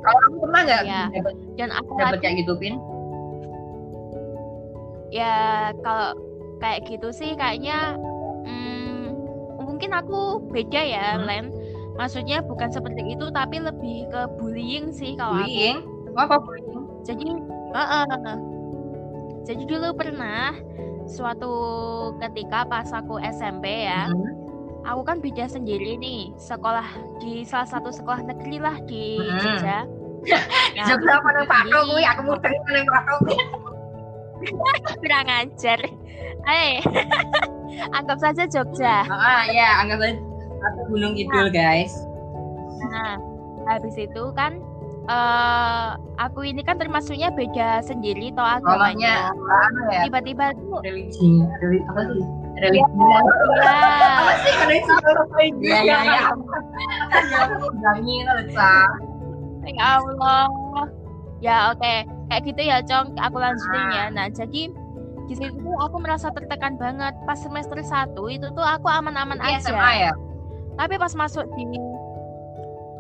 Kalau 0.03 0.19
kamu 0.21 0.37
pernah 0.41 0.61
nggak 0.63 0.83
Iya. 0.83 1.03
dapat 1.13 1.35
Dan 1.53 1.69
aku 1.71 1.91
dapat 1.95 2.19
kayak 2.19 2.37
gitu 2.41 2.53
pin? 2.57 2.75
ya 5.13 5.35
kalau 5.85 6.17
kayak 6.57 6.89
gitu 6.89 7.13
sih 7.13 7.37
kayaknya 7.37 8.01
hmm, 8.43 9.13
mungkin 9.61 9.93
aku 9.93 10.41
beda 10.49 10.81
ya 10.81 11.07
Hmm. 11.15 11.29
Len 11.29 11.45
maksudnya 11.93 12.41
bukan 12.41 12.73
seperti 12.73 13.13
itu 13.13 13.29
tapi 13.29 13.61
lebih 13.61 14.09
ke 14.09 14.23
bullying 14.41 14.89
sih 14.89 15.13
kalau 15.13 15.37
aku 15.37 15.45
Bullying? 15.45 15.79
Apa 16.15 16.37
bullying? 16.37 16.85
jadi 17.03 17.29
heeh. 17.73 18.37
jadi 19.43 19.63
dulu 19.65 19.89
pernah 19.93 20.55
suatu 21.05 21.53
ketika 22.19 22.63
pas 22.65 22.87
aku 22.89 23.19
SMP 23.25 23.85
ya 23.85 24.07
Hmm. 24.07 24.29
aku 24.85 25.03
kan 25.03 25.19
beda 25.19 25.47
sendiri 25.47 25.95
nih 25.97 26.31
sekolah 26.37 26.87
di 27.19 27.43
salah 27.43 27.67
satu 27.67 27.91
sekolah 27.91 28.23
negeri 28.25 28.57
lah 28.57 28.77
di 28.83 29.19
Hmm. 29.19 29.39
Jogja 29.41 29.79
Nah, 30.79 30.87
Jogja 30.87 31.13
apa 31.13 31.29
nang 31.33 31.45
Pak 31.45 31.59
sendiri. 31.61 31.75
kuwi 31.83 32.03
aku 32.05 32.21
mau 32.23 32.37
dengar 32.37 32.69
nang 32.69 32.87
Pak 32.87 33.03
kuwi. 33.19 33.37
kurang 34.97 35.29
ajar 35.29 35.81
eh 36.45 36.75
anggap 37.97 38.19
saja 38.21 38.43
Jogja 38.45 39.07
Ah 39.07 39.47
ya, 39.49 39.81
anggap 39.81 39.99
aja 40.01 40.19
atau 40.63 40.83
Gunung 40.89 41.15
Kidul 41.15 41.51
guys. 41.51 41.91
Nah, 42.85 43.19
habis 43.69 43.95
itu 43.97 44.23
kan 44.33 44.59
eh 45.03 45.87
aku 46.17 46.45
ini 46.45 46.63
kan 46.63 46.79
termasuknya 46.79 47.29
beda 47.29 47.83
sendiri 47.83 48.31
Namanya 48.31 48.63
agamanya. 48.63 49.15
anu 49.35 49.83
ya? 49.89 50.03
Tiba-tiba 50.07 50.45
tuh 50.55 50.79
Religi, 50.81 51.31
religi 51.59 51.83
apa 51.85 52.01
sih? 52.07 52.23
Religi. 52.55 53.03
ya, 53.03 53.19
Apa 54.15 54.33
sih 54.39 54.53
religi? 54.61 55.67
Ya 55.67 55.99
Cak. 58.49 58.89
ya 59.69 59.87
Allah. 59.99 60.47
Ya 61.43 61.75
oke, 61.75 61.95
kayak 62.29 62.43
gitu 62.45 62.63
ya, 62.63 62.79
Cong. 62.83 63.19
Aku 63.19 63.37
lanjutin 63.37 63.87
ya. 63.91 64.05
Nah, 64.09 64.31
jadi 64.31 64.71
di 65.27 65.35
situ 65.35 65.51
aku 65.77 65.99
merasa 65.99 66.31
tertekan 66.31 66.79
banget 66.79 67.15
pas 67.25 67.35
semester 67.35 67.79
1 67.79 68.15
itu 68.29 68.47
tuh 68.49 68.63
aku 68.63 68.87
aman-aman 68.87 69.43
aja. 69.43 69.59
SMA 69.65 69.91
ya? 70.01 70.13
Tapi 70.79 70.95
pas 70.95 71.11
masuk 71.13 71.43
di 71.53 71.67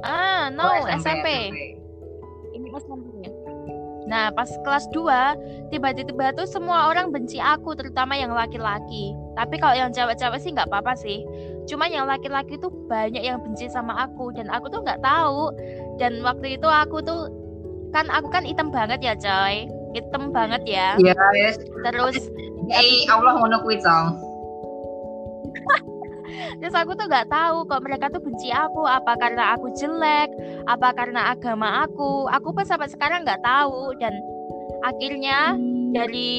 Ah, 0.02 0.50
no, 0.50 0.66
Oh, 0.82 0.90
SMP. 0.90 1.26
Ini 2.72 3.28
SMP. 3.28 3.66
Nah, 4.02 4.34
pas 4.34 4.50
kelas 4.66 4.90
2, 4.90 5.70
tiba-tiba 5.70 6.34
tuh 6.34 6.44
semua 6.44 6.90
orang 6.90 7.14
benci 7.14 7.38
aku, 7.38 7.72
terutama 7.78 8.18
yang 8.18 8.34
laki-laki. 8.34 9.14
Tapi 9.38 9.56
kalau 9.62 9.78
yang 9.78 9.94
cewek-cewek 9.94 10.42
sih 10.42 10.50
nggak 10.50 10.68
apa-apa 10.68 10.92
sih. 10.98 11.22
Cuma 11.70 11.86
yang 11.86 12.10
laki-laki 12.10 12.58
tuh 12.58 12.72
banyak 12.90 13.22
yang 13.22 13.38
benci 13.40 13.70
sama 13.70 13.94
aku 14.04 14.34
dan 14.34 14.50
aku 14.50 14.66
tuh 14.68 14.82
nggak 14.82 15.00
tahu. 15.00 15.54
Dan 16.02 16.20
waktu 16.26 16.58
itu 16.58 16.66
aku 16.66 16.98
tuh 17.00 17.30
kan 17.94 18.10
aku 18.10 18.26
kan 18.32 18.42
hitam 18.42 18.74
banget 18.74 19.00
ya, 19.00 19.14
coy. 19.14 19.70
Hitam 19.94 20.34
banget 20.34 20.62
ya. 20.66 20.98
Iya, 20.98 21.14
guys. 21.14 21.56
Terus 21.86 22.16
Eh, 22.70 23.10
Allah 23.10 23.34
ngono 23.36 23.58
kuwi, 23.66 23.82
Cong. 23.82 24.06
terus 26.58 26.74
aku 26.74 26.92
tuh 26.92 27.06
nggak 27.06 27.28
tahu 27.28 27.64
kok 27.64 27.82
mereka 27.82 28.06
tuh 28.08 28.20
benci 28.20 28.48
aku 28.48 28.84
apa 28.84 29.12
karena 29.16 29.54
aku 29.54 29.70
jelek 29.74 30.28
apa 30.66 30.88
karena 30.92 31.32
agama 31.32 31.84
aku 31.84 32.28
aku 32.28 32.52
pun 32.52 32.64
sampai 32.64 32.88
sekarang 32.88 33.22
nggak 33.22 33.40
tahu 33.40 33.92
dan 33.98 34.12
akhirnya 34.82 35.54
dari 35.92 36.32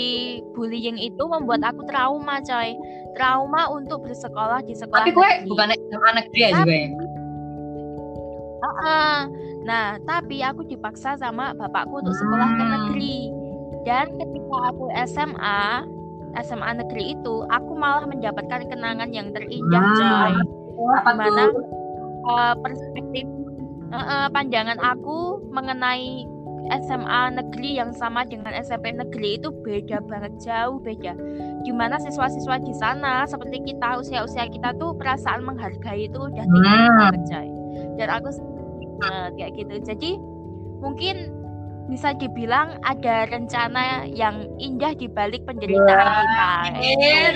bullying 0.51 0.97
itu 0.97 1.23
membuat 1.23 1.63
aku 1.63 1.85
trauma 1.85 2.41
coy 2.41 2.73
trauma 3.13 3.69
untuk 3.69 4.01
bersekolah 4.01 4.59
di 4.61 4.73
sekolah 4.73 5.03
Tapi 5.03 5.11
gue 5.11 5.29
negeri. 5.29 5.49
bukan 5.49 5.67
SMA 5.69 6.09
negeri 6.17 6.39
ya 6.39 6.49
juga 6.51 6.73
ya? 6.73 6.89
Heeh. 8.63 9.15
Nah, 9.63 9.95
tapi 10.03 10.39
aku 10.39 10.63
dipaksa 10.63 11.15
sama 11.15 11.51
bapakku 11.53 11.99
untuk 11.99 12.15
sekolah 12.15 12.47
ke 12.49 12.63
Hmm. 12.63 12.71
negeri. 12.71 13.19
Dan 13.83 14.05
ketika 14.15 14.57
aku 14.71 14.85
SMA, 15.05 15.83
SMA 16.41 16.81
negeri 16.81 17.13
itu, 17.13 17.45
aku 17.47 17.71
malah 17.77 18.09
mendapatkan 18.09 18.65
kenangan 18.65 19.09
yang 19.13 19.29
terindah, 19.29 19.83
Hmm. 19.83 19.97
coy. 19.99 20.33
Eh, 22.23 22.53
perspektif 22.63 23.25
eh, 23.93 23.97
eh, 23.99 24.27
pandangan 24.33 24.79
aku 24.81 25.43
mengenai 25.53 26.25
SMA 26.87 27.35
negeri 27.35 27.75
yang 27.77 27.91
sama 27.91 28.23
dengan 28.23 28.55
SMP 28.55 28.89
negeri 28.89 29.37
itu 29.37 29.51
beda 29.51 29.99
banget, 30.07 30.31
jauh 30.41 30.79
beda. 30.79 31.13
Gimana 31.61 31.99
siswa-siswa 31.99 32.57
di 32.63 32.73
sana 32.73 33.27
seperti 33.27 33.61
kita 33.61 33.99
usia-usia 33.99 34.47
kita 34.47 34.71
tuh 34.79 34.95
perasaan 34.95 35.43
menghargai 35.43 36.07
itu 36.07 36.17
udah 36.17 36.41
tinggi 36.41 36.73
Hmm. 36.73 36.97
banget, 36.97 37.21
coy. 37.29 37.47
Dan 37.99 38.07
aku 38.09 38.27
banget 39.03 39.31
kayak 39.37 39.51
gitu. 39.59 39.75
Jadi 39.83 40.11
mungkin 40.79 41.15
bisa 41.91 42.15
dibilang 42.15 42.79
ada 42.87 43.27
rencana 43.27 44.07
yang 44.07 44.47
indah 44.55 44.95
di 44.95 45.11
balik 45.11 45.43
penderitaan 45.43 46.07
kita. 46.07 46.51
Amin. 46.71 47.33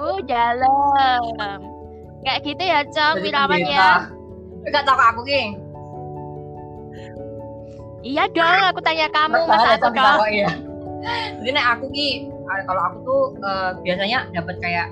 Oh, 0.00 0.18
dalam. 0.24 1.20
Kayak 2.22 2.40
gitu 2.46 2.62
ya, 2.62 2.80
Cong, 2.88 3.16
Wirawan 3.20 3.60
ya. 3.60 4.08
Enggak 4.62 4.82
tahu 4.86 4.98
aku 4.98 5.20
ki. 5.26 5.42
Iya 8.02 8.26
dong, 8.34 8.62
aku 8.66 8.80
tanya 8.82 9.06
kamu, 9.14 9.46
masa 9.46 9.78
aku 9.78 9.94
dong. 9.94 10.18
iya. 10.26 10.50
Jadi 11.38 11.50
nek 11.50 11.66
aku 11.78 11.86
ki 11.90 12.30
eh, 12.30 12.62
kalau 12.66 12.82
aku 12.82 12.98
tuh 13.02 13.22
eh, 13.42 13.70
biasanya 13.82 14.18
dapat 14.34 14.56
kayak 14.62 14.86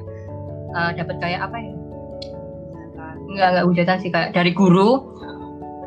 eh, 0.74 0.90
dapat 0.98 1.16
kayak 1.22 1.40
apa 1.42 1.56
ya? 1.58 1.72
Enggak 3.30 3.48
enggak 3.54 3.66
hujatan 3.66 3.96
sih 4.02 4.10
kayak 4.10 4.30
dari 4.34 4.50
guru 4.50 5.06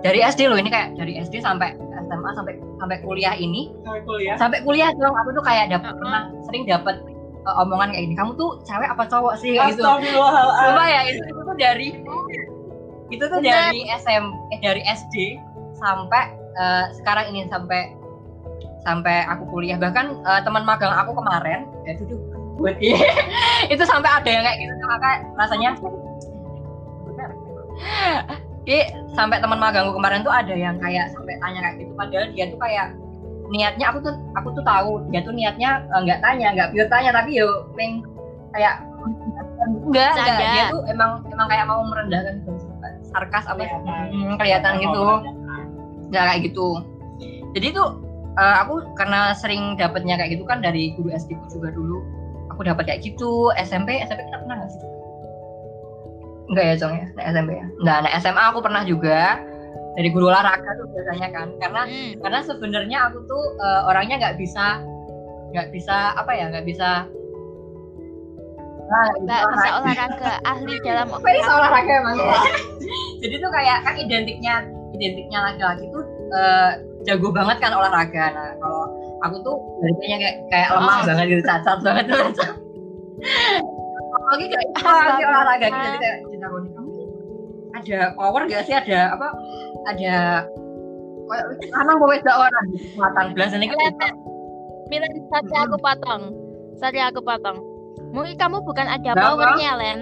dari 0.03 0.19
SD 0.19 0.51
loh 0.51 0.59
ini 0.59 0.67
kayak 0.67 0.99
dari 0.99 1.15
SD 1.17 1.39
sampai 1.39 1.73
SMA 2.03 2.29
sampai 2.35 2.53
sampai 2.77 2.97
kuliah 2.99 3.33
ini 3.33 3.71
Sampai 3.81 4.01
kuliah. 4.03 4.35
sampai 4.35 4.59
kuliah 4.61 4.91
dong 4.93 5.15
aku 5.15 5.31
tuh 5.31 5.41
kayak 5.41 5.71
dapat 5.71 5.89
Uh-uh. 5.89 5.99
pernah 6.03 6.21
sering 6.45 6.63
dapat 6.67 6.95
eh, 7.41 7.55
omongan 7.63 7.89
kayak 7.95 8.03
gini 8.05 8.15
kamu 8.15 8.31
tuh 8.35 8.59
cewek 8.63 8.89
apa 8.91 9.03
cowok 9.07 9.33
sih 9.39 9.55
kayak 9.55 9.73
gitu. 9.73 9.83
Coba 9.83 10.83
ya 10.85 11.01
itu, 11.07 11.23
itu 11.23 11.41
tuh 11.41 11.55
dari 11.55 11.89
itu 13.09 13.23
tuh 13.23 13.39
Bener. 13.39 13.71
dari 13.71 13.81
SM 13.95 14.23
eh 14.51 14.59
dari 14.59 14.81
SD 14.83 15.15
sampai 15.79 16.23
eh, 16.53 16.85
sekarang 16.99 17.31
ini 17.31 17.47
sampai 17.47 17.95
sampai 18.83 19.23
aku 19.25 19.47
kuliah 19.47 19.79
bahkan 19.79 20.19
eh, 20.19 20.41
teman 20.43 20.67
magang 20.67 20.91
aku 20.91 21.15
kemarin 21.15 21.63
ya 21.87 21.95
itu 21.95 22.03
tuh 22.11 22.19
buat 22.59 22.75
itu 23.73 23.83
sampai 23.87 24.11
ada 24.11 24.29
yang 24.29 24.43
kayak 24.43 24.57
gitu 24.61 24.73
maka 24.85 25.23
rasanya 25.39 25.71
Jadi 28.63 28.79
sampai 29.11 29.43
teman 29.43 29.59
magangku 29.59 29.91
kemarin 29.91 30.23
tuh 30.23 30.31
ada 30.31 30.55
yang 30.55 30.79
kayak 30.79 31.11
sampai 31.11 31.35
tanya 31.43 31.59
kayak 31.67 31.75
gitu. 31.83 31.91
Padahal 31.99 32.27
dia 32.31 32.45
tuh 32.47 32.59
kayak 32.63 32.87
niatnya 33.51 33.85
aku 33.91 33.99
tuh 34.01 34.15
aku 34.39 34.47
tuh 34.55 34.63
tahu 34.63 34.91
dia 35.11 35.19
tuh 35.21 35.35
niatnya 35.35 35.83
eh, 35.83 36.01
nggak 36.07 36.19
tanya 36.23 36.47
nggak 36.55 36.69
pure 36.71 36.87
tanya. 36.87 37.11
Tapi 37.11 37.29
yo 37.35 37.67
peng 37.75 38.07
kayak 38.55 38.75
enggak 39.91 40.11
enggak. 40.15 40.37
Dia 40.39 40.63
tuh 40.71 40.81
emang 40.87 41.11
emang 41.27 41.47
kayak 41.51 41.65
mau 41.67 41.83
merendahkan 41.83 42.39
gitu. 42.39 42.51
Sarkas 43.11 43.45
apa 43.45 43.67
Kelihatan. 43.67 44.05
Hmm, 44.09 44.33
kelihatan 44.39 44.73
gitu. 44.79 45.03
Nggak 46.15 46.23
kayak 46.23 46.41
gitu. 46.47 46.67
Jadi 47.59 47.67
tuh 47.75 47.89
eh, 48.39 48.55
aku 48.63 48.73
karena 48.95 49.35
sering 49.35 49.75
dapetnya 49.75 50.15
kayak 50.15 50.39
gitu 50.39 50.47
kan 50.47 50.63
dari 50.63 50.95
guru 50.95 51.11
SD 51.11 51.35
ku 51.35 51.45
juga 51.51 51.75
dulu 51.75 51.99
aku 52.47 52.63
dapat 52.63 52.87
kayak 52.87 53.03
gitu. 53.03 53.51
SMP 53.59 53.99
SMP 54.07 54.23
kita 54.23 54.39
pernah 54.39 54.63
nggak 54.63 54.71
sih 54.71 54.92
enggak 56.45 56.65
ya 56.65 56.75
Cong 56.77 56.93
ya? 56.93 57.05
Nah, 57.13 57.23
SMP 57.29 57.49
ya? 57.53 57.65
Enggak 57.79 57.97
nah 58.03 58.11
SMA 58.17 58.43
aku 58.49 58.59
pernah 58.59 58.83
juga. 58.83 59.19
Dari 59.93 60.09
guru 60.09 60.25
olahraga 60.25 60.73
tuh 60.73 60.89
biasanya 60.89 61.29
kan. 61.29 61.47
Karena 61.61 61.81
Hmm. 61.85 62.11
karena 62.17 62.39
sebenarnya 62.41 62.97
aku 63.07 63.17
tuh 63.23 63.43
eh, 63.57 63.81
orangnya 63.85 64.15
nggak 64.19 64.37
bisa 64.37 64.81
nggak 65.53 65.69
bisa 65.69 66.17
apa 66.17 66.33
ya 66.33 66.49
nggak 66.49 66.65
bisa 66.65 67.05
nah, 68.83 69.05
nggak 69.21 69.41
bisa 69.53 69.69
olahraga, 69.77 70.33
ahli 70.43 70.73
dalam 70.81 71.07
ini 71.13 71.41
olahraga 71.45 71.93
emang 71.93 72.17
jadi 73.21 73.35
tuh 73.37 73.51
kayak 73.53 73.77
kan 73.85 73.93
identiknya 73.95 74.55
identiknya 74.91 75.39
laki-laki 75.45 75.85
tuh 75.89 76.03
eh, 76.33 76.71
jago 77.05 77.29
banget 77.29 77.61
kan 77.61 77.69
olahraga. 77.69 78.33
Nah 78.33 78.49
kalau 78.57 78.83
aku 79.21 79.35
tuh 79.41 79.55
biasanya 79.77 80.17
kayak 80.19 80.35
kayak 80.49 80.69
lemah 80.73 80.97
Oh. 80.97 81.05
banget 81.05 81.25
gitu 81.29 81.43
cacat 81.45 81.77
banget. 81.85 82.05
tuh 82.09 82.21
apalagi 84.23 84.45
kayak 84.47 84.65
itu 84.71 84.79
lagi 84.87 85.23
olahraga 85.27 85.67
gitu 85.67 85.79
jadi 85.83 85.99
kayak 85.99 86.17
cinta 86.31 86.47
kamu 86.47 86.89
ada 87.73 87.99
power 88.15 88.41
gak 88.47 88.63
sih 88.63 88.75
ada 88.75 88.99
apa 89.19 89.27
ada 89.91 90.15
lanang 91.73 91.97
bawa 91.99 92.09
wedok 92.13 92.35
orang 92.35 92.65
matang 92.99 93.27
belas 93.33 93.55
ini. 93.55 93.71
Milan, 94.91 95.11
sorry 95.31 95.55
aku 95.57 95.77
potong. 95.79 96.23
Sorry 96.77 96.99
aku 96.99 97.19
potong. 97.23 97.57
Mungkin 98.11 98.35
kamu 98.37 98.61
bukan 98.61 98.85
ada 98.85 99.11
powernya, 99.15 99.71
Len. 99.79 99.99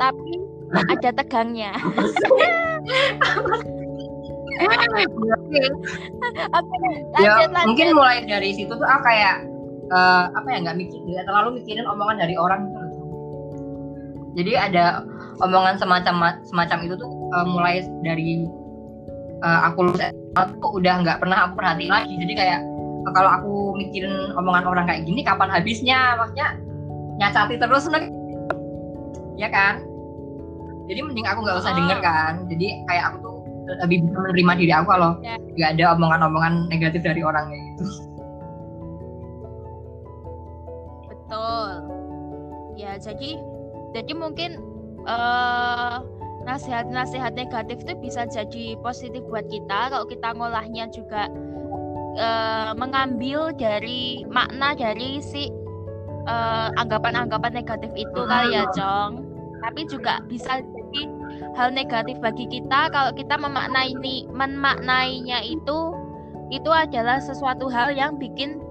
Tapi 0.00 0.32
ada 0.96 1.10
tegangnya. 1.14 1.72
Ya 7.20 7.44
mungkin 7.68 7.92
mulai 7.92 8.24
dari 8.24 8.56
situ 8.56 8.72
tuh 8.72 8.88
aku 8.88 9.04
kayak 9.04 9.44
eh, 9.92 10.24
apa 10.32 10.48
ya 10.48 10.58
nggak 10.64 10.76
mikir 10.80 10.96
nggak 11.04 11.28
terlalu 11.28 11.60
mikirin 11.60 11.84
omongan 11.84 12.24
dari 12.24 12.40
orang 12.40 12.64
gitu 12.64 12.75
jadi 14.36 14.52
ada 14.68 14.84
omongan 15.40 15.80
semacam 15.80 16.14
semacam 16.44 16.78
itu 16.84 16.94
tuh 16.94 17.10
eh, 17.32 17.46
mulai 17.48 17.74
dari 18.04 18.44
eh, 19.40 19.60
aku 19.64 19.90
lulus 19.90 20.00
tuh 20.60 20.70
udah 20.76 20.94
nggak 21.02 21.18
pernah 21.18 21.48
aku 21.48 21.52
perhatiin 21.56 21.90
lagi 21.90 22.14
jadi 22.20 22.32
kayak 22.36 22.60
eh, 23.08 23.12
kalau 23.16 23.30
aku 23.32 23.52
mikirin 23.74 24.12
omongan 24.36 24.64
orang 24.68 24.84
kayak 24.84 25.02
gini 25.04 25.24
kapan 25.24 25.48
habisnya 25.48 26.14
maksudnya 26.16 26.48
nyacati 27.16 27.56
terus 27.56 27.88
nih 27.88 28.04
ya 29.36 29.48
kan 29.48 29.80
jadi 30.86 31.00
mending 31.02 31.26
aku 31.26 31.40
nggak 31.42 31.58
usah 31.58 31.72
Oh. 31.72 31.76
denger 31.76 31.98
kan 32.00 32.32
jadi 32.46 32.66
kayak 32.86 33.04
aku 33.10 33.16
tuh 33.20 33.36
lebih 33.82 33.98
bisa 34.06 34.14
menerima 34.14 34.52
diri 34.56 34.72
aku 34.72 34.86
kalau 34.86 35.10
Ya. 35.20 35.34
nggak 35.58 35.70
ada 35.74 35.84
omongan-omongan 35.98 36.70
negatif 36.70 37.00
dari 37.02 37.24
orang 37.24 37.50
kayak 37.50 37.64
gitu 37.74 37.84
Betul. 41.06 41.70
Ya, 42.76 42.94
jadi 43.00 43.40
jadi 43.96 44.12
mungkin 44.12 44.60
eh 45.08 45.96
nasihat-nasihat 46.46 47.34
negatif 47.34 47.82
itu 47.82 47.92
bisa 47.98 48.22
jadi 48.30 48.78
positif 48.78 49.18
buat 49.26 49.50
kita 49.50 49.90
kalau 49.90 50.06
kita 50.06 50.30
ngolahnya 50.36 50.86
juga 50.94 51.26
eh, 52.14 52.70
mengambil 52.78 53.50
dari 53.56 54.22
makna 54.30 54.78
dari 54.78 55.18
si 55.18 55.50
eh, 56.28 56.68
anggapan-anggapan 56.78 57.56
negatif 57.56 57.90
itu 57.98 58.20
kali 58.28 58.54
ya, 58.54 58.64
Cong. 58.70 59.26
Tapi 59.56 59.82
juga 59.90 60.22
bisa 60.30 60.62
jadi 60.62 61.02
hal 61.58 61.74
negatif 61.74 62.22
bagi 62.22 62.46
kita 62.46 62.92
kalau 62.94 63.10
kita 63.16 63.34
memaknai 63.34 63.96
memaknainya 64.30 65.42
itu 65.42 65.90
itu 66.54 66.70
adalah 66.70 67.18
sesuatu 67.18 67.66
hal 67.66 67.90
yang 67.90 68.14
bikin 68.22 68.62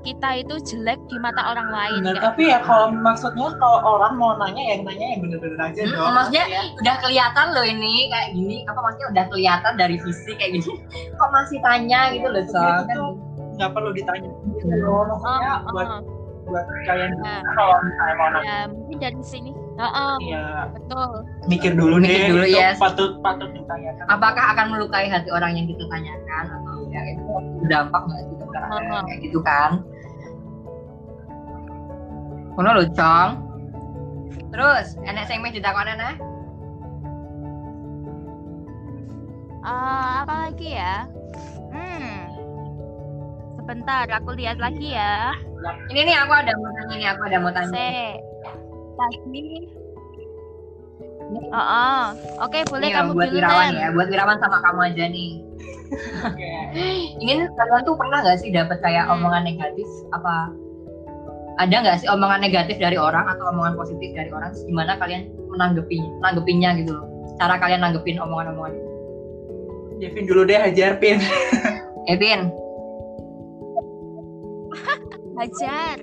kita 0.00 0.28
itu 0.36 0.54
jelek 0.64 1.00
di 1.04 1.16
mata 1.16 1.42
orang 1.46 1.68
lain. 1.68 2.00
Bener, 2.00 2.14
kayak 2.14 2.24
tapi 2.24 2.42
ya 2.46 2.58
kalau 2.60 2.86
maksudnya 2.90 3.48
kalau 3.54 3.78
orang 3.90 4.14
mau 4.14 4.32
nanya 4.36 4.62
yang 4.68 4.80
nanya 4.82 5.06
yang 5.08 5.20
bener-bener 5.20 5.58
aja 5.58 5.80
Hmm, 5.80 5.92
dong. 5.92 6.12
maksudnya 6.12 6.44
Ya. 6.46 6.62
udah 6.76 6.94
kelihatan 6.98 7.46
loh 7.50 7.64
ini 7.64 7.94
kayak 8.08 8.28
gini 8.32 8.56
apa 8.64 8.78
maksudnya 8.78 9.08
udah 9.10 9.24
kelihatan 9.28 9.72
dari 9.74 9.96
fisik 9.98 10.34
kayak 10.34 10.52
gini 10.54 10.72
kok 11.18 11.30
masih 11.30 11.58
tanya 11.60 12.00
gitu 12.10 12.26
loh 12.26 12.44
Cong 12.44 12.64
itu 12.64 12.84
tuh 12.90 13.10
nggak 13.54 13.70
perlu 13.72 13.90
ditanya 13.90 14.28
gitu 14.54 14.64
loh. 14.78 15.02
Maksudnya 15.08 15.52
Oh, 15.58 15.72
buat 15.72 15.88
oh, 15.88 16.00
buat 16.46 16.64
kalian 16.84 17.10
Nah. 17.18 17.42
kalau 17.52 17.76
misalnya 17.82 18.14
mau 18.14 18.28
nanya 18.30 18.46
ya 18.46 18.58
mungkin 18.66 18.96
dari 18.98 19.22
sini. 19.22 19.50
Heeh, 19.78 20.14
ya 20.26 20.66
betul. 20.68 21.10
mikir 21.46 21.72
dulu 21.72 22.02
Mikir 22.02 22.10
deh 22.10 22.28
dulu, 22.28 22.44
itu 22.44 22.58
yes. 22.58 22.78
patut 22.78 23.14
patut 23.20 23.46
ditanyakan 23.52 24.04
apakah 24.06 24.44
akan 24.50 24.66
melukai 24.70 25.06
hati 25.06 25.30
orang 25.30 25.54
yang 25.54 25.66
kita 25.66 25.86
tanyakan 25.86 26.44
atau 26.50 26.77
ya 26.88 27.00
itu 27.06 27.22
berdampak 27.60 28.02
nggak 28.02 28.20
sih 28.24 28.36
ke 28.38 28.44
orang 28.48 28.82
Oh. 28.88 29.02
kayak 29.04 29.20
gitu 29.22 29.38
kan 29.40 29.72
Kono 32.52 32.70
lho 32.74 32.84
Cong 32.90 33.30
terus 34.48 34.96
enek 35.02 35.24
sing 35.24 35.38
meh 35.40 35.50
ditakon 35.50 35.88
enek 35.88 36.16
Eh, 39.58 40.12
apa 40.24 40.48
lagi 40.48 40.72
ya? 40.72 41.04
Hmm. 41.68 42.24
Sebentar, 43.52 44.08
aku 44.08 44.32
lihat 44.32 44.56
lagi 44.56 44.96
ya. 44.96 45.36
ini 45.92 46.08
nih 46.08 46.16
aku 46.16 46.32
ada 46.32 46.56
mau 46.56 46.72
tanya 46.72 46.94
nih 46.96 47.08
aku 47.12 47.22
ada 47.28 47.36
mau 47.36 47.52
tanya 47.52 47.68
C. 47.68 47.76
Tadi. 48.96 49.44
Oh, 51.28 51.60
oh. 51.60 52.04
Oke, 52.48 52.64
boleh 52.72 52.88
Nih, 52.88 52.92
kamu 52.96 53.12
buat 53.12 53.28
dulu 53.28 53.36
Wirawan 53.36 53.72
ya 53.76 53.88
buat 53.92 54.08
Wirawan 54.08 54.40
sama 54.40 54.64
kamu 54.64 54.80
aja 54.92 55.04
nih 55.12 55.32
Oke. 56.24 56.52
ini 57.20 57.32
kalian 57.52 57.82
tuh 57.84 57.96
pernah 57.96 58.18
nggak 58.24 58.38
sih 58.40 58.50
dapat 58.52 58.80
kayak 58.80 59.08
Hmm. 59.08 59.20
omongan 59.20 59.44
negatif 59.44 59.88
apa 60.12 60.52
ada 61.58 61.76
nggak 61.84 61.98
sih 62.00 62.08
omongan 62.08 62.40
negatif 62.44 62.76
dari 62.80 62.96
orang 62.96 63.28
atau 63.28 63.44
omongan 63.52 63.76
positif 63.76 64.08
dari 64.16 64.30
orang 64.32 64.52
gimana 64.64 64.96
kalian 64.96 65.28
menanggapi 65.52 65.98
menanggapinya 66.20 66.70
gitu 66.80 66.92
loh 66.96 67.04
cara 67.36 67.54
kalian 67.60 67.80
nanggepin 67.84 68.18
omongan-omongan 68.18 68.72
itu? 68.74 68.88
Dulu 70.30 70.46
deh 70.46 70.58
hajar 70.58 70.98
Pin. 71.02 71.18
Evin, 72.08 72.48
Hajar. 75.38 75.98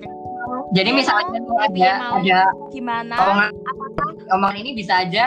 Jadi 0.74 0.90
Mau, 0.92 0.98
misalnya 0.98 1.38
tapi 1.40 1.80
ada 1.82 1.92
mau. 1.98 2.14
ada 2.20 2.40
Gimana? 2.70 3.14
omongan 3.18 3.50
omongan 4.32 4.56
ini 4.62 4.70
bisa 4.76 5.02
aja 5.02 5.24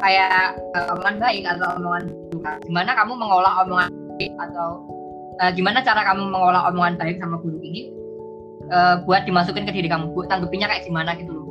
kayak 0.00 0.56
eh, 0.74 0.86
omongan 0.96 1.16
baik 1.20 1.44
atau 1.46 1.68
omongan 1.78 2.04
buruk. 2.32 2.56
Gimana 2.66 2.90
kamu 2.96 3.12
mengolah 3.18 3.52
omongan 3.66 3.90
baik 4.16 4.32
atau 4.40 4.68
eh, 5.42 5.50
gimana 5.52 5.78
cara 5.84 6.00
kamu 6.06 6.22
mengolah 6.32 6.62
omongan 6.72 6.94
baik 6.96 7.20
sama 7.20 7.36
buruk 7.38 7.62
ini 7.62 7.92
eh, 8.72 8.94
buat 9.04 9.22
dimasukin 9.28 9.68
ke 9.68 9.72
diri 9.74 9.88
kamu? 9.90 10.10
Buat 10.16 10.32
tanggepinnya 10.32 10.70
kayak 10.70 10.84
gimana 10.88 11.14
gitu 11.18 11.32
loh? 11.32 11.46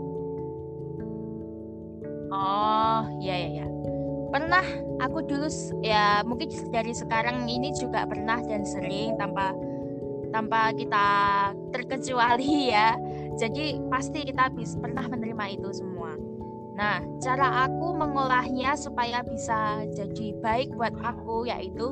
Oh, 2.32 3.04
ya 3.20 3.36
ya 3.36 3.50
ya. 3.64 3.68
Pernah 4.32 4.64
aku 5.04 5.28
dulu 5.28 5.52
ya 5.84 6.24
mungkin 6.24 6.48
dari 6.72 6.96
sekarang 6.96 7.44
ini 7.44 7.76
juga 7.76 8.08
pernah 8.08 8.40
dan 8.40 8.64
sering 8.64 9.20
tanpa 9.20 9.52
tanpa 10.32 10.72
kita 10.74 11.08
terkecuali 11.76 12.54
ya. 12.76 12.96
Jadi 13.40 13.80
pasti 13.88 14.28
kita 14.28 14.52
bisa 14.52 14.80
pernah 14.80 15.06
menerima 15.08 15.46
itu 15.56 15.70
semua. 15.72 16.16
Nah, 16.76 17.04
cara 17.20 17.68
aku 17.68 17.94
mengolahnya 17.94 18.74
supaya 18.80 19.22
bisa 19.22 19.86
jadi 19.92 20.34
baik 20.40 20.72
buat 20.76 20.96
aku 21.04 21.46
yaitu 21.46 21.92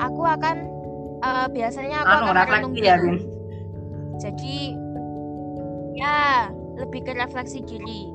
aku 0.00 0.22
akan 0.24 0.56
eh, 1.22 1.48
biasanya 1.52 2.02
aku 2.04 2.12
Anu 2.12 2.26
akan 2.32 2.46
merenung 2.48 2.74
ya. 2.76 2.96
Jadi 4.16 4.72
ya 5.96 6.48
lebih 6.76 7.04
ke 7.04 7.12
refleksi 7.16 7.64
diri. 7.64 8.08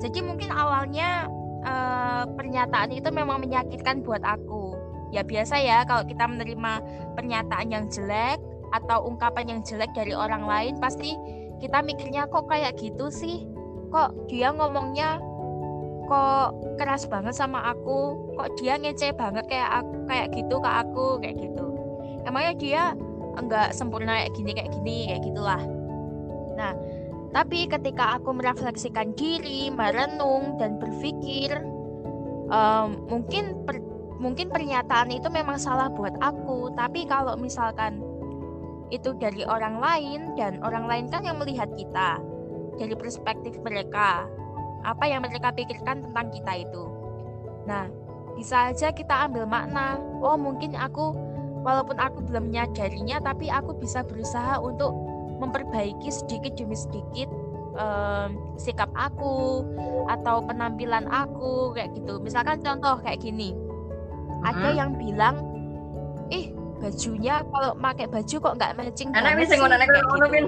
Jadi 0.00 0.18
mungkin 0.22 0.50
awalnya 0.54 1.26
eh, 1.66 2.24
pernyataan 2.34 2.94
itu 2.94 3.10
memang 3.10 3.42
menyakitkan 3.42 4.02
buat 4.06 4.22
aku. 4.22 4.78
Ya 5.10 5.26
biasa 5.26 5.58
ya 5.58 5.82
kalau 5.90 6.06
kita 6.06 6.22
menerima 6.22 6.72
pernyataan 7.18 7.66
yang 7.66 7.84
jelek 7.90 8.38
atau 8.70 9.06
ungkapan 9.06 9.56
yang 9.56 9.60
jelek 9.66 9.90
dari 9.94 10.14
orang 10.14 10.46
lain 10.46 10.74
pasti 10.78 11.14
kita 11.60 11.84
mikirnya 11.84 12.26
kok 12.30 12.48
kayak 12.48 12.78
gitu 12.80 13.12
sih. 13.12 13.44
Kok 13.90 14.30
dia 14.30 14.54
ngomongnya 14.54 15.18
kok 16.10 16.58
keras 16.78 17.06
banget 17.06 17.34
sama 17.38 17.70
aku, 17.70 18.34
kok 18.34 18.50
dia 18.58 18.74
ngece 18.80 19.14
banget 19.14 19.46
kayak 19.46 19.82
aku, 19.82 19.94
kayak 20.10 20.28
gitu 20.34 20.56
ke 20.58 20.70
aku 20.70 21.06
kayak 21.22 21.36
gitu. 21.38 21.66
Emangnya 22.26 22.54
dia 22.58 22.82
enggak 23.38 23.70
sempurna 23.76 24.18
kayak 24.24 24.32
gini 24.34 24.50
kayak 24.56 24.70
gini 24.74 24.98
kayak 25.10 25.22
gitulah. 25.22 25.62
Nah, 26.58 26.72
tapi 27.30 27.70
ketika 27.70 28.18
aku 28.18 28.34
merefleksikan 28.34 29.14
diri, 29.14 29.70
merenung 29.70 30.58
dan 30.58 30.82
berpikir, 30.82 31.62
em, 32.50 32.88
mungkin 33.06 33.62
per- 33.62 33.86
mungkin 34.18 34.50
pernyataan 34.50 35.14
itu 35.14 35.30
memang 35.30 35.56
salah 35.56 35.86
buat 35.94 36.18
aku. 36.18 36.74
Tapi 36.74 37.06
kalau 37.06 37.38
misalkan 37.38 38.02
itu 38.90 39.14
dari 39.16 39.46
orang 39.46 39.78
lain 39.78 40.34
dan 40.34 40.58
orang 40.66 40.86
lain 40.86 41.06
kan 41.08 41.22
yang 41.22 41.38
melihat 41.38 41.70
kita 41.78 42.18
dari 42.76 42.94
perspektif 42.98 43.58
mereka, 43.62 44.26
apa 44.82 45.04
yang 45.06 45.22
mereka 45.22 45.54
pikirkan 45.54 46.04
tentang 46.10 46.26
kita 46.34 46.52
itu. 46.66 46.84
Nah, 47.66 47.86
bisa 48.34 48.72
aja 48.72 48.90
kita 48.90 49.30
ambil 49.30 49.46
makna. 49.46 50.00
Oh, 50.24 50.34
mungkin 50.34 50.74
aku 50.74 51.14
walaupun 51.62 52.00
aku 52.00 52.24
belum 52.24 52.50
menyadarinya, 52.50 53.20
tapi 53.20 53.52
aku 53.52 53.76
bisa 53.76 54.00
berusaha 54.02 54.58
untuk 54.58 54.90
memperbaiki 55.40 56.08
sedikit 56.12 56.52
demi 56.56 56.76
sedikit 56.76 57.28
em, 57.76 58.36
sikap 58.60 58.88
aku 58.96 59.64
atau 60.08 60.44
penampilan 60.44 61.08
aku 61.08 61.76
kayak 61.76 61.92
gitu. 61.96 62.20
Misalkan 62.20 62.64
contoh 62.64 63.00
kayak 63.04 63.20
gini, 63.20 63.52
ada 64.40 64.72
yang 64.72 64.96
bilang, 64.96 65.49
bajunya 66.80 67.44
kalau 67.44 67.76
pakai 67.76 68.06
baju 68.08 68.36
kok 68.40 68.54
nggak 68.56 68.72
matching 68.74 69.08
Anak 69.12 69.36
bisa 69.36 69.54
sih," 69.54 69.58
ngono 69.60 69.74
ngono 69.76 70.26
gitu. 70.26 70.32
Vin. 70.32 70.46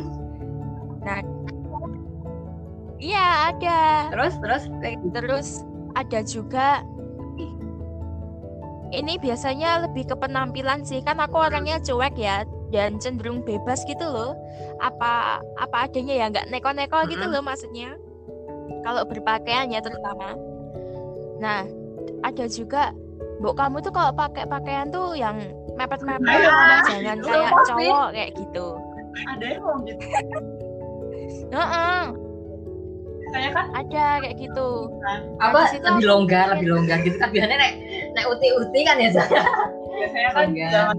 Iya 3.02 3.26
ada. 3.50 3.80
Terus 4.14 4.34
terus 4.38 4.62
gitu. 4.70 5.06
Terus 5.10 5.48
ada 5.92 6.20
juga 6.24 6.66
ini 8.92 9.16
biasanya 9.16 9.88
lebih 9.88 10.12
ke 10.12 10.14
penampilan 10.16 10.84
sih 10.84 11.00
kan 11.00 11.18
aku 11.18 11.40
orangnya 11.40 11.80
cuek 11.80 12.14
ya 12.14 12.44
dan 12.70 13.00
cenderung 13.00 13.40
bebas 13.40 13.84
gitu 13.88 14.04
loh 14.04 14.36
apa 14.84 15.40
apa 15.60 15.88
adanya 15.88 16.14
ya 16.16 16.26
nggak 16.28 16.48
neko-neko 16.52 17.08
gitu 17.08 17.24
Mm-mm. 17.24 17.40
loh 17.40 17.42
maksudnya 17.44 17.96
kalau 18.84 19.04
berpakaian 19.08 19.72
ya 19.72 19.80
terutama 19.80 20.36
nah 21.40 21.64
ada 22.20 22.44
juga 22.46 22.92
Mbok 23.40 23.54
kamu 23.54 23.76
tuh 23.80 23.90
kalau 23.90 24.12
pakai 24.12 24.44
pakaian 24.44 24.88
tuh 24.88 25.14
yang 25.14 25.40
mepet-mepet 25.74 26.42
Ah, 26.44 26.82
jangan 26.84 27.16
itu 27.16 27.26
kayak 27.26 27.50
pasti. 27.50 27.86
cowok 27.88 28.08
kayak 28.12 28.30
gitu 28.36 28.66
Ada 29.28 29.44
yang 29.46 29.60
ngomong 29.60 29.82
gitu. 29.84 30.04
Heeh, 31.52 32.02
Saya 33.32 33.48
kan 33.50 33.66
ada 33.72 34.06
kayak 34.20 34.36
gitu 34.36 34.68
apa 35.38 35.58
di 35.58 35.68
situ 35.70 35.84
lebih 35.86 36.04
longgar 36.06 36.46
lebih 36.52 36.68
longgar 36.68 36.98
gitu 37.00 37.16
kan 37.16 37.32
biasanya 37.32 37.56
nek 37.56 37.72
nek 38.12 38.24
uti 38.28 38.48
uti 38.52 38.80
kan 38.82 38.96
ya 38.96 39.08
saya 39.08 39.40
biasanya 39.90 40.30
kan 40.30 40.46
zaman 40.52 40.96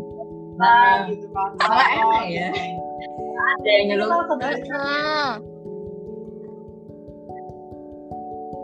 nah 0.54 1.06
gitu 1.06 1.26
kan. 1.30 1.50
Sama 1.60 1.82
enak 1.84 2.26
ya. 2.28 2.48
ada 3.54 3.70
yang 3.70 3.86
nyeluk. 3.88 4.10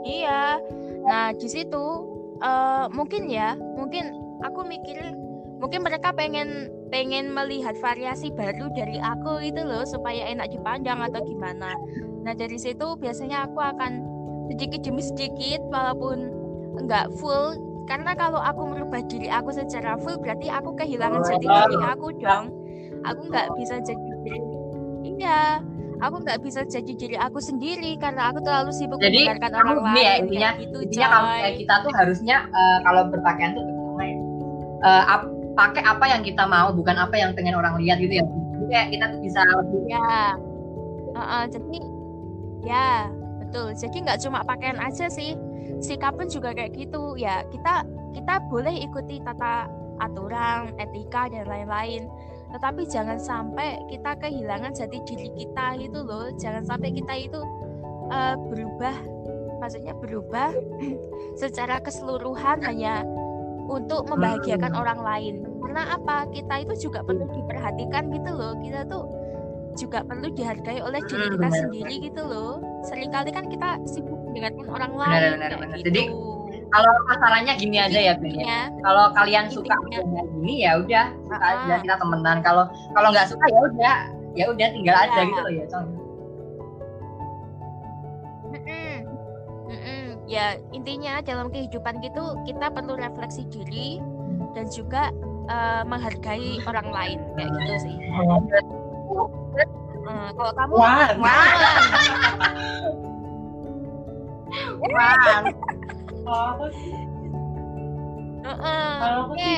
Iya. 0.01 0.57
Nah, 1.05 1.33
di 1.35 1.47
situ 1.47 1.85
eh, 2.43 2.85
mungkin 2.91 3.27
ya, 3.31 3.55
mungkin 3.55 4.15
aku 4.43 4.63
mikir 4.63 5.15
mungkin 5.59 5.83
mereka 5.83 6.15
pengen 6.15 6.71
pengen 6.87 7.35
melihat 7.35 7.75
variasi 7.83 8.31
baru 8.31 8.71
dari 8.71 8.97
aku 8.97 9.43
itu 9.43 9.59
loh 9.59 9.83
supaya 9.83 10.25
enak 10.31 10.49
dipandang 10.49 11.03
atau 11.03 11.19
gimana. 11.27 11.75
Nah, 12.23 12.33
dari 12.33 12.55
situ 12.55 12.95
biasanya 12.97 13.47
aku 13.47 13.59
akan 13.59 13.91
sedikit 14.49 14.81
demi 14.81 15.03
sedikit 15.03 15.61
walaupun 15.69 16.31
enggak 16.79 17.11
full 17.19 17.59
karena 17.85 18.13
kalau 18.13 18.39
aku 18.41 18.69
merubah 18.69 19.01
diri 19.09 19.29
aku 19.29 19.49
secara 19.53 19.97
full 19.97 20.17
berarti 20.21 20.47
aku 20.49 20.73
kehilangan 20.77 21.21
jati 21.25 21.45
diri 21.45 21.77
aku 21.85 22.07
dong. 22.17 22.53
Aku 23.07 23.31
nggak 23.31 23.55
bisa 23.55 23.79
jadi. 23.83 24.35
Iya, 25.19 25.63
aku 25.99 26.15
nggak 26.23 26.39
bisa 26.39 26.63
jadi 26.63 26.91
diri 26.91 27.15
aku 27.15 27.39
sendiri 27.39 27.95
karena 27.95 28.31
aku 28.31 28.39
terlalu 28.39 28.71
sibuk 28.71 28.97
Jadi, 28.97 29.27
mendengarkan 29.27 29.51
orang 29.53 29.75
ini 29.77 29.83
lain 29.83 29.99
ya, 29.99 30.13
intinya- 30.17 30.53
gitu, 30.57 30.77
intinya 30.81 31.07
kamu 31.09 31.27
kayak 31.29 31.55
kita 31.57 31.73
tuh 31.79 31.91
harusnya 31.93 32.37
eh, 32.49 32.77
kalau 32.81 33.01
berpakaian 33.11 33.51
tuh 33.51 33.63
pertama 33.63 34.03
ya 34.03 34.17
eh, 34.79 35.03
ap- 35.05 35.31
pakai 35.53 35.83
apa 35.83 36.05
yang 36.07 36.21
kita 36.23 36.43
mau 36.45 36.71
bukan 36.71 36.95
apa 36.95 37.15
yang 37.15 37.31
pengen 37.35 37.53
orang 37.53 37.75
lihat 37.77 37.99
gitu 37.99 38.15
ya 38.15 38.23
jadi 38.23 38.65
kayak 38.71 38.87
kita 38.89 39.05
tuh 39.09 39.19
bisa 39.19 39.39
lebih 39.43 39.81
Ya, 39.89 40.11
Heeh, 41.09 41.43
jadi 41.49 41.77
ya 42.61 42.87
betul. 43.41 43.73
Jadi 43.73 43.97
nggak 44.05 44.19
cuma 44.21 44.45
pakaian 44.45 44.77
aja 44.77 45.09
sih, 45.09 45.33
sikap 45.79 46.13
pun 46.13 46.29
juga 46.29 46.53
kayak 46.53 46.77
gitu. 46.77 47.17
Ya 47.17 47.41
kita 47.49 47.81
kita 48.13 48.45
boleh 48.45 48.77
ikuti 48.77 49.17
tata 49.19 49.65
aturan, 49.97 50.71
etika 50.77 51.27
dan 51.27 51.43
lain-lain. 51.43 52.05
Tetapi 52.49 52.81
jangan 52.89 53.17
sampai 53.17 53.77
kita 53.87 54.17
kehilangan 54.17 54.73
jati 54.73 54.97
diri 55.05 55.29
kita 55.33 55.77
gitu 55.77 56.01
loh. 56.01 56.33
Jangan 56.35 56.65
sampai 56.65 56.89
kita 56.91 57.13
itu 57.15 57.39
eh, 58.09 58.35
berubah, 58.35 58.95
maksudnya 59.59 59.93
berubah 59.93 60.49
secara 61.41 61.77
keseluruhan 61.79 62.61
hanya 62.65 63.05
untuk 63.69 64.09
membahagiakan 64.09 64.73
orang 64.73 64.99
lain. 64.99 65.35
Karena 65.61 65.93
apa? 65.93 66.25
Kita 66.33 66.65
itu 66.65 66.89
juga 66.89 67.05
perlu 67.05 67.29
diperhatikan 67.29 68.09
gitu 68.09 68.31
loh. 68.33 68.57
Kita 68.57 68.81
tuh 68.89 69.05
juga 69.77 70.01
perlu 70.01 70.33
dihargai 70.33 70.81
oleh 70.81 70.97
diri 71.05 71.29
Hmm, 71.29 71.33
kita 71.37 71.47
benar. 71.47 71.59
sendiri 71.61 71.95
gitu 72.01 72.21
loh. 72.25 72.57
Seringkali 72.81 73.29
kan 73.29 73.45
kita 73.45 73.77
sibuk 73.85 74.17
mendengarkan 74.25 74.65
orang 74.67 74.91
Benar, 74.91 75.05
lain 75.05 75.31
benar, 75.37 75.49
kayak 75.53 75.61
benar. 75.61 75.77
gitu. 75.77 75.85
Jadi, 75.85 76.01
kalau 76.69 76.91
masalahnya 77.05 77.53
gini 77.55 77.77
aja 77.77 77.99
ya 77.99 78.13
Ben 78.15 78.29
ya. 78.29 78.37
Intinya, 78.37 78.61
kalau 78.81 79.05
kalian 79.11 79.45
suka 79.49 79.73
Intinya. 79.73 79.99
dengan 80.05 80.25
gini 80.37 80.53
ya 80.61 80.71
udah 80.77 81.05
suka 81.19 81.37
Ah. 81.37 81.51
aja 81.57 81.73
kita 81.81 81.95
temenan 81.97 82.37
kalau 82.41 82.63
kalau 82.93 83.09
nggak 83.09 83.27
suka 83.27 83.45
ya 83.45 83.59
udah 83.65 83.95
ya 84.33 84.45
udah 84.47 84.67
tinggal 84.69 84.95
aja 84.95 85.19
Ya. 85.19 85.25
gitu 85.25 85.39
loh 85.41 85.53
ya 85.53 85.65
Cong. 85.67 85.87
ya 90.29 90.45
intinya 90.69 91.25
dalam 91.25 91.49
kehidupan 91.49 92.05
gitu 92.05 92.37
kita 92.45 92.69
perlu 92.69 92.93
refleksi 92.93 93.49
diri 93.49 93.97
dan 94.53 94.69
juga 94.69 95.09
eh, 95.49 95.81
menghargai 95.83 96.61
orang 96.69 96.87
lain 96.93 97.17
kayak 97.33 97.49
gitu 97.57 97.89
sih. 97.89 97.95
Eh, 100.09 100.29
kalau 100.33 100.49
kamu, 100.57 100.73
Wah, 100.73 101.09
Wah, 101.21 101.45
wah. 104.81 105.41
kalau 106.29 106.45
aku 106.53 106.65
sih, 106.77 106.93
kalau 109.01 109.17
aku 109.25 109.33
sih 109.41 109.57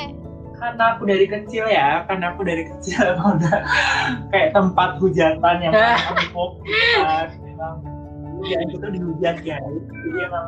karena 0.61 0.84
aku 0.93 1.03
dari 1.09 1.26
kecil 1.26 1.65
ya, 1.65 2.05
karena 2.05 2.26
aku 2.38 2.41
dari 2.45 2.63
kecil 2.69 3.01
udah 3.34 3.57
kayak 4.30 4.53
tempat 4.53 5.01
hujatan 5.01 5.55
yang 5.57 5.74
kan. 5.82 7.28
Emang 7.41 7.76
hujan 8.41 8.69
itu 8.69 8.88
dihujat 8.93 9.36
guys. 9.41 9.65
Jadi 9.89 10.19
emang 10.22 10.45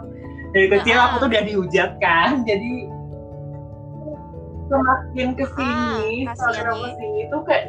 dari 0.53 0.67
kecil 0.69 0.97
aku 1.01 1.15
tuh 1.17 1.28
udah 1.34 1.43
dihujat 1.49 1.91
kan 1.97 2.45
jadi 2.45 2.71
semakin 4.69 5.28
ke 5.34 5.45
sini 5.57 6.30
Ah, 6.30 6.34
semakin 6.38 6.65
aku 6.71 6.82
ke 6.86 6.91
sini 6.97 7.21
tuh 7.30 7.41
kayak 7.45 7.65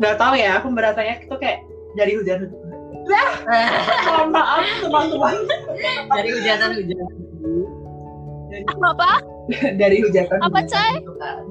nggak 0.00 0.16
tahu 0.20 0.32
ya 0.36 0.50
aku 0.60 0.68
merasanya 0.68 1.16
itu 1.20 1.36
kayak 1.40 1.64
dari 1.96 2.12
hujan 2.16 2.52
mohon 3.02 4.28
maaf 4.30 4.62
teman-teman. 4.78 5.34
Dari 6.14 6.28
hujatan-hujatan 6.38 7.21
Apa? 8.82 9.10
dari 9.80 9.96
hujatan 10.00 10.38
Apa, 10.40 10.58
Cai? 10.64 10.98
itu 10.98 11.12
kan. 11.16 11.42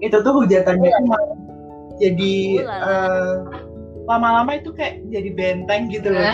Itu 0.00 0.16
tuh 0.18 0.32
hujatannya 0.34 0.90
malah 1.04 1.36
jadi 1.96 2.34
Ulala. 2.58 2.80
eh, 2.82 3.34
lama-lama 4.06 4.52
itu 4.56 4.72
kayak 4.72 5.04
jadi 5.06 5.30
benteng 5.30 5.86
gitu 5.88 6.08
loh. 6.08 6.24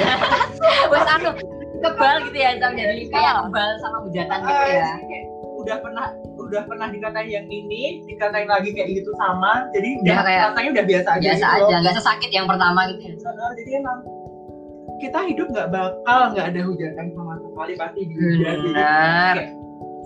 Wes 0.90 1.02
aku 1.04 1.30
kebal 1.76 2.24
gitu 2.24 2.38
ya 2.38 2.56
Sam 2.56 2.72
jadi 2.72 3.02
kayak 3.06 3.32
kebal 3.42 3.70
sama 3.78 3.98
hujatan 4.00 4.38
gitu 4.40 4.54
Ah, 4.54 4.66
ya. 4.66 4.90
kayak 5.02 5.24
udah 5.56 5.76
pernah 5.82 6.06
udah 6.38 6.62
pernah 6.64 6.86
dikatain 6.88 7.26
yang 7.28 7.46
ini 7.46 8.06
dikatain 8.06 8.46
lagi 8.46 8.70
kayak 8.70 8.94
gitu 8.94 9.10
sama 9.16 9.66
jadi 9.74 9.88
Udah 9.98 10.06
udah 10.06 10.18
kayak 10.22 10.40
rasanya 10.46 10.70
udah 10.72 10.84
biasa 10.86 11.08
aja 11.10 11.22
biasa 11.26 11.46
gitu 11.50 11.58
aja 11.58 11.74
nggak 11.82 11.96
sesakit 11.98 12.30
yang 12.30 12.46
pertama 12.46 12.80
gitu 12.86 13.02
ya. 13.04 13.14
Jadi 13.52 13.70
emang 13.74 13.98
kita 14.96 15.18
hidup 15.26 15.46
nggak 15.50 15.68
bakal 15.68 16.20
nggak 16.32 16.46
ada 16.48 16.60
hujatan 16.62 17.06
sama 17.12 17.32
sekali 17.36 17.72
pasti 17.74 18.00
dihujat 18.06 18.54
Jadi 18.54 18.68
benar. 18.70 19.34
kayak 19.36 19.50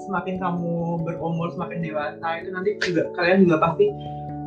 semakin 0.07 0.41
kamu 0.41 1.01
berumur 1.05 1.53
semakin 1.53 1.79
dewasa 1.85 2.27
itu 2.41 2.49
nanti 2.51 2.71
juga 2.83 3.03
kalian 3.15 3.45
juga 3.47 3.57
pasti 3.61 3.87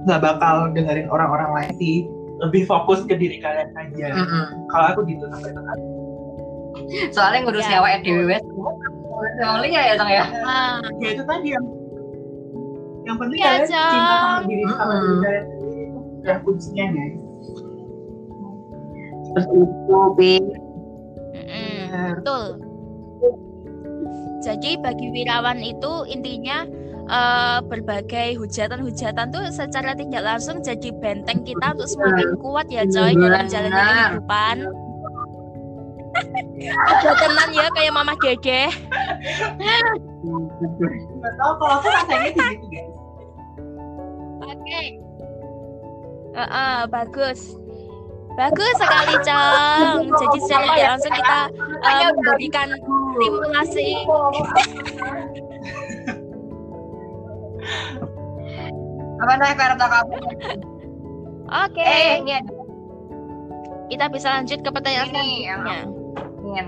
nggak 0.04 0.20
bakal 0.20 0.56
dengerin 0.74 1.08
orang-orang 1.10 1.50
lain 1.54 1.72
sih. 1.80 1.98
Lebih 2.42 2.68
fokus 2.68 3.06
ke 3.08 3.16
diri 3.16 3.40
kalian 3.40 3.72
aja. 3.78 4.08
Mm-mm. 4.20 4.46
kalau 4.68 4.86
aku 4.92 5.00
gitu 5.08 5.24
sampai 5.32 5.54
sekarang. 5.54 5.80
Soalnya 7.14 7.40
ngurus 7.48 7.64
Ya. 7.64 7.72
nyawa 7.78 7.88
RDW 8.02 8.20
wes 8.28 8.44
Emang 9.40 9.64
ya 9.70 9.82
ya 9.88 9.94
Sang 9.96 10.12
ya. 10.12 10.26
Ah, 10.44 10.78
ya 11.00 11.10
itu 11.16 11.24
tadi 11.24 11.48
yang 11.56 11.66
yang 13.04 13.18
penting 13.20 13.38
Iya, 13.40 13.48
kalian 13.48 13.68
cinta 13.70 14.16
sama 14.20 14.40
diri 14.48 14.64
sama 14.68 14.94
diri 15.00 15.16
kalian 15.24 15.44
sendiri. 15.48 15.84
Itu 15.86 16.00
udah 16.24 16.38
kuncinya 16.44 16.86
guys. 16.92 17.16
Seperti 19.24 19.56
itu 19.56 19.94
betul. 22.20 22.44
Jadi 24.44 24.76
bagi 24.84 25.08
Wirawan 25.08 25.64
itu 25.64 26.04
intinya 26.12 26.68
eh, 27.08 27.60
berbagai 27.64 28.36
hujatan-hujatan 28.38 29.32
tuh 29.32 29.48
secara 29.50 29.96
tidak 29.96 30.24
langsung 30.24 30.60
jadi 30.60 30.92
benteng 31.00 31.48
kita 31.48 31.72
untuk 31.74 31.88
semakin 31.88 32.36
kuat 32.44 32.68
ya 32.68 32.84
coy 32.84 33.16
dalam 33.16 33.48
jalannya 33.48 33.84
kehidupan. 33.88 34.58
Hujatanan 36.54 37.50
ya 37.58 37.66
kayak 37.74 37.90
Mama 37.90 38.14
Dede. 38.22 38.70
nggak 40.24 41.34
tahu 41.36 41.52
kalau 41.58 41.74
aku 41.82 41.88
rasanya 41.90 42.32
kayak 42.32 42.56
gitu 42.62 42.68
guys 42.70 42.94
Oke. 44.44 44.82
Heeh, 46.34 46.80
bagus. 46.90 47.40
Bagus 48.34 48.74
sekali, 48.82 49.16
Cang. 49.22 50.10
Jadi 50.20 50.38
secara 50.42 50.66
tidak 50.74 50.90
langsung 50.98 51.14
kita 51.14 51.40
memberikan 52.18 52.68
stimulasi. 53.18 53.90
apa 59.24 59.40
namanya 59.40 59.56
kartu 59.56 59.86
kamu 59.88 60.16
Oke, 61.48 61.80
eh 61.80 62.20
ini 62.20 62.32
ada 62.36 62.52
kita 63.88 64.06
bisa 64.10 64.28
lanjut 64.36 64.60
ke 64.66 64.70
pertanyaan 64.74 65.14
ini 65.14 65.46
selanjutnya. 65.46 65.80
ingin 66.44 66.68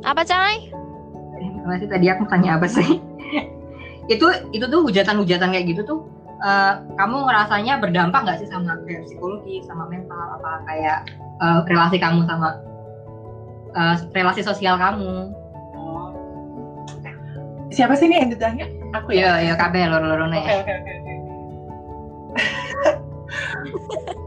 Apa, 0.00 0.24
Cai? 0.24 0.72
Gimana 1.38 1.76
sih 1.76 1.88
tadi 1.88 2.06
aku 2.08 2.24
tanya 2.28 2.56
apa 2.56 2.66
sih? 2.66 2.98
itu 4.12 4.26
itu 4.52 4.64
tuh 4.64 4.80
hujatan-hujatan 4.84 5.48
kayak 5.52 5.66
gitu 5.76 5.82
tuh 5.84 6.00
eh, 6.44 6.72
kamu 7.00 7.16
ngerasanya 7.24 7.80
berdampak 7.80 8.20
nggak 8.28 8.38
sih 8.44 8.48
sama 8.52 8.76
kayak 8.84 9.02
psikologi, 9.08 9.64
sama 9.64 9.88
mental 9.88 10.38
apa 10.40 10.60
kayak 10.68 10.98
eh, 11.40 11.60
relasi 11.66 11.96
kamu 11.96 12.28
sama 12.28 12.60
eh, 13.72 13.96
relasi 14.12 14.44
sosial 14.44 14.76
kamu? 14.76 15.32
Oh. 15.74 16.12
siapa 17.74 17.98
sih 17.98 18.06
ini 18.06 18.22
yang 18.22 18.30
ditanya 18.30 18.70
aku 18.94 19.10
ya 19.16 19.42
Iya, 19.42 19.50
iya 19.50 19.54
kabeh 19.58 19.90
loro-loro 19.90 20.30
Oke 20.30 20.38
oke 20.38 20.72
oke 20.78 20.92
oke. 20.94 21.14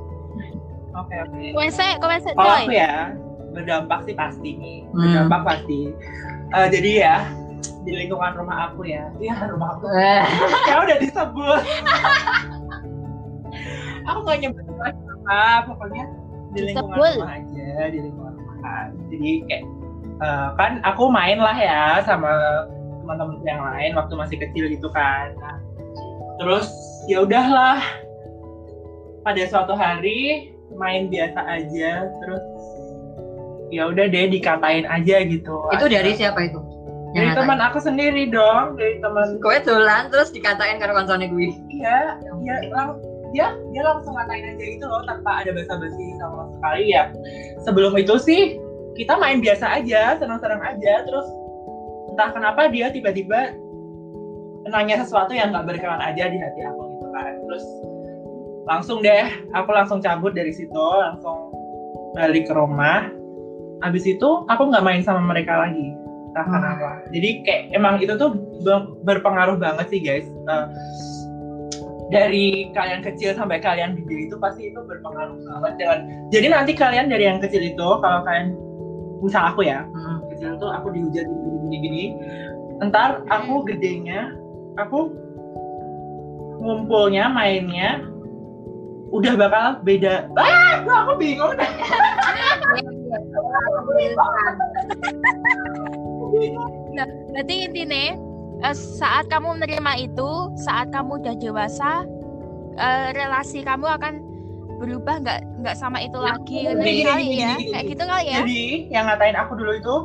Oke 0.98 1.14
komense, 1.54 1.86
Kalau 2.34 2.58
Coy. 2.58 2.66
aku 2.66 2.74
ya 2.74 3.14
berdampak 3.54 4.00
sih 4.10 4.18
pasti 4.18 4.50
nih. 4.58 4.78
Hmm. 4.90 5.02
Berdampak 5.06 5.42
pasti. 5.46 5.82
Eh, 6.58 6.68
jadi 6.74 6.92
ya 7.06 7.16
di 7.88 7.96
lingkungan 7.96 8.36
rumah 8.36 8.68
aku 8.68 8.84
ya, 8.84 9.08
iya 9.24 9.48
rumah 9.48 9.80
aku. 9.80 9.88
Ya 10.68 10.76
udah 10.84 10.98
disebut. 11.00 11.64
aku 14.12 14.20
nggak 14.28 14.40
nyebut 14.44 14.66
apa, 14.68 14.92
pokoknya 15.72 16.04
di 16.52 16.60
lingkungan 16.68 17.00
Disebut. 17.00 17.16
rumah 17.24 17.32
aja, 17.32 17.72
di 17.88 18.00
lingkungan 18.04 18.34
rumah 18.36 18.58
kan. 18.60 18.88
Jadi 19.08 19.30
kayak 19.48 19.64
eh, 20.20 20.50
kan 20.60 20.72
aku 20.84 21.04
main 21.08 21.40
lah 21.40 21.56
ya 21.56 22.04
sama 22.04 22.28
teman-teman 23.00 23.40
yang 23.48 23.64
lain 23.64 23.96
waktu 23.96 24.14
masih 24.20 24.38
kecil 24.44 24.68
gitu 24.68 24.92
kan. 24.92 25.32
Nah, 25.40 25.56
terus 26.44 26.68
ya 27.08 27.24
udahlah 27.24 27.80
pada 29.24 29.44
suatu 29.48 29.80
hari 29.80 30.52
main 30.76 31.08
biasa 31.08 31.40
aja 31.40 32.12
terus 32.24 32.44
ya 33.72 33.88
udah 33.92 34.06
deh 34.08 34.32
dikatain 34.32 34.88
aja 34.88 35.16
gitu 35.28 35.56
itu 35.76 35.86
dari 35.88 36.12
siapa 36.16 36.40
itu? 36.48 36.60
Dari 37.18 37.34
teman 37.34 37.60
aku 37.60 37.82
sendiri 37.82 38.30
dong 38.30 38.78
dari 38.78 39.02
teman 39.02 39.42
Kowe 39.42 39.58
dolan 39.66 40.14
terus 40.14 40.30
dikatain 40.30 40.78
karo 40.78 40.94
kancane 40.94 41.26
kuwi. 41.34 41.50
iya 41.74 42.22
dia 42.22 42.70
lang 42.70 43.02
dia 43.34 43.58
dia 43.74 43.82
langsung 43.84 44.14
ngatain 44.14 44.56
aja 44.56 44.64
gitu 44.64 44.86
loh 44.86 45.02
tanpa 45.10 45.44
ada 45.44 45.52
basa-basi 45.52 46.06
sama 46.22 46.48
sekali 46.54 46.94
ya. 46.94 47.10
Sebelum 47.66 47.98
itu 47.98 48.16
sih 48.22 48.42
kita 48.96 49.18
main 49.18 49.42
biasa 49.42 49.82
aja 49.82 50.16
senang-senang 50.22 50.62
aja 50.62 50.94
terus 51.06 51.28
entah 52.14 52.30
kenapa 52.34 52.70
dia 52.70 52.94
tiba-tiba 52.94 53.54
nanya 54.68 55.02
sesuatu 55.02 55.32
yang 55.34 55.54
nggak 55.56 55.76
berkenan 55.76 56.02
aja 56.02 56.30
di 56.30 56.38
hati 56.38 56.62
aku 56.70 56.82
gitu 56.86 57.08
kan. 57.12 57.34
Terus 57.50 57.66
langsung 58.70 58.98
deh 59.02 59.26
aku 59.58 59.70
langsung 59.74 60.00
cabut 60.00 60.38
dari 60.38 60.54
situ 60.54 60.86
langsung 61.02 61.50
balik 62.14 62.46
ke 62.46 62.54
rumah. 62.54 63.10
Habis 63.82 64.06
itu 64.10 64.30
aku 64.50 64.70
nggak 64.70 64.86
main 64.86 65.02
sama 65.06 65.22
mereka 65.22 65.54
lagi 65.68 66.07
entah 66.32 66.46
Hmm. 66.46 66.54
kenapa. 66.60 66.90
Jadi 67.12 67.30
kayak 67.44 67.64
emang 67.74 67.96
itu 68.00 68.14
tuh 68.16 68.36
be- 68.62 68.90
berpengaruh 69.04 69.58
banget 69.58 69.86
sih 69.90 70.00
guys. 70.04 70.28
Eh, 70.28 70.66
dari 72.08 72.72
kalian 72.72 73.04
kecil 73.04 73.36
sampai 73.36 73.60
kalian 73.60 74.00
gede 74.00 74.32
itu 74.32 74.36
pasti 74.40 74.72
itu 74.72 74.80
berpengaruh 74.80 75.36
banget 75.44 75.74
dengan 75.76 76.00
jadi 76.32 76.48
nanti 76.56 76.72
kalian 76.72 77.12
dari 77.12 77.28
yang 77.28 77.44
kecil 77.44 77.60
itu 77.60 77.88
kalau 78.00 78.24
kalian 78.24 78.56
misal 79.20 79.44
aku 79.52 79.68
ya. 79.68 79.84
Hmm. 79.92 80.24
kecil 80.32 80.56
tuh 80.56 80.72
aku 80.72 80.94
dihujat 80.94 81.28
gini-gini 81.68 82.16
entar 82.80 83.26
aku 83.28 83.66
gedenya 83.68 84.32
aku 84.80 85.12
ngumpulnya 86.62 87.28
mainnya 87.28 88.00
udah 89.12 89.34
bakal 89.40 89.66
beda. 89.84 90.28
Ah 90.36 90.84
aku 90.84 91.16
bingung. 91.20 91.56
Deh 93.98 94.14
Berarti 97.32 97.56
intinya 97.70 98.04
eh, 98.66 98.76
saat 98.76 99.30
kamu 99.30 99.62
menerima 99.62 99.94
itu, 100.02 100.30
saat 100.62 100.90
kamu 100.90 101.22
udah 101.22 101.36
dewasa, 101.38 102.04
eh, 102.78 103.08
relasi 103.14 103.62
kamu 103.62 103.86
akan 103.86 104.14
berubah 104.78 105.22
nggak 105.26 105.40
nggak 105.66 105.76
sama 105.78 106.06
itu 106.06 106.18
lagi. 106.22 106.70
gini, 106.70 106.78
Bener 106.78 106.86
gini, 106.86 107.04
kali 107.06 107.24
gini, 107.26 107.38
ya 107.42 107.54
gini, 107.58 107.72
kayak 107.74 107.86
gitu 107.90 108.04
kali 108.06 108.26
ya. 108.30 108.38
jadi 108.46 108.62
yang 108.94 109.04
ngatain 109.10 109.38
aku 109.38 109.54
dulu 109.58 109.72
itu 109.74 109.96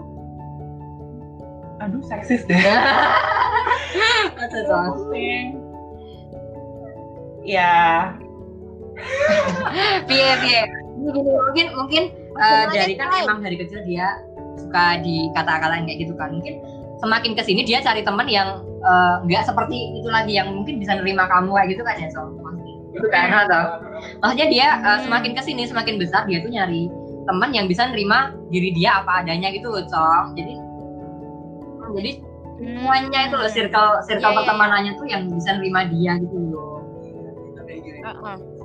aduh 1.82 2.02
seksis 2.06 2.42
deh. 2.46 2.56
Ya. 7.42 8.14
Piye 10.08 10.30
piye. 10.46 10.62
Mungkin 11.02 11.66
mungkin 11.74 12.02
Gimana, 12.32 12.70
dari 12.70 12.94
kan 12.94 13.10
emang 13.18 13.38
dari 13.42 13.56
kecil 13.58 13.82
dia 13.82 14.14
suka 14.58 15.00
dikata-katain 15.00 15.84
kayak 15.88 16.00
gitu 16.08 16.14
kan. 16.16 16.32
Mungkin 16.36 16.54
semakin 17.02 17.32
ke 17.34 17.42
sini 17.42 17.66
dia 17.66 17.82
cari 17.82 18.02
teman 18.06 18.26
yang 18.30 18.62
eh, 18.82 19.14
nggak 19.26 19.46
seperti 19.46 19.98
itu 19.98 20.08
lagi 20.10 20.36
yang 20.38 20.50
mungkin 20.54 20.78
bisa 20.82 20.98
nerima 20.98 21.26
kamu 21.30 21.54
kayak 21.54 21.68
gitu 21.76 21.82
kan 21.82 21.96
ya 21.98 22.08
so. 22.10 22.30
Itu 22.92 23.08
kan 23.08 23.32
atau 23.48 23.80
maksudnya 24.20 24.46
dia 24.52 24.66
Hmm. 24.84 25.00
semakin 25.08 25.32
ke 25.32 25.42
sini 25.42 25.64
semakin 25.64 25.96
besar 25.96 26.28
dia 26.28 26.44
tuh 26.44 26.52
nyari 26.52 26.92
teman 27.24 27.54
yang 27.54 27.70
bisa 27.70 27.86
nerima 27.88 28.34
diri 28.50 28.74
dia 28.74 29.00
apa 29.00 29.22
adanya 29.22 29.48
gitu 29.54 29.70
loh 29.70 29.86
cong 29.86 30.34
jadi 30.34 30.54
jadi 31.94 32.10
semuanya 32.58 33.20
itu 33.30 33.36
loh 33.38 33.50
circle 33.50 34.02
circle 34.06 34.28
Iya, 34.28 34.34
iya, 34.34 34.38
pertemanannya 34.42 34.92
tuh 34.98 35.06
yang 35.08 35.22
bisa 35.30 35.50
nerima 35.56 35.86
dia 35.88 36.18
gitu 36.20 36.36
loh. 36.52 36.82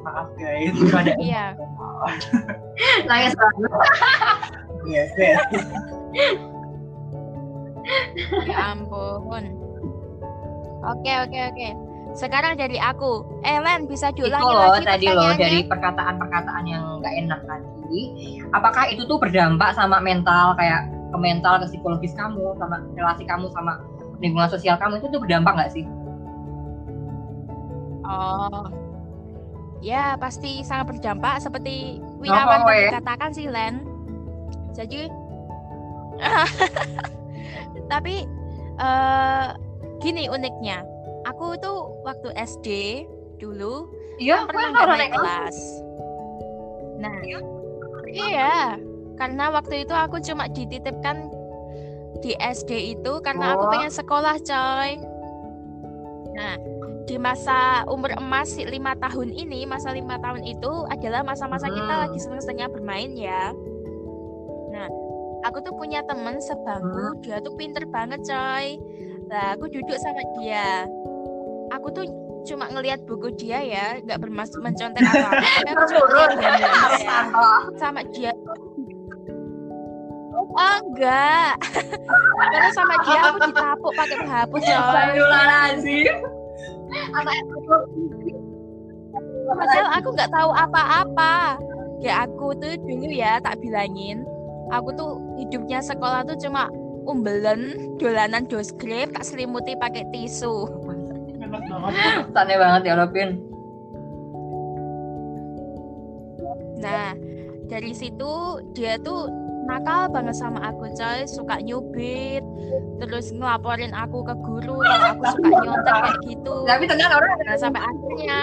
Maaf 0.03 0.27
guys. 0.39 0.73
Pada 0.95 1.13
iya. 1.21 1.53
nangis 3.09 3.33
banget 3.35 3.71
yes 4.87 5.11
yes 5.19 5.41
Ya 8.47 8.75
ampun. 8.75 9.43
Oke 10.83 11.11
oke 11.23 11.39
oke. 11.53 11.67
Sekarang 12.11 12.59
dari 12.59 12.75
aku. 12.81 13.23
Eh 13.45 13.59
Len 13.61 13.87
bisa 13.87 14.11
itu 14.11 14.25
diulangi 14.25 14.43
loh 14.43 14.73
lagi 14.75 14.83
tadi 14.83 15.05
loh 15.07 15.31
dari 15.37 15.63
perkataan-perkataan 15.67 16.63
yang 16.67 16.99
nggak 16.99 17.13
enak 17.23 17.39
tadi 17.47 18.01
apakah 18.51 18.83
itu 18.91 19.07
tuh 19.07 19.15
berdampak 19.15 19.71
sama 19.71 20.03
mental 20.03 20.51
kayak 20.59 20.91
ke 20.91 21.17
mental 21.19 21.55
ke 21.63 21.71
psikologis 21.71 22.11
kamu 22.19 22.51
sama 22.59 22.83
relasi 22.99 23.23
kamu 23.23 23.47
sama 23.55 23.79
lingkungan 24.19 24.51
sosial 24.51 24.75
kamu 24.75 24.99
itu 24.99 25.07
tuh 25.07 25.21
berdampak 25.23 25.55
nggak 25.55 25.71
sih 25.71 25.85
Oh. 28.07 28.71
Ya, 29.83 30.15
pasti 30.15 30.63
sangat 30.63 30.95
berdampak 30.95 31.43
seperti 31.43 31.99
Wirawan 32.23 32.63
Oh, 32.63 32.71
tadi 32.71 32.87
ya. 32.87 32.91
katakan 32.97 33.29
sih, 33.35 33.45
Len. 33.51 33.83
Jadi 34.77 35.09
tapi 37.91 38.25
eh 38.77 39.47
gini 39.99 40.29
uniknya. 40.29 40.85
Aku 41.27 41.57
tuh 41.59 41.97
waktu 42.05 42.31
SD 42.37 42.67
dulu 43.37 43.89
iya 44.17 44.45
pernah 44.47 44.71
aku 44.71 44.77
nggak 44.79 44.97
naik 44.97 45.13
kelas. 45.13 45.57
Nah, 46.97 47.13
iya, 48.09 48.79
karena 49.19 49.53
waktu 49.53 49.85
itu 49.85 49.93
aku 49.93 50.17
cuma 50.23 50.49
dititipkan 50.49 51.29
di 52.25 52.33
SD 52.39 52.97
itu 52.97 53.21
karena 53.21 53.53
aku 53.53 53.69
Oh. 53.69 53.69
pengen 53.69 53.93
sekolah, 53.93 54.41
coy. 54.41 54.97
Nah, 56.33 56.57
di 57.05 57.21
masa 57.21 57.85
umur 57.85 58.17
emas 58.17 58.57
lima 58.57 58.97
tahun 58.97 59.29
ini, 59.29 59.69
masa 59.69 59.93
lima 59.93 60.17
tahun 60.17 60.41
itu 60.41 60.71
adalah 60.89 61.21
masa-masa 61.21 61.69
kita 61.69 61.93
Hmm. 61.93 62.03
lagi 62.09 62.17
seneng-senengnya 62.17 62.67
bermain 62.73 63.13
ya. 63.13 63.53
Aku 65.47 65.63
tuh 65.63 65.71
punya 65.79 66.03
temen 66.03 66.43
sebangku, 66.43 67.23
dia 67.23 67.39
tuh 67.39 67.55
pinter 67.55 67.87
banget, 67.87 68.19
coy. 68.27 68.75
Lah, 69.31 69.55
aku 69.55 69.71
duduk 69.71 69.95
sama 69.95 70.19
dia. 70.39 70.83
Aku 71.71 71.87
tuh 71.91 72.03
cuma 72.47 72.67
ngelihat 72.71 73.03
buku 73.07 73.31
dia 73.35 73.59
ya, 73.63 73.87
nggak 74.03 74.19
bermaksud 74.23 74.59
mencontek 74.59 75.03
belajar 75.03 76.31
ya. 76.43 77.19
sama 77.81 78.03
dia. 78.11 78.35
Oh, 80.35 80.75
enggak. 80.83 81.55
Karena 82.51 82.69
sama 82.75 82.95
dia 83.07 83.19
aku 83.31 83.37
ditapuk 83.47 83.91
pakai 83.95 84.15
penghapus, 84.19 84.61
coy. 84.63 84.75
Padahal 89.47 89.87
aku 89.95 90.09
nggak 90.11 90.31
tahu 90.31 90.51
apa-apa. 90.51 91.35
Kayak 92.03 92.19
aku 92.31 92.47
tuh 92.59 92.73
dulu 92.83 93.09
ya 93.09 93.41
tak 93.41 93.57
bilangin, 93.63 94.21
aku 94.71 94.89
tuh 94.95 95.11
hidupnya 95.39 95.79
sekolah 95.79 96.23
tuh 96.27 96.37
cuma 96.39 96.67
umbelen, 97.07 97.95
dolanan 97.97 98.43
dosgrip, 98.51 99.15
tak 99.15 99.23
selimuti 99.23 99.73
pakai 99.79 100.03
tisu. 100.11 100.67
Enak 101.39 101.63
banget. 102.35 102.81
Ya 102.83 102.95
Robin. 102.99 103.29
Nah, 106.77 107.15
dari 107.71 107.91
situ 107.95 108.61
dia 108.75 108.99
tuh 109.01 109.31
nakal 109.67 110.07
banget 110.11 110.35
sama 110.39 110.71
aku 110.71 110.87
coy, 110.95 111.27
suka 111.27 111.59
nyubit, 111.59 112.43
terus 113.03 113.35
ngelaporin 113.35 113.91
aku 113.91 114.23
ke 114.23 114.35
guru 114.39 114.79
kalau 114.79 115.07
aku 115.11 115.23
suka 115.35 115.47
nyontek 115.63 115.95
kayak 115.95 116.17
gitu. 116.23 116.55
Tapi 116.63 116.83
tenang 116.87 117.11
orang 117.11 117.35
Nah, 117.43 117.57
sampai 117.59 117.81
akhirnya 117.83 118.41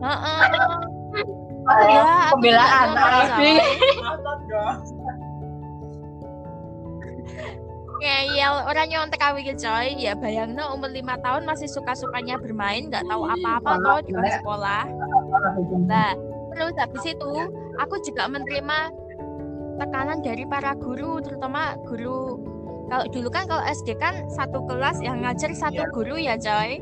Heeh. 0.00 0.40
Oh, 1.60 1.76
Ya, 1.92 2.32
pembelaan 2.32 2.96
tapi 2.96 3.60
ngeyel 8.00 8.54
orang 8.64 8.88
nyontek 8.88 9.20
gitu 9.44 9.68
coy 9.68 9.92
ya 9.94 10.16
bayangno 10.16 10.72
umur 10.72 10.88
lima 10.88 11.20
tahun 11.20 11.44
masih 11.44 11.68
suka-sukanya 11.68 12.40
bermain 12.40 12.88
nggak 12.88 13.04
tahu 13.04 13.28
apa-apa 13.28 13.72
toh 13.78 13.98
di 14.02 14.12
sekolah 14.16 14.84
nah 15.84 16.16
terus 16.56 16.74
habis 16.80 17.04
itu 17.04 17.32
aku 17.76 17.94
juga 18.00 18.24
menerima 18.26 18.78
tekanan 19.76 20.24
dari 20.24 20.44
para 20.48 20.72
guru 20.76 21.20
terutama 21.20 21.76
guru 21.84 22.40
kalau 22.90 23.06
dulu 23.12 23.28
kan 23.30 23.44
kalau 23.46 23.62
SD 23.68 23.94
kan 24.00 24.26
satu 24.32 24.64
kelas 24.66 24.98
yang 25.04 25.22
ngajar 25.22 25.52
satu 25.54 25.84
Iya. 25.84 25.92
guru 25.94 26.16
ya 26.18 26.34
coy 26.40 26.80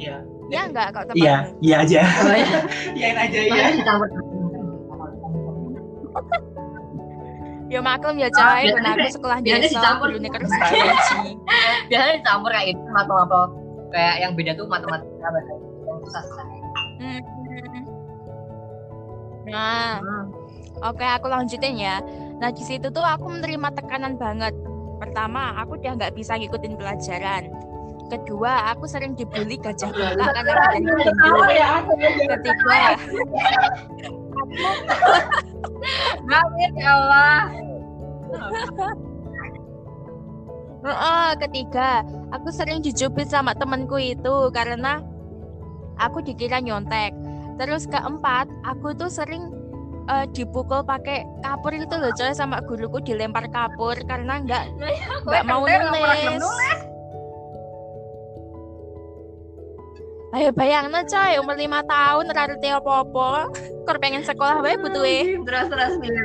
Iya. 0.00 0.16
ya 0.48 0.60
enggak 0.68 0.86
kok 0.96 1.02
Iya, 1.12 1.34
teman 1.52 1.60
iya 1.60 1.76
aja. 1.84 2.00
Oh, 2.24 2.32
iya. 2.32 2.58
Iyain 2.96 3.18
aja 3.20 3.38
ya. 3.44 3.64
Ya 7.70 7.78
maklum 7.80 8.18
ya 8.18 8.28
coy 8.28 8.42
biasanya- 8.42 8.74
karena 8.74 8.90
aku 8.98 9.08
sekolah 9.14 9.36
biasanya 9.40 9.62
desa 9.62 9.78
dicampur. 9.78 10.08
terus 10.10 10.50
gaji 10.52 11.30
Biasanya 11.86 12.14
dicampur 12.18 12.50
kayak 12.50 12.66
itu 12.68 12.82
matematika 12.90 13.42
kayak 13.90 14.16
yang 14.18 14.32
beda 14.34 14.52
tuh 14.54 14.66
matematika 14.66 15.26
bahasa 15.26 15.52
yang 15.86 15.98
susah 16.00 16.22
susah. 16.22 16.44
Hmm. 17.00 17.20
nah 19.46 19.96
Hmm. 19.98 20.24
Oke, 20.80 21.04
aku 21.04 21.28
lanjutin 21.28 21.76
ya. 21.76 22.00
Nah, 22.40 22.48
di 22.48 22.64
situ 22.64 22.88
tuh 22.88 23.04
aku 23.04 23.28
menerima 23.28 23.68
tekanan 23.74 24.16
banget. 24.16 24.54
Pertama, 24.96 25.52
aku 25.60 25.76
udah 25.76 25.92
nggak 25.92 26.16
bisa 26.16 26.40
ngikutin 26.40 26.72
pelajaran. 26.74 27.52
Kedua, 28.08 28.72
aku 28.72 28.88
sering 28.88 29.12
dibully 29.12 29.54
gajah 29.54 29.92
galak 29.92 30.32
karena 30.32 30.52
badanku 30.56 31.04
gendut. 31.04 31.84
Ketiga, 32.32 32.96
Amin 36.30 36.72
ya 36.78 36.90
Allah. 36.94 37.40
Heeh, 40.80 41.30
ketiga, 41.44 42.00
aku 42.32 42.48
sering 42.48 42.80
dijubit 42.80 43.28
sama 43.28 43.52
temenku 43.52 44.00
itu 44.00 44.48
karena 44.54 45.04
aku 46.00 46.24
dikira 46.24 46.56
nyontek. 46.64 47.12
Terus 47.60 47.84
keempat, 47.84 48.48
aku 48.64 48.96
tuh 48.96 49.12
sering 49.12 49.52
eh, 50.08 50.24
dipukul 50.32 50.80
pakai 50.80 51.28
kapur 51.44 51.76
itu 51.76 51.92
loh 52.00 52.08
coy 52.16 52.32
sama 52.32 52.64
guruku 52.64 53.04
dilempar 53.04 53.44
kapur 53.52 53.92
karena 54.08 54.40
nggak 54.40 54.64
nggak 55.28 55.44
mau 55.44 55.68
nulis. 55.68 56.40
Ayo 60.30 60.54
bayang 60.54 60.94
coy, 60.94 61.32
umur 61.42 61.58
lima 61.58 61.82
tahun 61.90 62.30
ora 62.30 62.46
ngerti 62.46 62.70
apa-apa. 62.70 63.50
Kor 63.82 63.96
pengen 63.98 64.22
sekolah 64.22 64.62
wae 64.62 64.78
butuhe 64.78 65.42
Terus 65.42 65.66
terus 65.66 65.92
milih. 65.98 66.22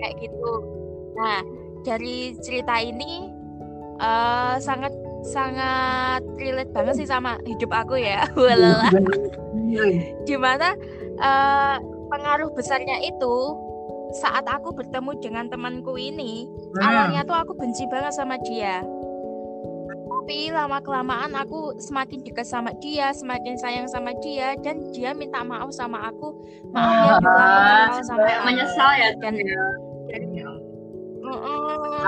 kayak 0.00 0.16
gitu. 0.16 0.52
Nah, 1.12 1.44
dari 1.84 2.32
cerita 2.40 2.80
ini 2.80 3.28
eh 4.00 4.56
sangat 4.64 4.96
sangat 5.28 6.24
relate 6.40 6.72
banget 6.72 7.04
sih 7.04 7.08
sama 7.08 7.36
hidup 7.44 7.68
aku 7.68 8.00
ya. 8.00 8.24
Walala. 8.40 8.88
Di 10.24 10.36
mana 10.40 10.72
eh 11.20 11.76
pengaruh 12.08 12.48
besarnya 12.56 12.96
itu 13.04 13.36
saat 14.16 14.48
aku 14.48 14.72
bertemu 14.72 15.20
dengan 15.20 15.46
temanku 15.52 16.00
ini, 16.00 16.48
awalnya 16.80 17.22
tuh 17.28 17.36
aku 17.36 17.52
benci 17.60 17.84
banget 17.92 18.16
sama 18.16 18.40
dia. 18.42 18.80
Tapi 20.20 20.52
lama 20.52 20.84
kelamaan 20.84 21.32
aku 21.32 21.80
semakin 21.80 22.20
dekat 22.20 22.44
sama 22.44 22.76
dia, 22.76 23.08
semakin 23.16 23.56
sayang 23.56 23.88
sama 23.88 24.12
dia 24.20 24.52
dan 24.60 24.92
dia 24.92 25.16
minta 25.16 25.40
maaf 25.40 25.72
sama 25.72 26.12
aku. 26.12 26.36
Maafnya 26.76 27.16
juga 27.16 27.32
aku 27.40 27.56
nakal 27.64 28.02
sama 28.04 28.20
aku. 28.28 28.44
menyesal 28.44 28.90
ya 29.00 29.08
Dan 29.16 29.34
Mm-mm. 31.24 32.04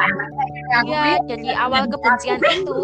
Iya, 0.93 1.25
dari 1.25 1.51
awal 1.57 1.89
kebencian 1.89 2.37
itu 2.37 2.79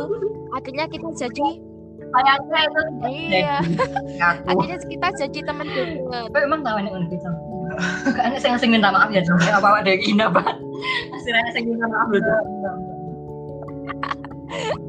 akhirnya 0.56 0.88
kita 0.88 1.08
jadi 1.12 1.60
Kayaknya 2.08 2.60
itu 2.64 2.80
iya, 3.28 3.56
aku. 4.32 4.64
akhirnya 4.64 4.80
kita 4.80 5.08
jadi 5.12 5.38
teman 5.44 5.68
deket. 5.68 6.32
Tapi 6.32 6.40
emang 6.40 6.64
tahu 6.64 6.80
unik 6.80 7.20
sama. 7.20 7.38
Kayaknya 8.16 8.38
saya 8.40 8.56
sing 8.56 8.72
minta 8.72 8.88
maaf 8.88 9.12
ya 9.12 9.20
dong. 9.20 9.36
Apa 9.44 9.76
apa 9.76 9.84
dari 9.84 10.00
Ina 10.08 10.32
banget. 10.32 10.56
Hasilnya 11.12 11.52
saya 11.52 11.68
minta 11.68 11.84
maaf 11.84 12.08
loh. 12.08 12.24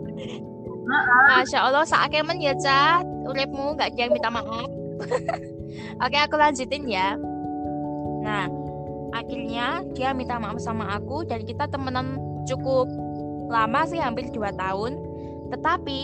Masya 1.30 1.60
Allah, 1.62 1.86
saatnya 1.86 2.22
men 2.24 2.40
ya 2.42 2.54
Cat. 2.58 3.06
Uripmu 3.30 3.78
gak 3.78 3.94
dia 3.94 4.08
yang 4.08 4.14
minta 4.14 4.30
maaf. 4.30 4.70
Oke, 6.04 6.18
aku 6.18 6.36
lanjutin 6.36 6.90
ya. 6.90 7.14
Nah, 8.26 8.50
akhirnya 9.14 9.86
dia 9.94 10.12
minta 10.12 10.42
maaf 10.42 10.58
sama 10.58 10.90
aku 10.92 11.24
dan 11.24 11.46
kita 11.46 11.70
temenan 11.70 12.18
cukup 12.44 12.90
lama 13.50 13.86
sih, 13.86 14.02
hampir 14.02 14.30
dua 14.34 14.50
tahun. 14.54 14.98
Tetapi 15.54 16.02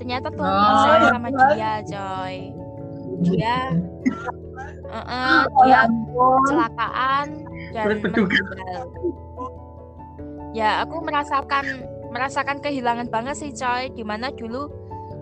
ternyata 0.00 0.32
Tuhan 0.32 0.52
Oh, 0.52 0.76
sayang 0.82 1.02
ya 1.02 1.10
sama 1.12 1.28
Tuhan. 1.28 1.50
dia, 1.52 1.72
coy. 1.84 2.36
Dia, 3.22 3.56
Heeh, 4.92 5.38
dia 5.64 5.80
kecelakaan 5.88 7.26
dan 7.72 7.86
meninggal. 8.00 8.82
Ya, 10.52 10.84
aku 10.84 11.00
merasakan 11.00 11.64
merasakan 12.12 12.60
kehilangan 12.60 13.08
banget 13.08 13.34
sih 13.40 13.50
coy. 13.50 13.88
Di 13.90 14.04
mana 14.04 14.28
dulu 14.30 14.68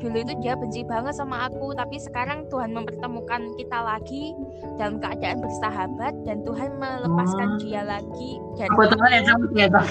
dulu 0.01 0.16
itu 0.16 0.32
dia 0.41 0.57
benci 0.57 0.80
banget 0.80 1.12
sama 1.12 1.45
aku 1.45 1.76
tapi 1.76 2.01
sekarang 2.01 2.49
Tuhan 2.49 2.72
mempertemukan 2.72 3.53
kita 3.61 3.78
lagi 3.84 4.32
dalam 4.80 4.97
keadaan 4.97 5.45
bersahabat 5.45 6.16
dan 6.24 6.41
Tuhan 6.41 6.80
melepaskan 6.80 7.49
Hmm. 7.55 7.61
dia 7.61 7.84
lagi 7.84 8.41
dan 8.57 8.72
kebetulan 8.72 9.11
ya 9.12 9.20
sama 9.28 9.45
ya 9.53 9.68
Toh. 9.68 9.86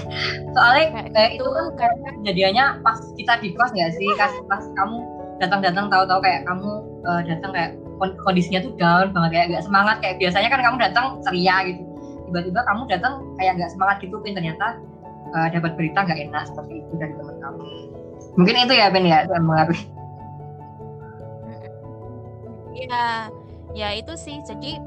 soalnya 0.57 0.85
Kayak 1.13 1.29
gitu, 1.37 1.45
itu 1.45 1.49
kan 1.53 1.65
karena 1.77 2.07
kejadiannya 2.17 2.65
pas 2.81 2.97
kita 3.13 3.33
di 3.37 3.49
kos 3.53 3.69
nggak 3.69 3.91
sih 4.01 4.09
pas, 4.17 4.33
pas 4.49 4.63
kamu 4.73 4.97
datang-datang 5.37 5.85
tahu-tahu 5.93 6.19
kayak 6.25 6.41
kamu 6.49 6.69
eh, 7.05 7.21
datang 7.29 7.51
kayak 7.53 7.71
kon- 8.01 8.17
kondisinya 8.25 8.59
tuh 8.65 8.73
down 8.81 9.13
banget 9.13 9.29
kayak 9.29 9.45
nggak 9.53 9.65
semangat 9.69 9.95
kayak 10.01 10.15
biasanya 10.17 10.49
kan 10.49 10.59
kamu 10.65 10.77
datang 10.89 11.05
ceria 11.21 11.55
gitu 11.69 11.81
tiba-tiba 12.33 12.61
kamu 12.65 12.81
datang 12.89 13.13
kayak 13.37 13.61
nggak 13.61 13.71
semangat 13.77 13.95
gitu 14.01 14.17
Pin 14.25 14.33
ternyata 14.33 14.81
eh, 15.36 15.47
dapat 15.53 15.71
berita 15.77 16.05
nggak 16.05 16.19
enak 16.30 16.43
seperti 16.49 16.73
itu 16.82 16.93
dari 16.97 17.13
teman 17.13 17.38
kamu. 17.41 17.63
Mungkin 18.38 18.55
itu 18.65 18.73
ya 18.77 18.88
Ben 18.93 19.05
ya 19.05 19.25
yang 19.27 19.45
mengaruhi. 19.45 19.86
Ya 22.89 23.30
ya 23.75 23.89
itu 23.97 24.13
sih. 24.15 24.39
Jadi 24.45 24.80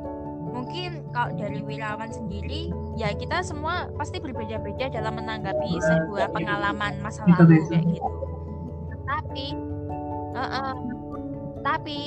mungkin 0.53 1.05
kalau 1.17 1.33
dari 1.37 1.65
Wirawan 1.65 2.13
sendiri 2.13 2.73
ya 2.95 3.13
kita 3.17 3.41
semua 3.41 3.89
pasti 3.97 4.21
berbeda-beda 4.21 4.93
dalam 4.93 5.17
menanggapi 5.17 5.81
sebuah 5.81 6.29
pengalaman 6.33 7.01
masa 7.01 7.25
lalu 7.25 7.61
kayak 7.73 7.85
gitu. 7.89 8.11
Tapi 9.09 9.47
eh-eh, 10.33 10.75
tapi 11.63 11.99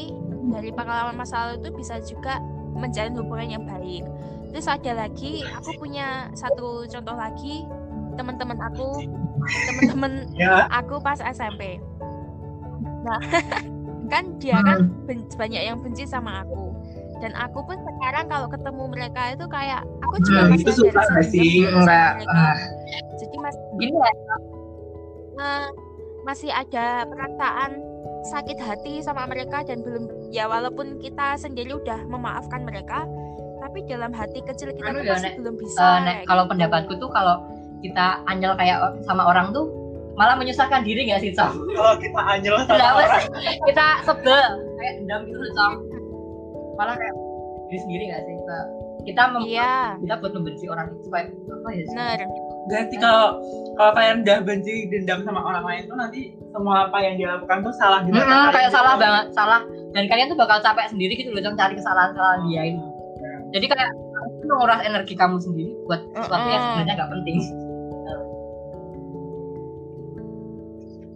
dari 0.46 0.70
pengalaman 0.70 1.16
masa 1.18 1.50
lalu 1.50 1.66
itu 1.66 1.70
bisa 1.74 1.96
juga 2.06 2.38
menjalin 2.76 3.18
hubungan 3.18 3.50
yang 3.60 3.66
baik. 3.66 4.04
Terus 4.52 4.68
ada 4.72 4.92
lagi 5.08 5.44
aku 5.44 5.76
punya 5.80 6.30
satu 6.38 6.86
contoh 6.88 7.16
lagi 7.18 7.66
teman-teman 8.16 8.58
aku 8.60 9.04
teman-teman 9.68 10.12
ya 10.42 10.66
aku 10.72 11.00
pas 11.00 11.20
SMP. 11.22 11.80
Nah, 13.06 13.20
kan 14.12 14.24
dia 14.42 14.60
kan 14.62 14.80
ben- 15.06 15.30
banyak 15.38 15.62
yang 15.62 15.78
benci 15.80 16.04
sama 16.04 16.42
aku. 16.42 16.74
Dan 17.24 17.32
aku 17.32 17.64
pun 17.64 17.80
sekarang 17.80 18.28
kalau 18.28 18.48
ketemu 18.52 18.84
mereka 18.92 19.22
itu 19.32 19.46
kayak 19.48 19.82
aku 20.04 20.20
juga 20.20 20.42
Hmm, 20.46 20.52
masih 20.52 20.68
itu 20.68 20.72
dendam 20.84 21.24
sih? 21.24 21.50
enggak 21.64 22.12
ah, 22.28 22.58
Jadi 23.16 23.36
masih 23.40 23.62
gini 23.80 23.96
ya 23.96 24.12
masih 26.26 26.50
ada 26.50 27.06
perasaan 27.06 27.72
sakit 28.26 28.58
hati 28.58 28.94
sama 29.06 29.30
mereka 29.30 29.62
dan 29.62 29.86
belum 29.86 30.10
ya 30.34 30.50
walaupun 30.50 30.98
kita 30.98 31.38
sendiri 31.38 31.78
udah 31.78 32.02
memaafkan 32.10 32.66
mereka, 32.66 33.06
tapi 33.62 33.86
dalam 33.86 34.10
hati 34.10 34.42
kecil 34.42 34.74
kita 34.74 34.90
tuh 34.90 35.06
ya, 35.06 35.14
masih 35.14 35.32
belum 35.38 35.56
bisa. 35.62 35.78
Eh, 35.78 35.98
Nek, 36.02 36.16
kayak 36.18 36.26
kalau 36.26 36.44
gitu. 36.44 36.52
pendapatku 36.58 36.94
tuh 36.98 37.10
kalau 37.14 37.36
kita 37.86 38.06
anyel 38.26 38.54
kayak 38.54 38.78
sama 39.02 39.24
orang 39.24 39.50
tuh 39.52 39.70
malah 40.14 40.34
menyusahkan 40.34 40.82
diri 40.82 41.06
nggak 41.06 41.20
sih 41.20 41.32
Cong? 41.32 41.54
kalau 41.70 41.96
kita 41.98 42.20
anjel 42.20 42.56
sama 42.60 42.72
Kenapa 42.72 43.00
orang. 43.00 43.20
sih? 43.20 43.28
kita 43.64 43.86
sebel 44.02 44.42
kayak 44.76 44.94
dendam 44.98 45.20
gitu 45.24 45.38
loh 45.38 45.52
Cong. 45.54 45.74
Malah 46.76 46.96
kayak 46.96 47.14
diri 47.66 47.80
sendiri 47.80 48.04
nggak 48.06 48.22
sih? 48.24 48.34
Kita 48.36 48.58
kita 49.06 49.22
mem- 49.30 49.46
Iya, 49.46 49.74
kita 50.00 50.14
buat 50.18 50.34
membenci 50.34 50.66
orang 50.66 50.86
itu 50.90 51.00
supaya 51.04 51.24
apa 51.28 51.70
ya. 51.70 51.86
Gak 52.66 52.82
sih 52.90 52.98
kalau 52.98 53.38
kalau 53.76 53.92
kalian 53.94 54.26
udah 54.26 54.38
benci 54.42 54.90
dendam 54.90 55.22
sama 55.22 55.38
orang 55.40 55.62
lain 55.64 55.82
tuh 55.86 55.94
nanti 55.96 56.22
semua 56.50 56.90
apa 56.90 56.98
yang 57.00 57.14
dia 57.16 57.28
lakukan 57.32 57.62
tuh 57.62 57.74
salah 57.76 58.02
di 58.02 58.10
mata 58.10 58.18
Mm-mm, 58.18 58.32
kalian. 58.32 58.50
kayak 58.50 58.66
gitu. 58.66 58.76
salah 58.76 58.94
banget 58.98 59.26
salah. 59.32 59.62
Dan 59.92 60.04
kalian 60.08 60.28
tuh 60.28 60.40
bakal 60.40 60.58
capek 60.60 60.90
sendiri 60.90 61.14
gitu 61.14 61.30
loh 61.30 61.42
Cong 61.42 61.54
cari 61.54 61.74
kesalahan-kesalahan 61.76 62.42
dia 62.48 62.62
ini. 62.66 62.82
Jadi 63.52 63.66
kayak 63.68 63.90
menguras 64.44 64.82
energi 64.82 65.14
kamu 65.14 65.38
sendiri 65.38 65.72
buat 65.84 66.02
sesuatu 66.14 66.48
yang 66.48 66.64
sebenarnya 66.64 66.94
nggak 66.96 67.12
penting 67.12 67.38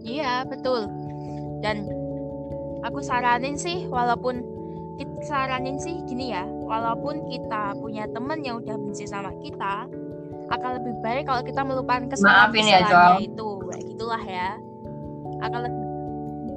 Iya, 0.04 0.44
betul. 0.48 0.88
Dan 1.60 1.88
aku 2.84 3.04
saranin 3.04 3.56
sih 3.56 3.84
walaupun 3.88 4.40
kita 4.96 5.20
saranin 5.24 5.80
sih 5.80 6.00
gini 6.04 6.32
ya, 6.32 6.44
walaupun 6.44 7.24
kita 7.28 7.76
punya 7.80 8.04
temen 8.12 8.44
yang 8.44 8.60
udah 8.60 8.76
benci 8.76 9.08
sama 9.08 9.32
kita, 9.40 9.88
akan 10.50 10.70
lebih 10.82 10.94
baik 11.00 11.24
kalau 11.30 11.42
kita 11.46 11.62
melupakan 11.62 12.02
Maafin 12.04 12.66
ya, 12.68 12.82
kesalahan-kesalahannya 12.82 13.18
itu. 13.28 13.48
Kayak 13.70 13.84
gitulah 13.96 14.22
ya. 14.24 14.50
Akan 15.40 15.60
lebih 15.64 15.90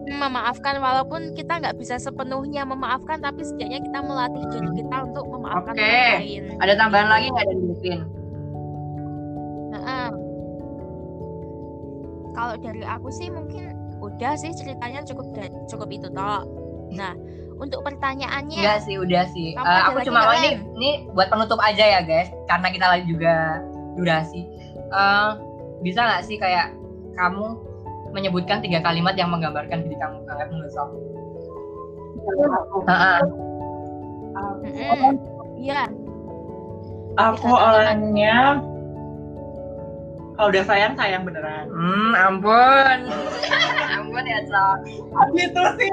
memaafkan 0.03 0.83
walaupun 0.83 1.31
kita 1.31 1.63
nggak 1.63 1.79
bisa 1.79 1.95
sepenuhnya 1.95 2.67
memaafkan 2.67 3.23
tapi 3.23 3.39
setidaknya 3.47 3.79
kita 3.87 3.99
melatih 4.03 4.43
diri 4.51 4.69
kita 4.83 4.95
untuk 5.07 5.25
memaafkan 5.31 5.73
Oke. 5.73 5.83
orang 5.83 6.19
lain. 6.19 6.43
ada 6.59 6.73
tambahan 6.75 7.07
lagi 7.07 7.25
nggak 7.31 7.45
dari 7.47 7.63
Devin? 7.71 7.99
Kalau 12.43 12.59
dari 12.59 12.83
aku 12.83 13.07
sih 13.07 13.31
mungkin 13.31 13.71
udah 14.03 14.35
sih 14.35 14.51
ceritanya 14.51 14.99
cukup 15.07 15.31
da- 15.31 15.55
cukup 15.71 15.87
itu 15.95 16.11
toh. 16.11 16.43
Nah, 16.91 17.15
untuk 17.55 17.87
pertanyaannya 17.87 18.59
Enggak 18.59 18.83
sih, 18.83 18.99
udah 18.99 19.23
sih. 19.31 19.55
Kamu 19.55 19.63
ada 19.63 19.87
aku 19.87 19.97
cuma 20.03 20.27
mau 20.27 20.35
ini 20.35 20.59
ini 20.75 20.89
buat 21.15 21.31
penutup 21.31 21.55
aja 21.63 21.79
ya 21.87 22.03
guys, 22.03 22.27
karena 22.51 22.67
kita 22.67 22.83
lagi 22.91 23.07
juga 23.07 23.63
durasi. 23.95 24.43
Eh, 24.75 25.29
bisa 25.87 26.03
nggak 26.03 26.23
sih 26.27 26.35
kayak 26.35 26.75
kamu 27.15 27.55
menyebutkan 28.11 28.59
tiga 28.59 28.83
kalimat 28.83 29.15
yang 29.15 29.31
menggambarkan 29.31 29.87
diri 29.87 29.95
kamu 29.95 30.27
banget 30.27 30.47
menurut 30.51 30.73
kamu? 30.75 30.95
Heeh. 32.91 33.19
Mm-mm. 34.67 35.15
Iya, 35.63 35.87
aku 37.15 37.47
orangnya 37.55 38.59
kalau 40.33 40.47
udah 40.49 40.63
sayang 40.63 40.93
sayang 40.93 41.23
beneran 41.23 41.65
Hmm, 41.69 42.11
ampun. 42.15 42.97
ampun 43.95 44.23
ya, 44.23 44.39
Cok. 44.43 44.77
itu 45.33 45.61
sih 45.77 45.87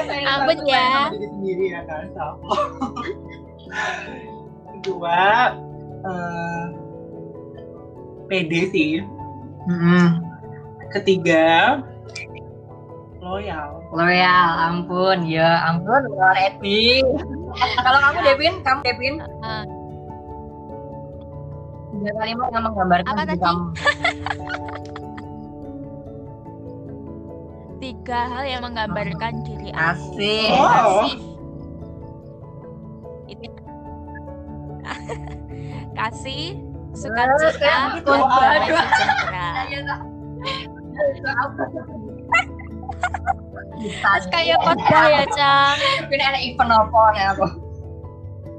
saya 0.00 0.24
Ampun 0.30 0.58
ya. 0.64 1.08
sendiri 1.10 1.64
ya 1.70 1.80
kan 1.84 2.08
Sal? 2.12 2.32
kedua 4.70 5.52
eh, 6.02 6.62
pede 8.26 8.62
sih 8.68 8.92
Hmm, 9.64 10.24
ketiga 10.90 11.76
loyal 13.20 13.84
loyal, 13.90 14.50
ampun, 14.64 15.24
ya 15.24 15.60
ampun, 15.66 16.08
luar 16.08 16.32
Edi. 16.38 17.04
Kalau 17.84 17.98
kamu 18.00 18.18
Devin, 18.22 18.54
kamu 18.60 18.80
Devin, 18.80 19.14
Heeh. 19.18 19.62
Tiga 21.98 22.14
kalimat 22.14 22.48
yang 22.54 22.64
menggambarkan 22.70 23.10
Apa 23.10 23.22
diri 23.26 23.34
tadi? 23.34 23.42
kamu. 23.42 23.64
tiga 27.78 28.20
hal 28.26 28.44
yang 28.46 28.62
menggambarkan 28.62 29.32
diri 29.42 29.70
aku. 29.74 30.14
Asik. 30.14 30.50
Wow. 30.54 30.90
Kasih. 35.98 36.54
Itu 36.98 37.06
kasih, 37.06 37.14
sukacita, 37.14 37.74
dan 38.02 38.22
damai 38.26 38.82
sejahtera. 38.82 39.50
Terus 43.78 44.26
kayak 44.34 44.58
khotbah 44.66 45.06
ya, 45.06 45.24
Cang. 45.30 45.78
Ini 46.10 46.24
ada 46.26 46.38
event 46.42 46.70
apa 46.74 47.02
nih 47.14 47.24
aku? 47.30 47.46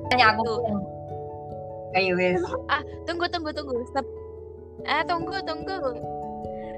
Tanya 0.08 0.26
aku. 0.32 0.42
Tuh. 0.48 0.79
Ayo 1.92 2.14
wes. 2.16 2.42
Ah, 2.74 2.82
tunggu 3.04 3.26
tunggu 3.28 3.50
tunggu. 3.50 3.82
Seb- 3.90 4.16
eh 4.84 5.04
tunggu 5.04 5.36
tunggu. 5.42 5.78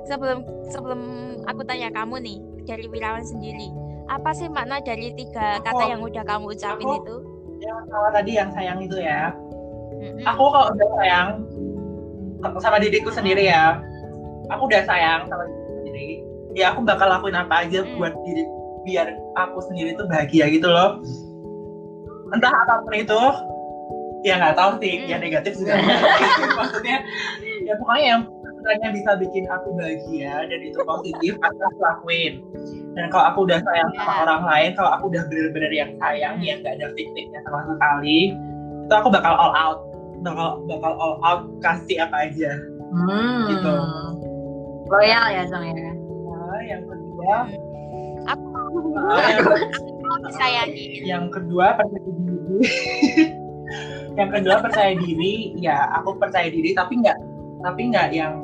Sebelum 0.04 0.40
sebelum 0.68 1.02
aku 1.46 1.62
tanya 1.62 1.90
kamu 1.90 2.16
nih 2.20 2.38
dari 2.64 2.86
Wirawan 2.86 3.22
sendiri, 3.22 3.70
apa 4.08 4.32
sih 4.32 4.48
makna 4.48 4.80
dari 4.80 5.14
tiga 5.14 5.60
kata 5.60 5.72
Aku- 5.78 5.90
yang 5.90 6.02
udah 6.02 6.24
kamu 6.24 6.46
ucapin 6.52 6.86
aku- 6.86 7.00
itu? 7.00 7.16
yang 7.62 7.78
pertama 7.80 8.10
tadi 8.12 8.32
yang 8.34 8.50
sayang 8.50 8.80
itu 8.82 8.98
ya 8.98 9.30
Mm-mm. 9.94 10.26
aku 10.26 10.44
kalau 10.50 10.74
udah 10.74 10.90
sayang 10.98 11.28
sama 12.58 12.82
diriku 12.82 13.14
sendiri 13.14 13.46
ya 13.46 13.78
aku 14.50 14.66
udah 14.66 14.82
sayang 14.82 15.30
sama 15.30 15.46
diriku 15.46 15.72
sendiri 15.78 16.08
ya 16.58 16.74
aku 16.74 16.82
bakal 16.82 17.06
lakuin 17.06 17.38
apa 17.38 17.62
aja 17.62 17.86
Hmm. 17.86 18.02
buat 18.02 18.18
diri 18.26 18.44
biar 18.82 19.14
aku 19.38 19.62
sendiri 19.62 19.94
tuh 19.94 20.10
bahagia 20.10 20.50
gitu 20.50 20.66
loh 20.66 21.06
entah 22.34 22.50
apa 22.50 22.82
pun 22.82 22.98
itu 22.98 23.22
ya 24.22 24.38
nggak 24.38 24.54
tahu 24.54 24.72
sih 24.78 24.94
Hmm. 24.98 25.10
yang 25.10 25.22
negatif 25.22 25.54
juga 25.56 25.74
maksudnya 26.60 26.98
ya 27.62 27.74
pokoknya 27.76 28.06
yang 28.08 28.22
sebenarnya 28.46 28.90
bisa 28.92 29.12
bikin 29.18 29.44
aku 29.48 29.68
bahagia 29.74 30.34
dan 30.46 30.60
itu 30.62 30.78
positif 30.80 31.34
aku 31.40 31.58
harus 31.58 31.80
lakuin 31.80 32.34
dan 32.92 33.06
kalau 33.10 33.26
aku 33.28 33.40
udah 33.44 33.60
sayang 33.60 33.90
sama 33.96 34.12
Ya. 34.12 34.22
orang 34.24 34.42
lain 34.46 34.70
kalau 34.76 34.92
aku 34.92 35.04
udah 35.08 35.24
bener-bener 35.26 35.72
yang 35.72 35.92
sayang 35.98 36.34
Hmm. 36.38 36.46
yang 36.46 36.58
nggak 36.62 36.74
ada 36.76 36.88
fiktifnya 36.94 37.40
sama 37.42 37.60
sekali 37.66 38.20
itu 38.82 38.94
aku 38.94 39.10
bakal 39.10 39.34
all 39.34 39.54
out 39.54 39.80
bakal 40.22 40.48
bakal 40.66 40.94
all 40.96 41.16
out 41.22 41.42
kasih 41.60 41.98
apa 42.00 42.28
aja 42.28 42.52
Hmm. 42.92 43.48
Gitu. 43.48 43.74
Loyal 44.86 45.26
ya 45.32 45.44
Cong 45.48 45.64
ya. 45.64 45.74
nah, 46.28 46.60
yang 46.62 46.84
kedua 46.84 47.36
Aku 48.22 48.46
ah, 49.00 49.18
yang, 49.26 49.48
aku 50.04 50.16
disayangi. 50.22 50.86
yang 51.02 51.26
kedua 51.28 51.74
percaya 51.74 52.04
diri 52.06 52.60
yang 54.20 54.30
kedua 54.32 54.60
percaya 54.60 54.92
diri 54.98 55.56
ya 55.56 55.88
aku 55.96 56.20
percaya 56.20 56.52
diri 56.52 56.76
tapi 56.76 57.00
nggak 57.00 57.18
tapi 57.64 57.82
nggak 57.94 58.10
yang 58.12 58.36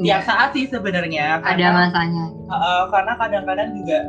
Tiap 0.00 0.22
saat 0.24 0.54
sih 0.56 0.64
sebenarnya. 0.70 1.42
ada 1.44 1.66
masanya 1.74 2.30
Uh, 2.50 2.90
karena 2.90 3.14
kadang-kadang 3.14 3.70
juga 3.78 4.02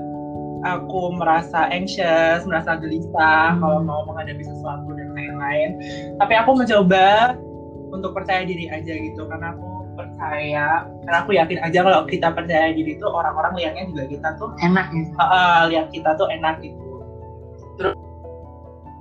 aku 0.66 1.14
merasa 1.14 1.70
anxious, 1.70 2.42
merasa 2.50 2.74
gelisah 2.74 3.54
Hmm. 3.54 3.62
kalau 3.62 3.80
mau 3.86 4.02
menghadapi 4.10 4.42
sesuatu 4.42 4.90
dan 4.98 5.14
lain-lain. 5.14 5.78
Tapi 6.18 6.34
aku 6.42 6.58
mencoba 6.58 7.38
untuk 7.94 8.18
percaya 8.18 8.42
diri 8.42 8.66
aja 8.66 8.94
gitu, 8.98 9.30
karena 9.30 9.54
aku 9.54 9.86
percaya, 9.94 10.90
karena 11.06 11.18
aku 11.22 11.32
yakin 11.38 11.60
aja 11.62 11.80
kalau 11.86 12.02
kita 12.10 12.34
percaya 12.34 12.74
diri 12.74 12.98
itu 12.98 13.06
orang-orang 13.06 13.54
lihatnya 13.62 13.84
juga 13.94 14.04
kita 14.10 14.30
tuh 14.42 14.50
enak 14.58 14.88
gitu 14.90 15.14
uh, 15.14 15.24
uh, 15.30 15.60
lihat 15.70 15.88
kita 15.94 16.10
tuh 16.18 16.28
enak 16.34 16.56
gitu. 16.66 16.90
Terus 17.78 17.94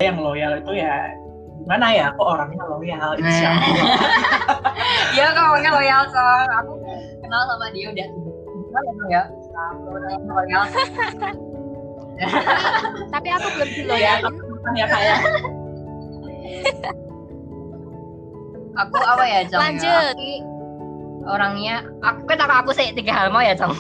yang 0.05 0.21
loyal 0.21 0.61
itu 0.61 0.85
ya 0.85 1.17
gimana 1.61 1.87
ya? 1.91 2.05
Aku 2.11 2.23
orangnya 2.25 2.65
loyal, 2.65 3.11
insya 3.17 3.51
Nah. 3.51 3.61
Allah. 3.61 3.87
Iya 5.15 5.27
kamu 5.35 5.55
loyal 5.71 6.03
sama 6.09 6.35
aku 6.57 6.73
kenal 7.21 7.43
sama 7.45 7.67
dia 7.71 7.87
udah 7.91 8.09
gimana 8.11 8.91
ya 9.11 9.23
Aku 9.51 9.85
orangnya 9.91 10.19
loyal 10.27 10.63
Tapi 13.09 13.29
aku 13.31 13.47
belum 13.55 13.69
ya, 13.69 13.75
diloyalin. 13.77 14.35
ya 14.77 14.87
kayak 14.87 15.19
aku 18.77 18.97
apa 18.99 19.25
ya 19.25 19.41
Cong 19.47 19.59
ya? 19.59 19.65
Lanjut. 19.67 20.15
Aku 20.15 21.29
orangnya 21.29 21.75
aku 22.01 22.21
kan 22.25 22.37
tak 22.39 22.51
aku 22.51 22.71
sih 22.73 22.91
tiga 22.93 23.13
hal 23.15 23.27
mau 23.29 23.43
ya 23.43 23.53
Cong 23.55 23.75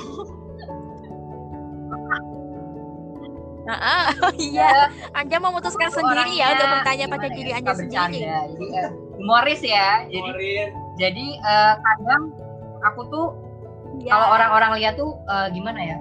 Nah, 3.70 4.10
oh 4.26 4.34
iya. 4.34 4.90
Anda 5.14 5.36
memutuskan 5.38 5.88
Aku 5.94 6.02
sendiri 6.02 6.42
ya 6.42 6.58
untuk 6.58 6.68
bertanya 6.74 7.06
pada 7.06 7.28
diri 7.30 7.50
ya, 7.54 7.56
Anda 7.62 7.72
suka 7.72 7.82
sendiri. 7.86 8.18
jadi 8.18 8.66
eh, 8.74 8.88
humoris 9.14 9.60
ya 9.62 9.88
jadi 10.10 10.30
Morin. 10.34 10.68
jadi 10.98 11.26
eh, 11.38 11.74
kadang 11.78 12.22
aku 12.82 13.02
tuh 13.12 13.26
Iya. 14.00 14.10
kalau 14.16 14.26
orang-orang 14.32 14.70
lihat 14.80 14.94
tuh 14.96 15.12
eh, 15.28 15.46
gimana 15.52 15.80
ya 15.80 15.96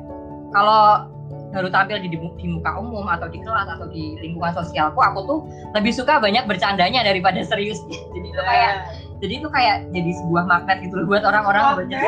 kalau 0.56 1.10
baru 1.50 1.70
tampil 1.74 1.98
di, 2.06 2.10
di 2.14 2.48
muka 2.50 2.78
umum 2.78 3.10
atau 3.10 3.26
di 3.26 3.42
kelas 3.42 3.66
atau 3.66 3.90
di 3.90 4.18
lingkungan 4.22 4.54
sosialku 4.54 5.02
aku 5.02 5.20
tuh 5.26 5.40
lebih 5.74 5.90
suka 5.94 6.22
banyak 6.22 6.46
bercandanya 6.46 7.02
daripada 7.02 7.42
seriusnya 7.42 7.98
jadi 8.16 8.28
itu 8.30 8.42
kayak 8.46 8.74
jadi 9.20 9.34
itu 9.42 9.48
kayak 9.52 9.78
jadi 9.92 10.12
sebuah 10.24 10.44
magnet 10.48 10.78
gitu 10.86 10.94
loh 11.02 11.06
buat 11.10 11.26
orang-orang 11.26 11.86
banyak 11.86 12.00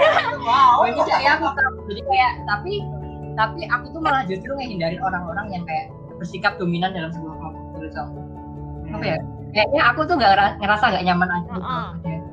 wow. 0.45 0.85
banyak 0.85 1.07
ya 1.25 1.31
aku 1.41 1.45
jadi 1.89 2.01
kayak 2.05 2.31
tapi 2.45 2.73
tapi 3.37 3.67
aku 3.67 3.85
tuh 3.95 4.01
malah 4.03 4.23
justru 4.27 4.51
ngehindarin 4.55 4.99
orang-orang 5.01 5.47
yang 5.53 5.63
kayak 5.65 5.91
bersikap 6.19 6.55
dominan 6.61 6.93
dalam 6.93 7.09
sebuah 7.15 7.33
kelompok 7.39 7.63
gitu 7.79 7.87
Cong. 7.97 8.09
apa 8.91 9.05
ya? 9.07 9.17
Kayaknya 9.51 9.81
aku 9.91 9.99
tuh 10.07 10.15
nggak 10.15 10.31
ngera- 10.35 10.57
ngerasa 10.63 10.85
nggak 10.95 11.05
nyaman 11.07 11.29
aja 11.31 11.51
gitu. 12.07 12.29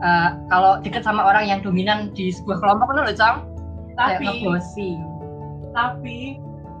Eh, 0.00 0.30
kalau 0.48 0.80
deket 0.80 1.04
sama 1.04 1.28
orang 1.28 1.44
yang 1.44 1.60
dominan 1.60 2.08
di 2.16 2.32
sebuah 2.32 2.56
kelompok 2.64 2.88
kan 2.88 3.04
loh 3.04 3.12
Cong 3.12 3.36
kayak 4.00 4.16
Tapi 4.16 4.48
tapi 5.76 6.18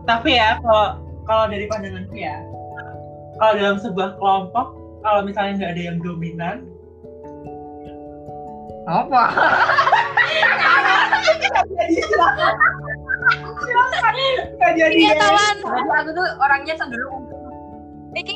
tapi 0.08 0.30
ya 0.40 0.56
kalau 0.64 0.96
kalau 1.28 1.44
dari 1.52 1.68
pandanganku 1.68 2.16
ya 2.16 2.40
kalau 3.36 3.52
dalam 3.60 3.76
sebuah 3.76 4.16
kelompok 4.16 4.72
kalau 5.04 5.20
misalnya 5.22 5.52
nggak 5.60 5.72
ada 5.76 5.82
yang 5.92 5.98
dominan 6.00 6.56
apa 8.88 9.22
nggak 13.20 14.72
jadi 14.74 14.96
Iya, 14.96 15.10
ya. 15.10 15.18
tawan. 15.18 15.56
jadi 15.60 15.90
aku 15.96 16.10
tuh 16.12 16.26
orangnya 16.38 16.74
cenderung 16.74 17.14
untuk 17.18 17.38
Iki 18.10 18.34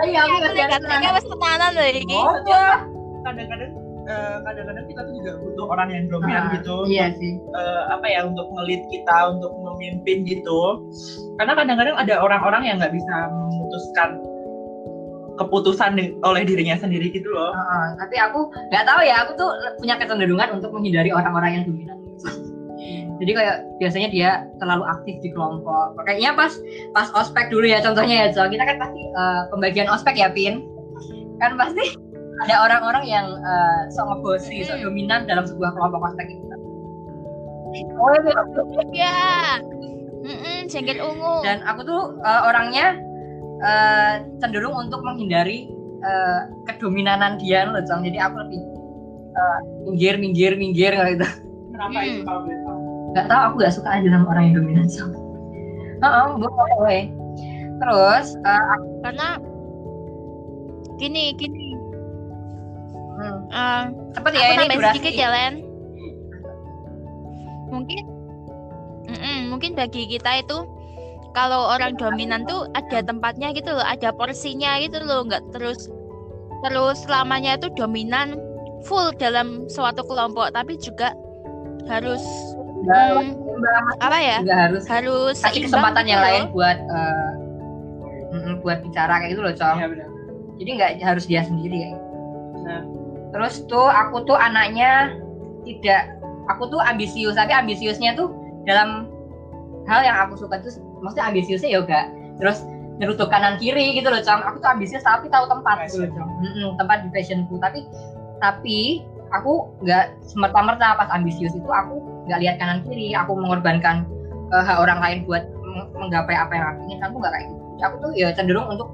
iya 0.00 0.24
aku 0.24 0.32
aku 0.32 0.48
nggak 0.48 0.72
iki 0.96 1.08
wis 1.12 1.26
tenanan 1.28 1.70
lho 1.70 1.84
iki. 1.92 2.16
Oh, 2.16 2.36
ya. 2.46 2.80
kadang-kadang 3.20 3.70
eh, 4.02 4.36
kadang-kadang 4.40 4.84
kita 4.88 5.00
tuh 5.04 5.14
juga 5.14 5.32
butuh 5.36 5.66
orang 5.68 5.88
yang 5.92 6.04
dominan 6.08 6.42
Ah, 6.42 6.52
gitu 6.56 6.76
iya 6.88 7.12
sih 7.12 7.36
eh, 7.36 7.82
apa 7.86 8.06
ya 8.08 8.24
untuk 8.24 8.48
ngelit 8.50 8.80
kita 8.88 9.16
untuk 9.30 9.52
memimpin 9.60 10.24
gitu 10.24 10.88
karena 11.36 11.52
kadang-kadang 11.52 11.94
ada 11.94 12.14
orang-orang 12.16 12.62
yang 12.64 12.76
nggak 12.80 12.96
bisa 12.96 13.14
memutuskan 13.28 14.16
keputusan 15.36 15.90
di- 15.94 16.16
oleh 16.22 16.42
dirinya 16.42 16.76
sendiri 16.76 17.08
gitu 17.10 17.28
loh 17.28 17.52
Heeh, 17.52 17.86
tapi 17.98 18.16
aku 18.16 18.40
nggak 18.70 18.84
tahu 18.86 19.00
ya 19.02 19.16
aku 19.20 19.32
tuh 19.36 19.48
punya 19.76 19.94
kecenderungan 19.96 20.48
untuk 20.50 20.72
menghindari 20.72 21.12
orang-orang 21.12 21.50
yang 21.54 21.64
dominan 21.68 21.96
jadi 23.20 23.32
kayak 23.36 23.56
biasanya 23.76 24.08
dia 24.08 24.30
terlalu 24.56 24.84
aktif 24.88 25.20
di 25.20 25.28
kelompok 25.30 25.92
kayaknya 26.02 26.32
pas 26.32 26.52
pas 26.90 27.08
ospek 27.14 27.52
dulu 27.52 27.68
ya 27.68 27.78
contohnya 27.78 28.26
ya 28.26 28.28
Cok. 28.32 28.48
kita 28.50 28.64
kan 28.64 28.76
pasti 28.80 29.02
eh, 29.06 29.40
pembagian 29.48 29.88
ospek 29.88 30.14
ya 30.16 30.28
Pin 30.32 30.64
kan 31.36 31.56
pasti 31.56 31.84
ada 32.40 32.64
orang-orang 32.64 33.04
yang 33.04 33.26
eh, 33.36 33.80
sok 33.92 34.06
ngebosi 34.08 34.64
sok 34.64 34.80
Mm-mm. 34.80 34.86
dominan 34.88 35.20
dalam 35.24 35.44
sebuah 35.44 35.70
kelompok 35.72 36.00
ospek 36.08 36.26
itu 36.28 36.44
oh 38.00 38.10
iya 38.10 38.40
Ya. 38.90 39.16
Mm 40.20 40.68
jengkel 40.68 41.00
ungu. 41.00 41.40
dan 41.40 41.64
aku 41.64 41.80
tuh 41.82 42.02
eh, 42.20 42.40
orangnya 42.44 42.96
eh, 43.60 44.14
cenderung 44.36 44.76
untuk 44.76 45.00
menghindari 45.00 45.68
eh, 46.00 46.40
kedominanan 46.66 47.36
dia 47.36 47.64
loh 47.64 47.80
Cong. 47.84 48.00
jadi 48.00 48.28
aku 48.28 48.36
lebih 48.44 48.60
eh, 49.30 49.58
minggir 49.84 50.14
minggir 50.16 50.52
minggir 50.56 50.92
gitu 50.96 51.28
kenapa 51.70 51.96
Hmm. 51.96 52.08
itu 52.12 52.20
tahu 52.22 52.40
nggak 53.10 53.26
tahu 53.26 53.40
aku 53.42 53.54
nggak 53.60 53.74
suka 53.74 53.88
aja 53.98 54.08
sama 54.10 54.26
orang 54.30 54.44
yang 54.50 54.54
dominan 54.62 54.86
Cong. 54.86 55.12
Heeh, 56.00 56.26
boleh. 56.38 57.02
Terus 57.80 58.26
eh, 58.40 58.64
aku, 58.72 58.86
Karena 59.04 59.28
gini, 60.96 61.24
gini. 61.34 61.66
hmm, 63.16 63.38
eh, 63.52 63.84
cepet 64.16 64.32
ya 64.36 64.46
ini 64.52 64.66
durasi. 64.68 64.88
sedikit 64.96 65.14
ya 65.16 65.28
Len 65.32 65.54
mungkin 67.70 68.02
Mm-mm, 69.10 69.38
mungkin 69.50 69.72
bagi 69.78 70.06
kita 70.06 70.42
itu 70.42 70.58
kalau 71.32 71.70
orang 71.70 71.94
dominan 71.94 72.42
tuh 72.46 72.66
ada 72.74 73.02
tempatnya 73.02 73.54
gitu 73.54 73.70
loh 73.70 73.86
ada 73.86 74.10
porsinya 74.10 74.78
gitu 74.82 74.98
loh 75.02 75.22
nggak 75.26 75.42
terus 75.54 75.86
terus 76.66 76.98
selamanya 77.06 77.56
itu 77.56 77.70
dominan 77.78 78.36
full 78.84 79.14
dalam 79.16 79.66
suatu 79.70 80.02
kelompok 80.04 80.50
tapi 80.54 80.74
juga 80.78 81.14
harus 81.86 82.22
Nggak, 82.80 83.04
hmm, 83.20 84.00
apa 84.00 84.18
ya? 84.18 84.36
Juga 84.40 84.56
harus 84.56 84.82
harus 84.88 85.36
kasih 85.36 85.44
seimbang 85.44 85.64
kesempatan 85.68 86.02
gitu 86.04 86.10
yang 86.12 86.20
loh. 86.20 86.28
lain 86.28 86.42
buat 86.54 86.78
eh, 86.80 87.30
mm, 88.32 88.52
buat 88.64 88.78
bicara 88.84 89.14
kayak 89.20 89.30
gitu 89.36 89.42
loh 89.44 89.54
Cong. 89.54 89.76
Iya 89.76 89.86
benar. 89.92 90.08
Jadi 90.60 90.70
nggak 90.76 90.90
harus 91.04 91.24
dia 91.24 91.42
sendiri 91.44 91.76
ya 91.88 91.92
Nah. 92.60 92.84
terus 93.32 93.64
tuh 93.64 93.88
aku 93.88 94.28
tuh 94.28 94.36
anaknya 94.36 95.16
tidak 95.64 96.12
aku 96.52 96.68
tuh 96.68 96.76
ambisius 96.84 97.32
tapi 97.32 97.56
ambisiusnya 97.56 98.12
tuh 98.12 98.28
dalam 98.68 99.08
hal 99.88 100.04
yang 100.04 100.20
aku 100.28 100.36
suka 100.36 100.60
tuh 100.60 100.76
maksudnya 101.00 101.32
ambisiusnya 101.32 101.70
yoga 101.72 102.12
terus 102.36 102.60
nyeruduk 103.00 103.32
kanan 103.32 103.56
kiri 103.56 103.96
gitu 103.96 104.12
loh 104.12 104.20
Cong. 104.20 104.44
Aku 104.44 104.60
tuh 104.60 104.68
ambisius 104.68 105.00
tapi 105.00 105.32
tahu 105.32 105.48
tempat 105.48 105.88
gitu 105.88 106.04
loh 106.04 106.10
Cong. 106.12 106.30
Tempat 106.76 106.96
di 107.04 107.08
passionku. 107.08 107.56
Tapi 107.56 107.88
tapi 108.44 109.00
aku 109.32 109.72
nggak 109.80 110.20
semerta-merta 110.28 111.00
pas 111.00 111.08
ambisius 111.16 111.56
itu 111.56 111.70
aku 111.72 111.96
nggak 112.28 112.40
lihat 112.42 112.56
kanan 112.60 112.78
kiri 112.84 113.14
aku 113.16 113.32
mengorbankan 113.36 114.04
eh, 114.50 114.62
hak 114.64 114.78
orang 114.80 114.98
lain 115.00 115.18
buat 115.24 115.44
meng- 115.62 115.90
menggapai 115.96 116.36
apa 116.36 116.52
yang 116.52 116.66
aku 116.74 116.80
ingin 116.88 117.00
aku 117.04 117.14
nggak 117.20 117.32
kayak 117.32 117.46
gitu. 117.48 117.62
Aku 117.80 117.94
tuh 118.04 118.10
ya 118.12 118.28
cenderung 118.36 118.66
untuk 118.68 118.88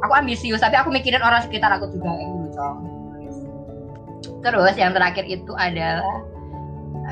aku 0.00 0.12
ambisius 0.16 0.62
tapi 0.64 0.76
aku 0.78 0.88
mikirin 0.88 1.20
orang 1.20 1.44
sekitar 1.44 1.68
aku 1.76 1.92
juga 1.92 2.16
kayak 2.16 2.28
gitu 2.28 2.48
Cong. 2.56 2.78
Terus 4.42 4.74
yang 4.74 4.92
terakhir 4.96 5.24
itu 5.26 5.52
adalah 5.54 6.22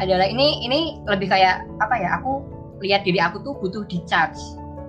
adalah 0.01 0.27
ini 0.27 0.65
ini 0.65 0.81
lebih 1.05 1.29
kayak 1.29 1.67
apa 1.83 1.95
ya 1.99 2.19
aku 2.19 2.41
lihat 2.81 3.05
diri 3.05 3.21
aku 3.21 3.43
tuh 3.45 3.53
butuh 3.61 3.85
di 3.85 4.01
charge 4.09 4.41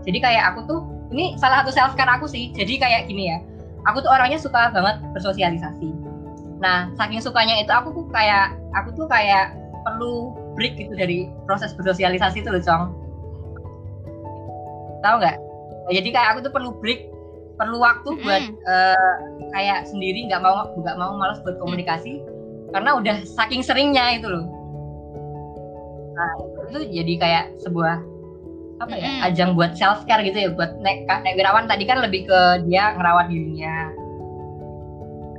jadi 0.01 0.17
kayak 0.17 0.43
aku 0.53 0.59
tuh 0.65 0.79
ini 1.11 1.35
salah 1.37 1.61
satu 1.61 1.71
self 1.75 1.93
care 1.93 2.09
aku 2.09 2.25
sih. 2.25 2.49
Jadi 2.55 2.79
kayak 2.81 3.11
gini 3.11 3.29
ya 3.29 3.37
aku 3.85 4.01
tuh 4.01 4.09
orangnya 4.09 4.39
suka 4.41 4.71
banget 4.73 5.01
bersosialisasi. 5.13 5.89
Nah 6.61 6.89
saking 6.97 7.21
sukanya 7.21 7.61
itu 7.61 7.69
aku 7.69 7.93
tuh 7.93 8.05
kayak 8.09 8.55
aku 8.73 8.93
tuh 8.95 9.05
kayak 9.09 9.53
perlu 9.85 10.33
break 10.55 10.75
gitu 10.75 10.93
dari 10.93 11.27
proses 11.47 11.71
bersosialisasi 11.75 12.43
itu 12.43 12.49
loh 12.51 12.63
Cong 12.63 12.83
tahu 15.01 15.15
nggak 15.21 15.37
jadi 15.91 16.09
kayak 16.13 16.29
aku 16.35 16.39
tuh 16.45 16.53
perlu 16.53 16.71
break 16.79 17.09
perlu 17.57 17.77
waktu 17.77 18.09
buat 18.21 18.43
Mm-mm. 18.47 18.69
eh, 18.69 19.15
kayak 19.53 19.85
sendiri 19.89 20.25
nggak 20.29 20.41
mau 20.41 20.65
nggak 20.77 20.97
mau 20.97 21.13
malas 21.17 21.41
buat 21.45 21.57
komunikasi 21.61 22.21
karena 22.71 22.95
udah 22.97 23.15
saking 23.27 23.61
seringnya 23.61 24.17
itu 24.17 24.27
loh 24.29 24.45
nah 26.15 26.31
itu 26.69 26.79
jadi 26.89 27.13
kayak 27.17 27.45
sebuah 27.61 28.01
apa 28.81 28.93
ya 28.97 29.05
Mm-mm. 29.05 29.27
ajang 29.29 29.49
buat 29.53 29.77
self 29.77 30.05
care 30.09 30.25
gitu 30.25 30.37
ya 30.37 30.49
buat 30.53 30.73
nek 30.81 31.05
Kak 31.05 31.21
nek 31.21 31.37
Wirawan 31.37 31.69
tadi 31.69 31.85
kan 31.85 32.01
lebih 32.01 32.25
ke 32.25 32.39
dia 32.65 32.97
ngerawat 32.97 33.29
dirinya 33.29 33.93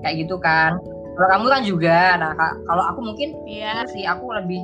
kayak 0.02 0.26
gitu 0.26 0.38
kan 0.38 0.78
kalau 1.18 1.28
kamu 1.28 1.44
kan 1.50 1.62
juga 1.66 1.98
nah 2.18 2.32
kalau 2.66 2.84
aku 2.86 3.00
mungkin 3.02 3.34
Iya. 3.46 3.82
itu 3.82 3.98
sih 3.98 4.04
aku 4.06 4.30
lebih 4.30 4.62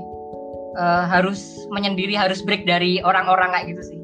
eh, 0.75 1.05
harus 1.07 1.41
menyendiri 1.69 2.13
harus 2.13 2.41
break 2.41 2.65
dari 2.65 3.01
orang-orang 3.01 3.49
kayak 3.51 3.67
gitu 3.73 3.83
sih 3.87 3.99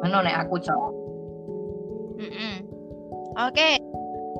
mana 0.00 0.20
nek 0.20 0.44
aku 0.44 0.58
cowok 0.58 0.92
Mm-mm. 2.14 2.54
Oke, 3.36 3.82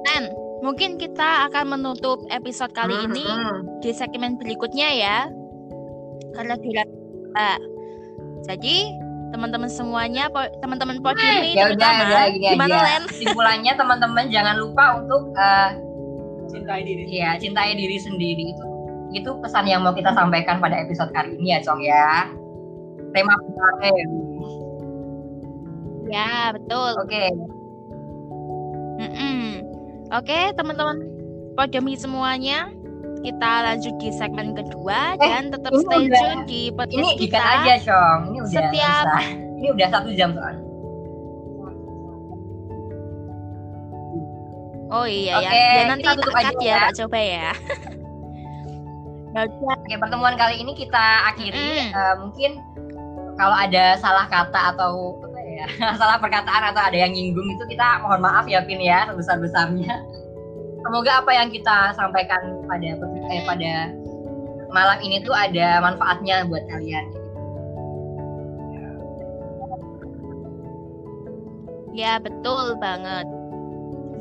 Nen, 0.06 0.30
mungkin 0.62 0.94
kita 0.94 1.50
akan 1.50 1.74
menutup 1.74 2.22
episode 2.30 2.70
kali 2.70 2.94
Hmm, 2.94 3.10
ini 3.10 3.26
di 3.82 3.90
segmen 3.90 4.38
berikutnya 4.38 4.88
ya. 4.94 5.18
Karena 6.32 6.54
durasi 6.54 6.94
kita. 6.94 7.50
Jadi 8.46 8.76
teman-teman 9.34 9.66
semuanya, 9.66 10.30
po- 10.30 10.46
teman-teman 10.62 11.02
podium 11.02 11.42
ini 11.42 11.58
ya 11.58 11.74
udah 11.74 11.90
gini 12.30 12.54
gimana 12.54 12.70
aja 12.70 12.86
Len? 12.86 13.02
kesimpulannya 13.10 13.72
teman-teman 13.74 14.24
jangan 14.30 14.56
lupa 14.56 15.02
untuk 15.02 15.34
eh, 15.34 15.70
Cintai 16.46 16.86
diri. 16.86 17.10
ya 17.10 17.34
cintai 17.34 17.74
diri 17.74 17.98
sendiri 17.98 18.54
itu 18.54 18.66
itu 19.14 19.30
pesan 19.38 19.64
yang 19.64 19.80
mau 19.80 19.90
kita 19.90 20.10
sampaikan 20.10 20.58
pada 20.58 20.74
episode 20.76 21.08
kali 21.10 21.34
ini 21.36 21.50
ya 21.50 21.58
Cong 21.60 21.78
ya 21.78 22.26
tema 23.10 23.30
besarnya 23.38 23.90
ya. 23.90 24.06
Ya 26.06 26.30
betul. 26.50 26.90
oke 26.98 27.24
Mm-mm. 28.96 29.46
Oke 30.12 30.38
teman-teman 30.52 30.98
podiumi 31.54 31.94
semuanya, 31.94 32.70
kita 33.20 33.50
lanjut 33.64 33.94
di 33.96 34.10
segmen 34.10 34.52
kedua 34.52 35.14
Eh, 35.14 35.20
dan 35.20 35.48
tetap 35.48 35.70
stay 35.76 36.04
udah- 36.04 36.18
tune 36.20 36.42
di 36.44 36.60
podcast 36.70 36.98
ini 37.00 37.10
kita. 37.16 37.38
aja 37.40 37.74
Cong 37.80 38.20
ini 38.28 38.38
udah 38.40 38.52
Setiap- 38.52 39.06
selesai. 39.08 39.26
ini 39.56 39.68
udah 39.70 39.88
satu 39.88 40.08
jam 40.12 40.30
soalnya 40.32 40.62
Oh 44.90 45.02
iya 45.04 45.34
ya. 45.34 45.48
Oke, 45.48 45.58
Ya 45.58 45.82
nanti 45.88 46.02
kita 46.04 46.14
tutup 46.14 46.34
aja 46.36 46.54
ya, 46.54 46.62
ya. 46.62 46.80
coba 46.94 47.18
ya. 47.18 47.50
Ya 49.90 49.98
pertemuan 49.98 50.38
kali 50.38 50.62
ini 50.62 50.78
kita 50.78 51.34
akhiri. 51.34 51.90
Mm. 51.90 51.90
Eh, 51.90 52.14
mungkin 52.22 52.50
kalau 53.34 53.56
ada 53.58 53.98
salah 53.98 54.30
kata 54.30 54.78
atau 54.78 55.18
apa 55.18 55.38
ya, 55.42 55.66
salah 56.00 56.22
perkataan 56.22 56.70
atau 56.70 56.78
ada 56.78 56.94
yang 56.94 57.10
nyinggung 57.10 57.50
itu 57.50 57.66
kita 57.66 57.98
mohon 57.98 58.22
maaf 58.22 58.46
ya 58.46 58.62
Pin 58.62 58.78
ya 58.78 59.10
sebesar 59.10 59.42
besarnya. 59.42 60.06
Semoga 60.86 61.24
apa 61.24 61.34
yang 61.34 61.50
kita 61.50 61.96
sampaikan 61.98 62.62
pada 62.70 62.94
eh, 63.32 63.42
pada 63.42 63.72
malam 64.70 64.98
ini 65.02 65.18
tuh 65.26 65.34
ada 65.34 65.82
manfaatnya 65.82 66.46
buat 66.46 66.62
kalian. 66.70 67.06
Ya 71.94 72.22
betul 72.22 72.78
banget. 72.78 73.26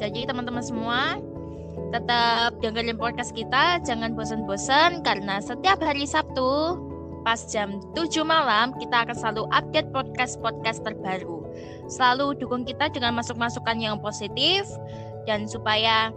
Jadi 0.02 0.26
teman-teman 0.26 0.62
semua 0.66 1.22
tetap 1.94 2.58
dengerin 2.62 2.98
podcast 2.98 3.32
kita, 3.38 3.78
jangan 3.86 4.18
bosan-bosan 4.18 5.06
karena 5.06 5.38
setiap 5.42 5.78
hari 5.82 6.10
Sabtu 6.10 6.80
pas 7.24 7.40
jam 7.48 7.80
7 7.96 8.28
malam 8.28 8.76
kita 8.76 9.08
akan 9.08 9.16
selalu 9.16 9.44
update 9.56 9.90
podcast-podcast 9.96 10.84
terbaru. 10.84 11.48
Selalu 11.88 12.36
dukung 12.38 12.68
kita 12.68 12.92
dengan 12.92 13.16
masuk-masukan 13.16 13.80
yang 13.80 13.98
positif 14.04 14.68
dan 15.24 15.48
supaya 15.48 16.12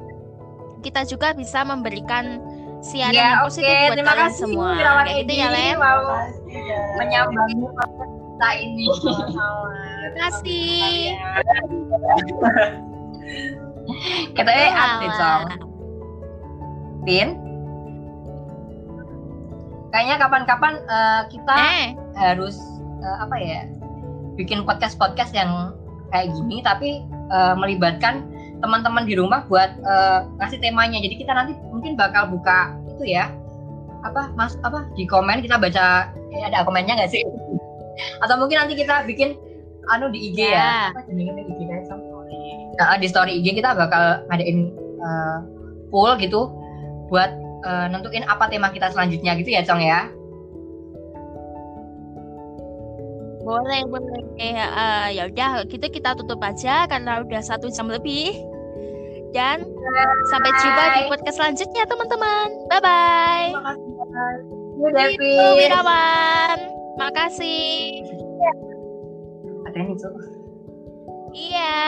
kita 0.83 1.07
juga 1.07 1.31
bisa 1.33 1.63
memberikan 1.63 2.43
siaran 2.83 3.15
yang 3.15 3.39
Ya, 3.39 3.41
oke, 3.41 3.49
positif 3.49 3.71
buat 3.71 3.95
terima 3.95 4.13
kalian 4.13 4.27
kasih 4.27 4.41
semua. 4.43 4.75
Gitu 4.75 5.15
Edi 5.23 5.35
ya, 5.39 5.49
Len. 5.51 5.77
menyambangi 6.99 7.55
podcast 7.71 8.03
kita 8.11 8.51
ini. 8.61 8.87
Terima 10.07 10.19
kasih. 10.27 11.15
Kita 14.35 14.51
eh 14.51 14.71
Cong. 14.73 15.43
Alah. 15.47 15.59
Pin. 17.07 17.29
Kayaknya 19.95 20.17
kapan-kapan 20.21 20.75
eh, 20.85 21.23
kita 21.33 21.55
Eh, 21.57 21.87
harus 22.19 22.59
eh, 23.01 23.17
apa 23.23 23.37
ya 23.39 23.65
bikin 24.37 24.67
podcast 24.69 25.01
podcast 25.01 25.33
yang 25.33 25.73
kayak 26.13 26.35
gini 26.37 26.61
tapi 26.61 27.01
eh, 27.07 27.55
melibatkan 27.57 28.27
teman-teman 28.61 29.09
di 29.09 29.17
rumah 29.17 29.47
buat 29.49 29.73
eh, 29.81 30.21
ngasih 30.37 30.61
temanya 30.61 31.01
jadi 31.01 31.15
kita 31.17 31.33
nanti 31.33 31.53
mungkin 31.73 31.97
bakal 31.97 32.29
buka 32.29 32.77
itu 32.97 33.17
ya 33.17 33.33
apa 34.05 34.31
mas 34.37 34.55
apa 34.63 34.85
di 34.95 35.09
komen 35.09 35.41
kita 35.41 35.57
baca 35.57 36.13
eh, 36.35 36.43
ada 36.45 36.67
komennya 36.67 36.99
nggak 37.01 37.11
sih 37.11 37.23
atau 38.21 38.37
mungkin 38.37 38.61
nanti 38.61 38.77
kita 38.77 39.09
bikin 39.09 39.35
anu 39.89 40.11
di 40.13 40.29
IG 40.35 40.39
ya, 40.43 40.53
Ya. 40.53 40.75
apa 40.93 41.01
di 41.09 41.25
IG 41.25 41.61
kan 41.65 41.81
Nah, 42.77 43.01
di 43.01 43.09
story 43.09 43.41
IG 43.41 43.57
kita 43.57 43.73
bakal 43.73 44.25
ngadain 44.29 44.69
eh, 45.01 45.39
poll 45.89 46.17
gitu 46.21 46.53
buat 47.09 47.31
eh, 47.65 47.87
nentuin 47.89 48.25
apa 48.29 48.53
tema 48.53 48.69
kita 48.69 48.93
selanjutnya 48.93 49.33
gitu 49.41 49.51
ya 49.57 49.65
Cong 49.65 49.81
ya 49.81 50.13
Boleh, 53.47 53.87
boleh. 53.87 54.27
Eh, 54.43 54.59
eh, 54.59 55.07
ya 55.15 55.31
udah, 55.31 55.63
gitu 55.71 55.87
kita 55.87 56.19
tutup 56.19 56.43
aja 56.43 56.83
karena 56.91 57.23
udah 57.23 57.39
satu 57.39 57.71
jam 57.71 57.87
lebih. 57.87 58.35
Dan 59.31 59.63
sampai 60.35 60.51
jumpa 60.51 60.83
di 60.83 61.01
Bye. 61.07 61.11
podcast 61.15 61.37
selanjutnya, 61.39 61.87
teman-teman. 61.87 62.49
Bye 62.67 62.83
bye. 62.83 63.51
Terima 63.55 63.63
kasih, 63.71 63.91
guys. 64.11 64.43
Yuk, 64.77 64.91
Devi. 64.99 65.35
Wirawan. 65.63 66.59
Makasih. 66.99 68.03
Ada 69.71 69.77
yang 69.79 69.91
itu. 69.95 70.11
Iya. 71.37 71.79